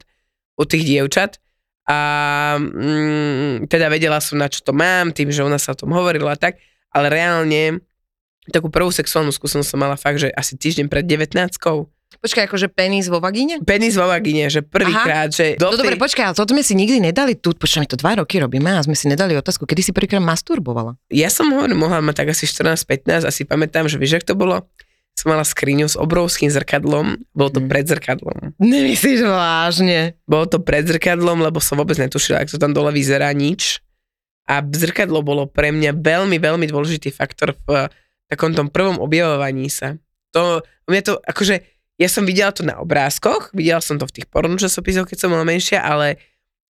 u 0.60 0.68
tých 0.68 0.84
dievčat. 0.84 1.40
A 1.88 1.98
mm, 2.60 3.72
teda 3.72 3.88
vedela 3.88 4.20
som, 4.20 4.36
na 4.36 4.52
čo 4.52 4.60
to 4.60 4.76
mám, 4.76 5.16
tým, 5.16 5.32
že 5.32 5.40
ona 5.40 5.56
sa 5.56 5.72
o 5.72 5.80
tom 5.80 5.96
hovorila 5.96 6.36
a 6.36 6.38
tak, 6.38 6.60
ale 6.92 7.08
reálne 7.08 7.80
takú 8.52 8.68
prvú 8.68 8.92
sexuálnu 8.92 9.32
skúsenosť 9.32 9.72
som 9.72 9.80
mala 9.80 9.96
fakt, 9.96 10.20
že 10.20 10.28
asi 10.36 10.52
týždeň 10.52 10.92
pred 10.92 11.08
19 11.08 11.32
Počkaj, 12.18 12.44
akože 12.44 12.66
penis 12.66 13.06
vo 13.06 13.18
vagíne? 13.18 13.62
Penis 13.62 13.94
vo 13.94 14.04
vagíne, 14.04 14.46
že 14.46 14.58
prvýkrát, 14.60 15.30
že 15.30 15.54
No 15.56 15.70
dobre, 15.72 15.94
počkaj, 15.94 16.24
ale 16.24 16.34
toto 16.34 16.50
sme 16.50 16.60
si 16.60 16.74
nikdy 16.74 16.98
nedali 17.00 17.32
tu, 17.32 17.50
počkaj, 17.50 17.80
my 17.80 17.88
to 17.88 17.94
dva 17.96 18.18
roky 18.18 18.36
robíme 18.36 18.68
a 18.68 18.80
sme 18.80 18.92
si 18.92 19.06
nedali 19.06 19.32
otázku, 19.32 19.62
kedy 19.62 19.80
si 19.80 19.90
prvýkrát 19.90 20.18
masturbovala. 20.18 20.98
ja 21.08 21.28
som 21.28 21.46
hovorím, 21.48 21.78
mohla 21.78 21.98
mať 22.00 22.14
tak 22.16 22.28
asi 22.30 22.44
14-15, 22.44 23.22
asi 23.22 23.42
pamätám, 23.42 23.86
že 23.86 23.96
vieš, 23.96 24.18
ak 24.18 24.26
to 24.26 24.34
bolo? 24.34 24.66
Som 25.14 25.30
mala 25.30 25.42
skriňu 25.42 25.86
s 25.86 25.94
obrovským 25.94 26.46
zrkadlom, 26.48 27.22
bolo 27.32 27.50
to 27.50 27.58
Mhm. 27.58 27.66
pred 27.66 27.84
zrkadlom. 27.84 28.54
Nemyslíš 28.56 29.22
vážne? 29.22 30.14
Bolo 30.24 30.46
to 30.46 30.58
pred 30.58 30.84
zrkadlom, 30.84 31.38
lebo 31.40 31.58
som 31.58 31.74
vôbec 31.74 31.98
netušila, 31.98 32.42
ako 32.42 32.54
to 32.54 32.58
tam 32.58 32.70
dole 32.70 32.90
vyzerá, 32.90 33.30
nič. 33.30 33.82
A 34.46 34.62
zrkadlo 34.62 35.20
bolo 35.20 35.44
pre 35.44 35.70
mňa 35.70 35.92
veľmi, 35.92 36.38
veľmi 36.38 36.66
dôležitý 36.66 37.10
faktor 37.10 37.58
v 37.62 37.90
takom 38.26 38.54
tom 38.54 38.66
prvom 38.66 38.96
objavovaní 38.96 39.66
sa. 39.66 39.98
To, 40.32 40.60
mňa 40.86 41.02
to, 41.02 41.14
akože, 41.18 41.66
ja 41.98 42.08
som 42.08 42.22
videla 42.22 42.54
to 42.54 42.62
na 42.62 42.78
obrázkoch, 42.78 43.50
videla 43.52 43.82
som 43.82 43.98
to 43.98 44.06
v 44.06 44.22
tých 44.22 44.26
pornočasopisoch, 44.30 45.10
keď 45.10 45.18
som 45.18 45.34
bola 45.34 45.42
menšia, 45.42 45.82
ale 45.82 46.22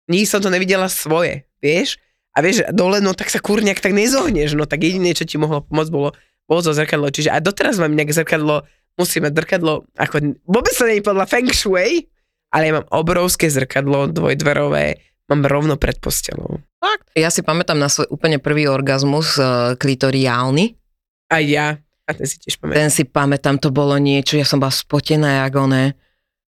nikdy 0.08 0.24
som 0.24 0.40
to 0.40 0.48
nevidela 0.48 0.88
svoje, 0.88 1.44
vieš? 1.60 2.00
a 2.38 2.38
vieš, 2.38 2.62
dole, 2.70 3.02
no 3.02 3.18
tak 3.18 3.34
sa 3.34 3.42
kurňak 3.42 3.82
tak 3.82 3.90
nezohneš, 3.90 4.54
no 4.54 4.62
tak 4.62 4.86
jediné, 4.86 5.10
čo 5.10 5.26
ti 5.26 5.34
mohlo 5.42 5.66
pomôcť, 5.66 5.90
bolo, 5.90 6.14
bolo 6.46 6.60
to 6.62 6.70
zrkadlo, 6.70 7.10
čiže 7.10 7.34
a 7.34 7.42
doteraz 7.42 7.82
mám 7.82 7.90
nejaké 7.90 8.14
zrkadlo, 8.14 8.62
musíme 8.94 9.34
zrkadlo, 9.34 9.90
ako, 9.98 10.38
vôbec 10.46 10.70
sa 10.70 10.86
nie 10.86 11.02
podľa 11.02 11.26
Feng 11.26 11.50
Shui, 11.50 12.06
ale 12.54 12.62
ja 12.62 12.72
mám 12.78 12.86
obrovské 12.94 13.50
zrkadlo, 13.50 14.14
dvojdverové, 14.14 15.02
mám 15.26 15.42
rovno 15.50 15.74
pred 15.74 15.98
postelou. 15.98 16.62
Fakt? 16.78 17.10
Ja 17.18 17.34
si 17.34 17.42
pamätám 17.42 17.74
na 17.74 17.90
svoj 17.90 18.06
úplne 18.14 18.38
prvý 18.38 18.70
orgazmus 18.70 19.34
uh, 19.34 19.74
klitoriálny. 19.74 20.78
A 21.34 21.42
ja, 21.42 21.82
a 22.08 22.16
ten 22.16 22.24
si 22.24 22.40
tiež 22.40 22.56
pamätám. 22.56 22.78
Ten 22.80 22.88
si 22.88 23.04
pamätám, 23.04 23.56
to 23.60 23.68
bolo 23.68 24.00
niečo, 24.00 24.40
ja 24.40 24.48
som 24.48 24.56
bola 24.56 24.72
spotená 24.72 25.44
jak 25.44 25.52
oné. 25.60 25.92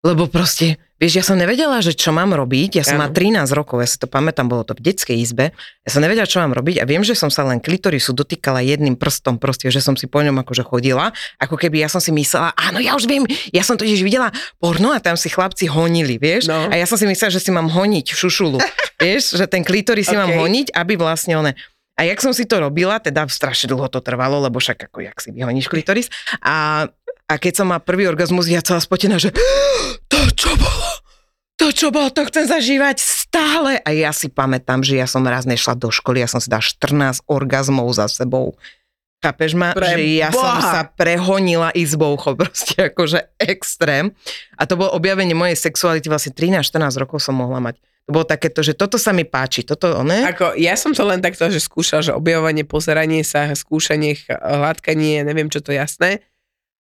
Lebo 0.06 0.30
proste, 0.30 0.78
vieš, 1.02 1.18
ja 1.18 1.24
som 1.26 1.34
nevedela, 1.34 1.82
že 1.82 1.98
čo 1.98 2.14
mám 2.14 2.30
robiť. 2.30 2.78
Ja 2.78 2.86
som 2.86 3.02
mala 3.02 3.10
13 3.10 3.50
rokov, 3.58 3.82
ja 3.82 3.90
si 3.90 3.98
to 3.98 4.06
pamätám, 4.06 4.46
bolo 4.46 4.62
to 4.62 4.78
v 4.78 4.86
detskej 4.86 5.18
izbe. 5.18 5.50
Ja 5.82 5.90
som 5.90 6.06
nevedela, 6.06 6.30
čo 6.30 6.46
mám 6.46 6.54
robiť 6.54 6.78
a 6.78 6.86
viem, 6.86 7.02
že 7.02 7.18
som 7.18 7.34
sa 7.34 7.42
len 7.42 7.58
klitorisu 7.58 8.14
dotýkala 8.14 8.62
jedným 8.62 9.02
prstom, 9.02 9.42
proste, 9.42 9.74
že 9.74 9.82
som 9.82 9.98
si 9.98 10.06
po 10.06 10.22
ňom 10.22 10.38
akože 10.46 10.62
chodila. 10.62 11.10
Ako 11.42 11.58
keby 11.58 11.82
ja 11.82 11.90
som 11.90 11.98
si 11.98 12.14
myslela, 12.14 12.54
áno, 12.54 12.78
ja 12.78 12.94
už 12.94 13.10
viem, 13.10 13.26
ja 13.50 13.66
som 13.66 13.82
totiž 13.82 14.06
videla 14.06 14.30
porno 14.62 14.94
a 14.94 15.02
tam 15.02 15.18
si 15.18 15.34
chlapci 15.34 15.66
honili, 15.66 16.22
vieš. 16.22 16.54
No. 16.54 16.70
A 16.70 16.78
ja 16.78 16.86
som 16.86 17.02
si 17.02 17.10
myslela, 17.10 17.34
že 17.34 17.42
si 17.42 17.50
mám 17.50 17.66
honiť 17.66 18.14
šušulu. 18.14 18.62
vieš, 19.02 19.42
že 19.42 19.50
ten 19.50 19.66
klitoris 19.66 20.06
si 20.06 20.14
mám 20.14 20.30
honiť, 20.30 20.70
aby 20.76 21.02
vlastne 21.02 21.34
one... 21.42 21.58
A 21.96 22.04
jak 22.04 22.20
som 22.20 22.36
si 22.36 22.44
to 22.44 22.60
robila, 22.60 23.00
teda 23.00 23.24
strašne 23.32 23.72
dlho 23.72 23.88
to 23.88 24.04
trvalo, 24.04 24.44
lebo 24.44 24.60
však 24.60 24.92
ako 24.92 25.00
jak 25.00 25.18
si 25.24 25.32
vyhoníš 25.32 25.72
klitoris. 25.72 26.12
A, 26.44 26.88
a 27.26 27.34
keď 27.40 27.64
som 27.64 27.72
má 27.72 27.80
prvý 27.80 28.04
orgazmus, 28.12 28.52
ja 28.52 28.60
celá 28.60 28.84
spotená, 28.84 29.16
že 29.16 29.32
to 30.12 30.20
čo 30.36 30.52
bolo? 30.60 30.90
To 31.56 31.72
čo 31.72 31.88
bolo, 31.88 32.12
to 32.12 32.28
chcem 32.28 32.52
zažívať 32.52 33.00
stále. 33.00 33.80
A 33.88 33.96
ja 33.96 34.12
si 34.12 34.28
pamätám, 34.28 34.84
že 34.84 35.00
ja 35.00 35.08
som 35.08 35.24
raz 35.24 35.48
nešla 35.48 35.80
do 35.80 35.88
školy, 35.88 36.20
ja 36.20 36.28
som 36.28 36.44
si 36.44 36.52
dala 36.52 36.60
14 36.60 37.24
orgazmov 37.32 37.88
za 37.96 38.12
sebou. 38.12 38.60
Chápeš 39.24 39.56
ma? 39.56 39.72
Pre 39.72 39.96
že 39.96 40.20
ja 40.20 40.30
som 40.36 40.44
Boha. 40.44 40.72
sa 40.76 40.82
prehonila 40.84 41.72
izboucho, 41.72 42.36
proste 42.40 42.92
akože 42.92 43.40
extrém. 43.40 44.12
A 44.60 44.68
to 44.68 44.76
bolo 44.76 44.92
objavenie 44.92 45.32
mojej 45.32 45.56
sexuality, 45.56 46.12
vlastne 46.12 46.36
13-14 46.36 47.02
rokov 47.02 47.24
som 47.24 47.40
mohla 47.40 47.64
mať. 47.64 47.80
To 48.06 48.10
bolo 48.14 48.26
takéto, 48.30 48.62
že 48.62 48.78
toto 48.78 49.02
sa 49.02 49.10
mi 49.18 49.26
páči, 49.26 49.66
toto, 49.66 50.06
ne? 50.06 50.30
Ako, 50.30 50.54
ja 50.62 50.78
som 50.78 50.94
to 50.94 51.02
len 51.02 51.26
takto, 51.26 51.50
že 51.50 51.58
skúšal, 51.58 52.06
že 52.06 52.14
objavovanie, 52.14 52.62
pozeranie 52.62 53.26
sa, 53.26 53.50
skúšanie, 53.50 54.14
hladkanie, 54.30 55.26
neviem 55.26 55.50
čo 55.50 55.58
to 55.66 55.74
jasné, 55.74 56.22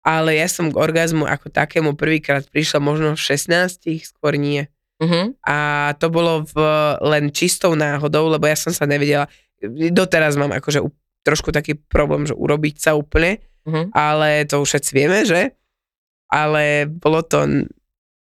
ale 0.05 0.37
ja 0.37 0.47
som 0.47 0.69
k 0.69 0.77
orgazmu 0.77 1.25
ako 1.25 1.49
takému 1.49 1.97
prvýkrát 1.97 2.45
prišla 2.47 2.85
možno 2.85 3.09
v 3.17 3.23
16, 3.33 3.81
skôr 4.05 4.37
nie. 4.37 4.69
Uh-huh. 5.01 5.33
A 5.43 5.93
to 5.97 6.13
bolo 6.13 6.45
v, 6.45 6.57
len 7.01 7.33
čistou 7.33 7.73
náhodou, 7.73 8.29
lebo 8.29 8.45
ja 8.45 8.55
som 8.55 8.77
sa 8.77 8.85
nevedela, 8.85 9.27
doteraz 9.65 10.37
mám 10.37 10.53
akože 10.53 10.85
trošku 11.25 11.51
taký 11.51 11.75
problém, 11.75 12.29
že 12.29 12.37
urobiť 12.37 12.77
sa 12.77 12.93
úplne, 12.93 13.41
Uh-huh. 13.67 13.91
ale 13.99 14.47
to 14.47 14.63
už 14.63 14.79
všetci 14.79 14.91
vieme, 14.95 15.27
že? 15.27 15.51
Ale 16.31 16.87
bolo 16.87 17.19
to, 17.27 17.67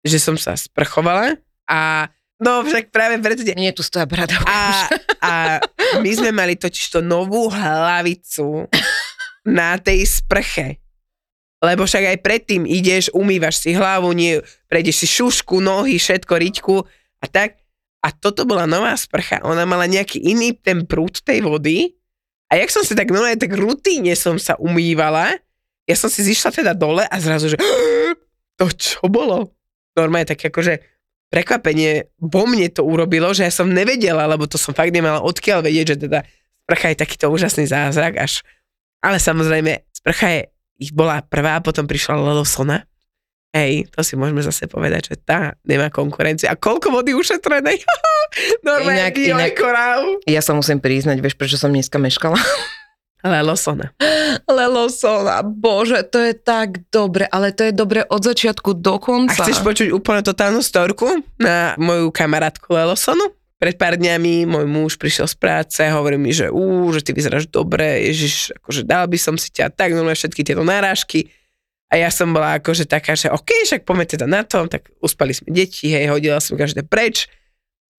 že 0.07 0.23
som 0.23 0.39
sa 0.39 0.55
sprchovala 0.55 1.35
a 1.67 2.07
no 2.43 2.67
však 2.67 2.91
práve 2.91 3.23
preto 3.23 3.47
Nie, 3.55 3.71
tu 3.71 3.87
stoja 3.87 4.05
brada. 4.05 4.35
a, 4.45 4.91
a 5.23 5.33
my 6.03 6.11
sme 6.11 6.35
mali 6.35 6.59
totiž 6.59 6.99
to 6.99 7.01
novú 7.01 7.49
hlavicu 7.49 8.67
na 9.47 9.79
tej 9.79 10.03
sprche. 10.07 10.83
Lebo 11.63 11.87
však 11.87 12.11
aj 12.11 12.19
predtým 12.27 12.67
ideš, 12.67 13.15
umývaš 13.15 13.63
si 13.63 13.71
hlavu, 13.71 14.11
nie, 14.11 14.43
prejdeš 14.67 15.07
si 15.07 15.07
šušku, 15.07 15.63
nohy, 15.63 15.95
všetko, 15.95 16.33
riťku 16.35 16.77
a 17.23 17.27
tak. 17.31 17.63
A 18.03 18.11
toto 18.11 18.43
bola 18.43 18.67
nová 18.67 18.99
sprcha. 18.99 19.39
Ona 19.47 19.63
mala 19.63 19.87
nejaký 19.87 20.19
iný 20.19 20.59
ten 20.59 20.83
prúd 20.83 21.23
tej 21.23 21.47
vody. 21.47 21.95
A 22.51 22.59
jak 22.59 22.75
som 22.75 22.83
si 22.83 22.99
tak 22.99 23.15
normálne, 23.15 23.39
tak 23.39 23.55
rutíne 23.55 24.11
som 24.19 24.43
sa 24.43 24.59
umývala, 24.59 25.39
ja 25.87 25.97
som 25.99 26.11
si 26.11 26.27
zišla 26.27 26.51
teda 26.51 26.73
dole 26.75 27.07
a 27.07 27.17
zrazu, 27.23 27.55
že 27.55 27.59
to 28.59 28.67
čo 28.75 29.07
bolo? 29.07 29.55
Normálne 29.95 30.35
tak 30.35 30.43
akože 30.43 30.92
prekvapenie 31.33 32.13
vo 32.21 32.45
mne 32.45 32.69
to 32.69 32.85
urobilo, 32.85 33.33
že 33.33 33.49
ja 33.49 33.53
som 33.53 33.73
nevedela, 33.73 34.29
lebo 34.29 34.45
to 34.45 34.61
som 34.61 34.77
fakt 34.77 34.93
nemala 34.93 35.25
odkiaľ 35.25 35.65
vedieť, 35.65 35.97
že 35.97 36.07
teda 36.07 36.21
sprcha 36.69 36.93
je 36.93 37.01
takýto 37.01 37.27
úžasný 37.33 37.65
zázrak 37.65 38.21
až. 38.21 38.45
Ale 39.01 39.17
samozrejme, 39.17 39.89
sprcha 39.91 40.29
je, 40.29 40.41
ich 40.79 40.93
bola 40.93 41.25
prvá, 41.25 41.59
potom 41.59 41.89
prišla 41.89 42.21
Lelosona. 42.21 42.85
Hej, 43.53 43.89
to 43.93 44.01
si 44.01 44.17
môžeme 44.17 44.41
zase 44.41 44.65
povedať, 44.65 45.13
že 45.13 45.17
tá 45.21 45.57
nemá 45.65 45.93
konkurenciu. 45.93 46.49
A 46.49 46.57
koľko 46.57 46.89
vody 46.89 47.13
ušetrenej? 47.13 47.85
Normálne 48.69 49.13
Inak- 49.13 49.21
inak- 49.21 49.57
korál. 49.57 50.21
Ja 50.25 50.41
sa 50.41 50.57
musím 50.57 50.81
priznať, 50.81 51.21
vieš, 51.21 51.37
prečo 51.37 51.61
som 51.61 51.69
dneska 51.69 52.01
meškala? 52.01 52.37
Lelosona. 53.23 53.95
Lelosona, 54.51 55.47
bože, 55.47 56.03
to 56.11 56.19
je 56.19 56.35
tak 56.35 56.91
dobre, 56.91 57.25
ale 57.31 57.55
to 57.55 57.71
je 57.71 57.73
dobre 57.73 58.03
od 58.03 58.19
začiatku 58.19 58.75
do 58.75 58.99
A 58.99 59.03
konca. 59.03 59.47
chceš 59.47 59.63
počuť 59.63 59.89
úplne 59.95 60.27
totálnu 60.27 60.59
storku 60.59 61.23
na 61.39 61.79
moju 61.79 62.11
kamarátku 62.11 62.75
Lelosonu? 62.75 63.31
Pred 63.63 63.79
pár 63.79 63.95
dňami 63.95 64.43
môj 64.43 64.67
muž 64.67 64.99
prišiel 64.99 65.31
z 65.31 65.39
práce 65.39 65.79
a 65.87 65.95
hovorí 65.95 66.19
mi, 66.19 66.35
že 66.35 66.51
ú, 66.51 66.91
že 66.91 67.07
ty 67.07 67.15
vyzeráš 67.15 67.47
dobre, 67.47 68.11
ježiš, 68.11 68.51
akože 68.59 68.83
dal 68.83 69.07
by 69.07 69.15
som 69.15 69.39
si 69.39 69.55
ťa 69.55 69.71
tak, 69.71 69.95
normálne 69.95 70.19
všetky 70.19 70.43
tieto 70.43 70.67
náražky. 70.67 71.31
A 71.87 72.03
ja 72.03 72.11
som 72.11 72.35
bola 72.35 72.59
akože 72.59 72.91
taká, 72.91 73.15
že 73.15 73.31
OK, 73.31 73.55
však 73.63 73.87
poďme 73.87 74.09
teda 74.11 74.27
na 74.27 74.43
to, 74.43 74.67
tak 74.67 74.91
uspali 74.99 75.31
sme 75.31 75.55
deti, 75.55 75.95
hej, 75.95 76.11
hodila 76.11 76.43
som 76.43 76.59
každé 76.59 76.83
preč 76.83 77.31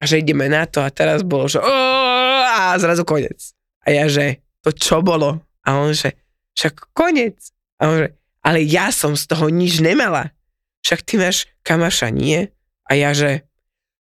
a 0.01 0.09
že 0.09 0.19
ideme 0.19 0.51
na 0.51 0.67
to 0.67 0.83
a 0.83 0.91
teraz 0.91 1.23
bolo, 1.23 1.47
že 1.47 1.63
a 1.63 2.75
zrazu 2.75 3.07
koniec. 3.07 3.55
A 3.87 3.95
ja, 3.95 4.11
že 4.11 4.43
to 4.63 4.71
čo 4.71 5.03
bolo? 5.03 5.43
A 5.67 5.79
on, 5.79 5.91
že 5.91 6.15
však 6.55 6.95
koniec. 6.95 7.51
A 7.77 7.91
on, 7.91 7.95
že 8.07 8.09
ale 8.43 8.59
ja 8.63 8.91
som 8.91 9.15
z 9.15 9.23
toho 9.27 9.47
nič 9.47 9.79
nemala. 9.79 10.35
Však 10.83 10.99
ty 11.07 11.15
máš 11.15 11.47
kamaša, 11.63 12.11
nie? 12.11 12.51
A 12.87 12.99
ja, 12.99 13.15
že 13.15 13.47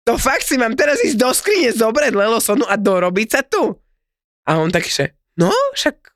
to 0.02 0.18
fakt 0.18 0.50
si 0.50 0.58
mám 0.58 0.74
teraz 0.74 0.98
ísť 0.98 1.18
do 1.22 1.30
skrine 1.30 1.70
zobrať 1.70 2.18
Lelosonu 2.18 2.66
a 2.66 2.74
dorobiť 2.74 3.28
sa 3.30 3.42
tu. 3.46 3.78
A 4.50 4.58
on 4.58 4.74
taký, 4.74 4.90
že 4.90 5.06
no, 5.38 5.54
však. 5.78 6.10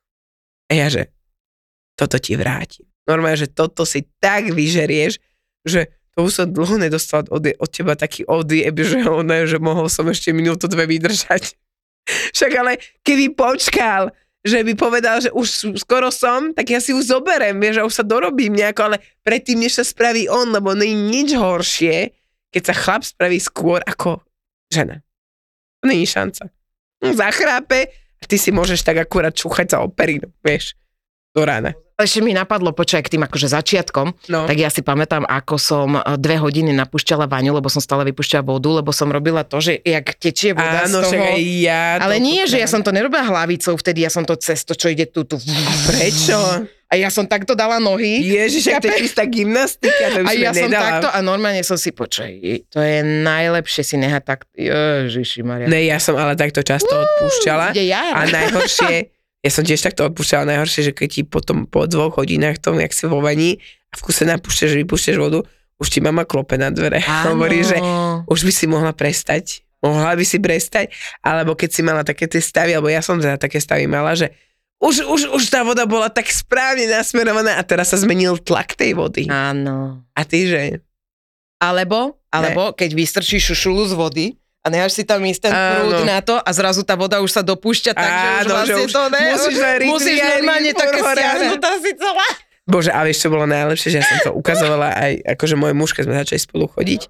A 0.66 0.72
ja, 0.74 0.90
že 0.90 1.14
toto 1.94 2.18
ti 2.18 2.34
vrátim. 2.34 2.90
Normálne, 3.06 3.46
že 3.46 3.54
toto 3.54 3.86
si 3.86 4.10
tak 4.18 4.50
vyžerieš, 4.50 5.22
že 5.62 5.94
to 6.18 6.26
už 6.26 6.32
som 6.34 6.48
dlho 6.50 6.82
nedostal 6.82 7.22
od, 7.30 7.46
od 7.46 7.70
teba 7.70 7.94
taký 7.94 8.26
odjeb, 8.26 8.74
že, 8.82 9.06
ono, 9.06 9.46
že 9.46 9.62
mohol 9.62 9.86
som 9.86 10.10
ešte 10.10 10.34
minútu 10.34 10.66
dve 10.66 10.90
vydržať. 10.90 11.54
Však 12.36 12.52
ale 12.58 12.82
keby 13.06 13.38
počkal, 13.38 14.10
že 14.46 14.62
by 14.62 14.74
povedal, 14.78 15.18
že 15.26 15.34
už 15.34 15.74
skoro 15.82 16.14
som, 16.14 16.54
tak 16.54 16.70
ja 16.70 16.78
si 16.78 16.94
už 16.94 17.10
zoberiem, 17.10 17.58
vieš, 17.58 17.82
že 17.82 17.88
už 17.90 17.94
sa 17.98 18.06
dorobím 18.06 18.54
nejako, 18.54 18.94
ale 18.94 18.98
predtým, 19.26 19.66
než 19.66 19.82
sa 19.82 19.84
spraví 19.84 20.30
on, 20.30 20.54
lebo 20.54 20.78
nie 20.78 20.94
je 20.94 20.98
nič 21.02 21.30
horšie, 21.34 22.14
keď 22.54 22.62
sa 22.70 22.74
chlap 22.78 23.02
spraví 23.02 23.42
skôr 23.42 23.82
ako 23.82 24.22
žena. 24.70 25.02
To 25.82 25.90
je 25.90 26.06
šanca. 26.06 26.54
On 27.02 27.18
zachrápe 27.18 27.90
a 28.22 28.24
ty 28.30 28.38
si 28.38 28.54
môžeš 28.54 28.86
tak 28.86 29.02
akurát 29.02 29.34
čúchať 29.34 29.74
za 29.74 29.78
operinu, 29.82 30.30
vieš, 30.46 30.78
do 31.36 31.44
rána. 31.44 31.76
Ešte 31.96 32.20
mi 32.20 32.32
napadlo, 32.32 32.72
počkaj, 32.72 33.04
k 33.04 33.14
tým 33.16 33.24
akože 33.24 33.48
začiatkom, 33.50 34.28
No. 34.28 34.44
tak 34.44 34.56
ja 34.58 34.68
si 34.68 34.80
pamätám, 34.80 35.24
ako 35.24 35.56
som 35.56 35.90
e, 35.94 36.04
dve 36.18 36.36
hodiny 36.36 36.72
napúšťala 36.74 37.24
vaňu, 37.24 37.52
lebo 37.54 37.68
som 37.68 37.80
stále 37.80 38.04
vypúšťala 38.06 38.44
vodu, 38.46 38.68
lebo 38.74 38.92
som 38.92 39.08
robila 39.08 39.44
to, 39.44 39.60
že 39.60 39.80
jak 39.80 40.12
tečie 40.14 40.52
voda 40.52 40.84
Áno, 40.84 41.00
z 41.00 41.08
však 41.08 41.16
toho... 41.18 41.32
aj 41.32 41.44
ja. 41.58 41.84
Ale 41.98 42.16
to 42.16 42.24
nie, 42.26 42.42
že 42.44 42.58
ja 42.58 42.68
som 42.68 42.80
to 42.80 42.92
nerobila 42.92 43.24
hlavicou, 43.26 43.76
vtedy 43.76 44.02
ja 44.02 44.10
som 44.10 44.24
to 44.24 44.36
cesto, 44.36 44.72
čo 44.72 44.88
ide 44.88 45.08
tu, 45.08 45.24
tu. 45.24 45.40
Prečo? 45.86 46.68
A 46.86 46.94
ja 46.96 47.08
som 47.08 47.26
takto 47.26 47.56
dala 47.56 47.80
nohy. 47.80 48.22
Ježiš, 48.22 48.70
ak 48.70 48.78
to 48.78 48.88
je 48.90 49.00
čistá 49.02 49.24
gymnastika, 49.26 50.06
to 50.12 50.20
by 50.20 50.28
A 50.28 50.30
som 50.30 50.38
ja 50.38 50.52
som 50.52 50.68
nedala. 50.68 50.84
takto 50.86 51.08
a 51.10 51.20
normálne 51.20 51.64
som 51.64 51.76
si, 51.76 51.90
počkaj, 51.90 52.32
to 52.68 52.78
je 52.78 52.98
najlepšie 53.24 53.82
si 53.82 53.96
nehať 53.98 54.22
tak, 54.22 54.40
ježiši 54.54 55.42
Maria. 55.42 55.66
Ne, 55.66 55.82
ja 55.82 55.98
som 55.98 56.14
ale 56.14 56.36
takto 56.36 56.60
často 56.60 56.92
odpúšťala. 56.92 57.72
Ja? 57.74 58.14
A 58.14 58.28
najhoršie, 58.28 58.94
ja 59.46 59.52
som 59.54 59.62
tiež 59.62 59.86
takto 59.86 60.10
odpúšťala, 60.10 60.50
najhoršie, 60.50 60.90
že 60.90 60.94
keď 60.98 61.10
ti 61.14 61.22
potom 61.22 61.70
po 61.70 61.86
dvoch 61.86 62.18
hodinách 62.18 62.58
tom, 62.58 62.82
jak 62.82 62.90
si 62.98 63.06
vo 63.06 63.22
vani 63.22 63.62
a 63.94 63.96
v 63.96 64.02
kuse 64.02 64.26
napúšťaš, 64.26 64.74
že 64.74 64.82
vypúšťaš 64.82 65.18
vodu, 65.22 65.46
už 65.78 65.88
ti 65.94 66.02
mama 66.02 66.26
klope 66.26 66.58
na 66.58 66.74
dvere. 66.74 67.06
Áno. 67.06 67.38
Hovorí, 67.38 67.62
že 67.62 67.78
už 68.26 68.40
by 68.42 68.52
si 68.52 68.66
mohla 68.66 68.90
prestať. 68.98 69.62
Mohla 69.86 70.18
by 70.18 70.26
si 70.26 70.42
prestať, 70.42 70.90
alebo 71.22 71.54
keď 71.54 71.70
si 71.70 71.86
mala 71.86 72.02
také 72.02 72.26
tie 72.26 72.42
stavy, 72.42 72.74
alebo 72.74 72.90
ja 72.90 73.06
som 73.06 73.22
teda 73.22 73.38
také 73.38 73.62
stavy 73.62 73.86
mala, 73.86 74.18
že 74.18 74.34
už, 74.82 75.06
už, 75.06 75.22
už 75.30 75.44
tá 75.54 75.62
voda 75.62 75.86
bola 75.86 76.10
tak 76.10 76.26
správne 76.34 76.90
nasmerovaná 76.90 77.62
a 77.62 77.64
teraz 77.64 77.94
sa 77.94 78.02
zmenil 78.02 78.42
tlak 78.42 78.74
tej 78.74 78.98
vody. 78.98 79.30
Áno. 79.30 80.02
A 80.18 80.22
ty, 80.26 80.50
že? 80.50 80.82
Alebo, 81.62 82.18
alebo 82.34 82.74
keď 82.74 82.98
vystrčíš 82.98 83.54
šušulu 83.54 83.82
z 83.86 83.94
vody 83.94 84.26
a 84.66 84.74
necháš 84.74 84.98
si 84.98 85.04
tam 85.06 85.22
ísť 85.22 85.46
ten 85.46 85.54
prúd 85.54 86.10
na 86.10 86.26
to 86.26 86.42
a 86.42 86.50
zrazu 86.50 86.82
tá 86.82 86.98
voda 86.98 87.22
už 87.22 87.30
sa 87.30 87.46
dopúšťa 87.46 87.94
tak, 87.94 88.10
že 88.10 88.18
už 88.18 88.26
Áno, 88.26 88.42
že 88.42 88.50
vlastne 88.50 88.82
už 88.82 88.92
to 88.92 89.04
ne, 89.14 89.26
musíš 89.30 89.58
rýchli 89.62 89.94
musíš 89.94 90.18
normálne 90.26 90.72
také 90.74 91.00
stiahnutá 91.06 91.72
si 91.78 91.92
celá. 91.94 92.28
Bože, 92.66 92.90
a 92.90 93.06
vieš, 93.06 93.22
čo 93.22 93.30
bolo 93.30 93.46
najlepšie, 93.46 93.94
že 93.94 93.98
ja 94.02 94.06
som 94.10 94.18
to 94.26 94.32
ukazovala 94.34 94.90
aj, 94.98 95.38
akože 95.38 95.54
môj 95.54 95.78
muž, 95.78 95.94
keď 95.94 96.10
sme 96.10 96.16
začali 96.18 96.42
spolu 96.42 96.66
chodiť, 96.66 97.02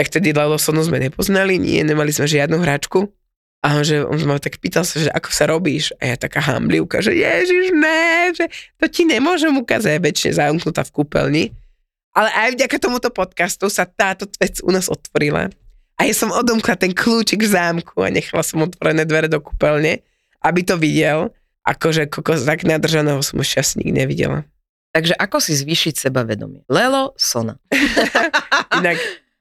tak 0.00 0.08
vtedy 0.08 0.32
Lelosonu 0.32 0.80
sme 0.80 0.96
nepoznali, 0.96 1.60
nie, 1.60 1.84
nemali 1.84 2.08
sme 2.08 2.24
žiadnu 2.24 2.56
hračku. 2.56 3.12
A 3.60 3.76
on, 3.76 3.84
že, 3.84 4.00
on 4.00 4.16
ma 4.24 4.40
tak 4.40 4.56
pýtal 4.62 4.88
sa, 4.88 5.02
že 5.02 5.12
ako 5.12 5.28
sa 5.28 5.44
robíš? 5.50 5.92
A 6.00 6.14
ja 6.14 6.16
taká 6.16 6.40
hamblivka, 6.40 7.04
že 7.04 7.12
ježiš, 7.12 7.74
ne, 7.74 8.32
že 8.32 8.48
to 8.80 8.88
ti 8.88 9.04
nemôžem 9.04 9.50
ukázať, 9.50 9.98
väčšine 9.98 10.32
zamknutá 10.40 10.88
v 10.88 10.94
kúpeľni. 10.94 11.44
Ale 12.16 12.32
aj 12.32 12.48
vďaka 12.56 12.76
tomuto 12.80 13.12
podcastu 13.12 13.68
sa 13.68 13.84
táto 13.84 14.24
vec 14.40 14.62
u 14.64 14.70
nás 14.72 14.88
otvorila. 14.88 15.52
A 15.98 16.06
ja 16.06 16.14
som 16.14 16.30
odomkla 16.30 16.78
ten 16.78 16.94
kľúčik 16.94 17.42
v 17.42 17.50
zámku 17.50 17.98
a 18.00 18.08
nechala 18.08 18.46
som 18.46 18.62
otvorené 18.62 19.02
dvere 19.02 19.26
do 19.26 19.42
kúpeľne, 19.42 19.98
aby 20.46 20.60
to 20.62 20.78
videl. 20.78 21.34
Akože 21.66 22.06
kokos 22.08 22.46
tak 22.46 22.62
nadržaného 22.64 23.18
som 23.20 23.42
už 23.42 23.58
čas 23.58 23.74
nikdy 23.74 24.06
nevidela. 24.06 24.46
Takže 24.94 25.18
ako 25.18 25.36
si 25.42 25.52
zvýšiť 25.58 26.08
sebavedomie? 26.08 26.64
Lelo 26.70 27.12
Sona. 27.18 27.60
Inak 28.78 28.96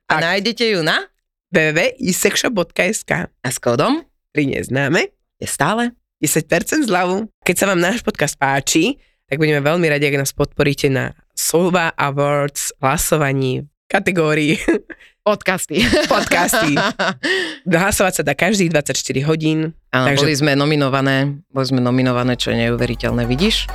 A 0.07 0.17
Tak. 0.17 0.21
nájdete 0.23 0.65
ju 0.75 0.83
na 0.83 1.07
www.isexshop.sk 1.53 3.11
a 3.31 3.47
s 3.47 3.57
kódom 3.59 4.03
pri 4.35 4.43
neznáme 4.51 5.07
je 5.39 5.47
stále 5.47 5.95
10% 6.19 6.89
zľavu. 6.89 7.29
Keď 7.45 7.55
sa 7.55 7.65
vám 7.69 7.79
náš 7.79 8.01
podcast 8.03 8.35
páči, 8.35 8.97
tak 9.29 9.39
budeme 9.39 9.61
veľmi 9.63 9.87
radi, 9.87 10.07
ak 10.09 10.19
nás 10.27 10.33
podporíte 10.35 10.89
na 10.89 11.13
Sova 11.37 11.93
Awards 11.95 12.73
hlasovaní 12.81 13.63
v 13.63 13.87
kategórii 13.87 14.53
podcasty. 15.27 15.83
podcasty. 16.07 16.79
Hlasovať 17.67 18.13
sa 18.15 18.23
dá 18.23 18.31
každých 18.31 18.71
24 18.71 18.95
hodín. 19.27 19.75
Áno, 19.91 20.07
Takže- 20.07 20.23
boli 20.23 20.33
sme 20.33 20.51
nominované, 20.55 21.35
boli 21.51 21.65
sme 21.67 21.83
nominované, 21.83 22.39
čo 22.39 22.55
je 22.55 22.63
neuveriteľné, 22.63 23.27
vidíš? 23.27 23.67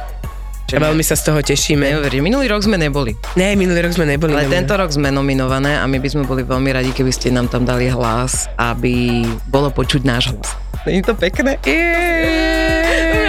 A 0.73 0.81
veľmi 0.81 1.05
sa 1.05 1.13
z 1.13 1.29
toho 1.29 1.45
tešíme. 1.45 1.85
Neuveriteľné. 1.85 2.25
Minulý 2.25 2.49
rok 2.49 2.65
sme 2.65 2.81
neboli, 2.81 3.13
Ne, 3.37 3.53
minulý 3.53 3.85
rok 3.85 3.93
sme 3.93 4.09
neboli. 4.09 4.33
ale 4.33 4.49
tento 4.49 4.73
rok 4.73 4.89
sme 4.89 5.13
nominované 5.13 5.77
a 5.77 5.85
my 5.85 6.01
by 6.01 6.09
sme 6.09 6.25
boli 6.25 6.41
veľmi 6.43 6.73
radi, 6.73 6.97
keby 6.97 7.13
ste 7.13 7.29
nám 7.29 7.53
tam 7.53 7.69
dali 7.69 7.93
hlas, 7.93 8.49
aby 8.57 9.21
bolo 9.53 9.69
počuť 9.69 10.01
náš 10.01 10.33
hlas. 10.33 10.57
Je 10.89 11.05
to 11.05 11.13
pekné? 11.13 11.61
Keď, 11.61 13.22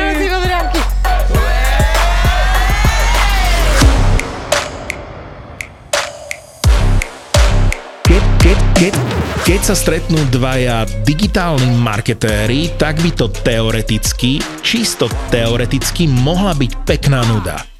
keď 9.53 9.69
sa 9.69 9.77
stretnú 9.77 10.17
dvaja 10.33 10.81
digitálni 11.05 11.77
marketéri, 11.77 12.73
tak 12.73 12.97
by 13.05 13.13
to 13.13 13.29
teoreticky, 13.29 14.41
čisto 14.65 15.05
teoreticky 15.29 16.09
mohla 16.09 16.57
byť 16.57 16.71
pekná 16.89 17.21
nuda. 17.21 17.72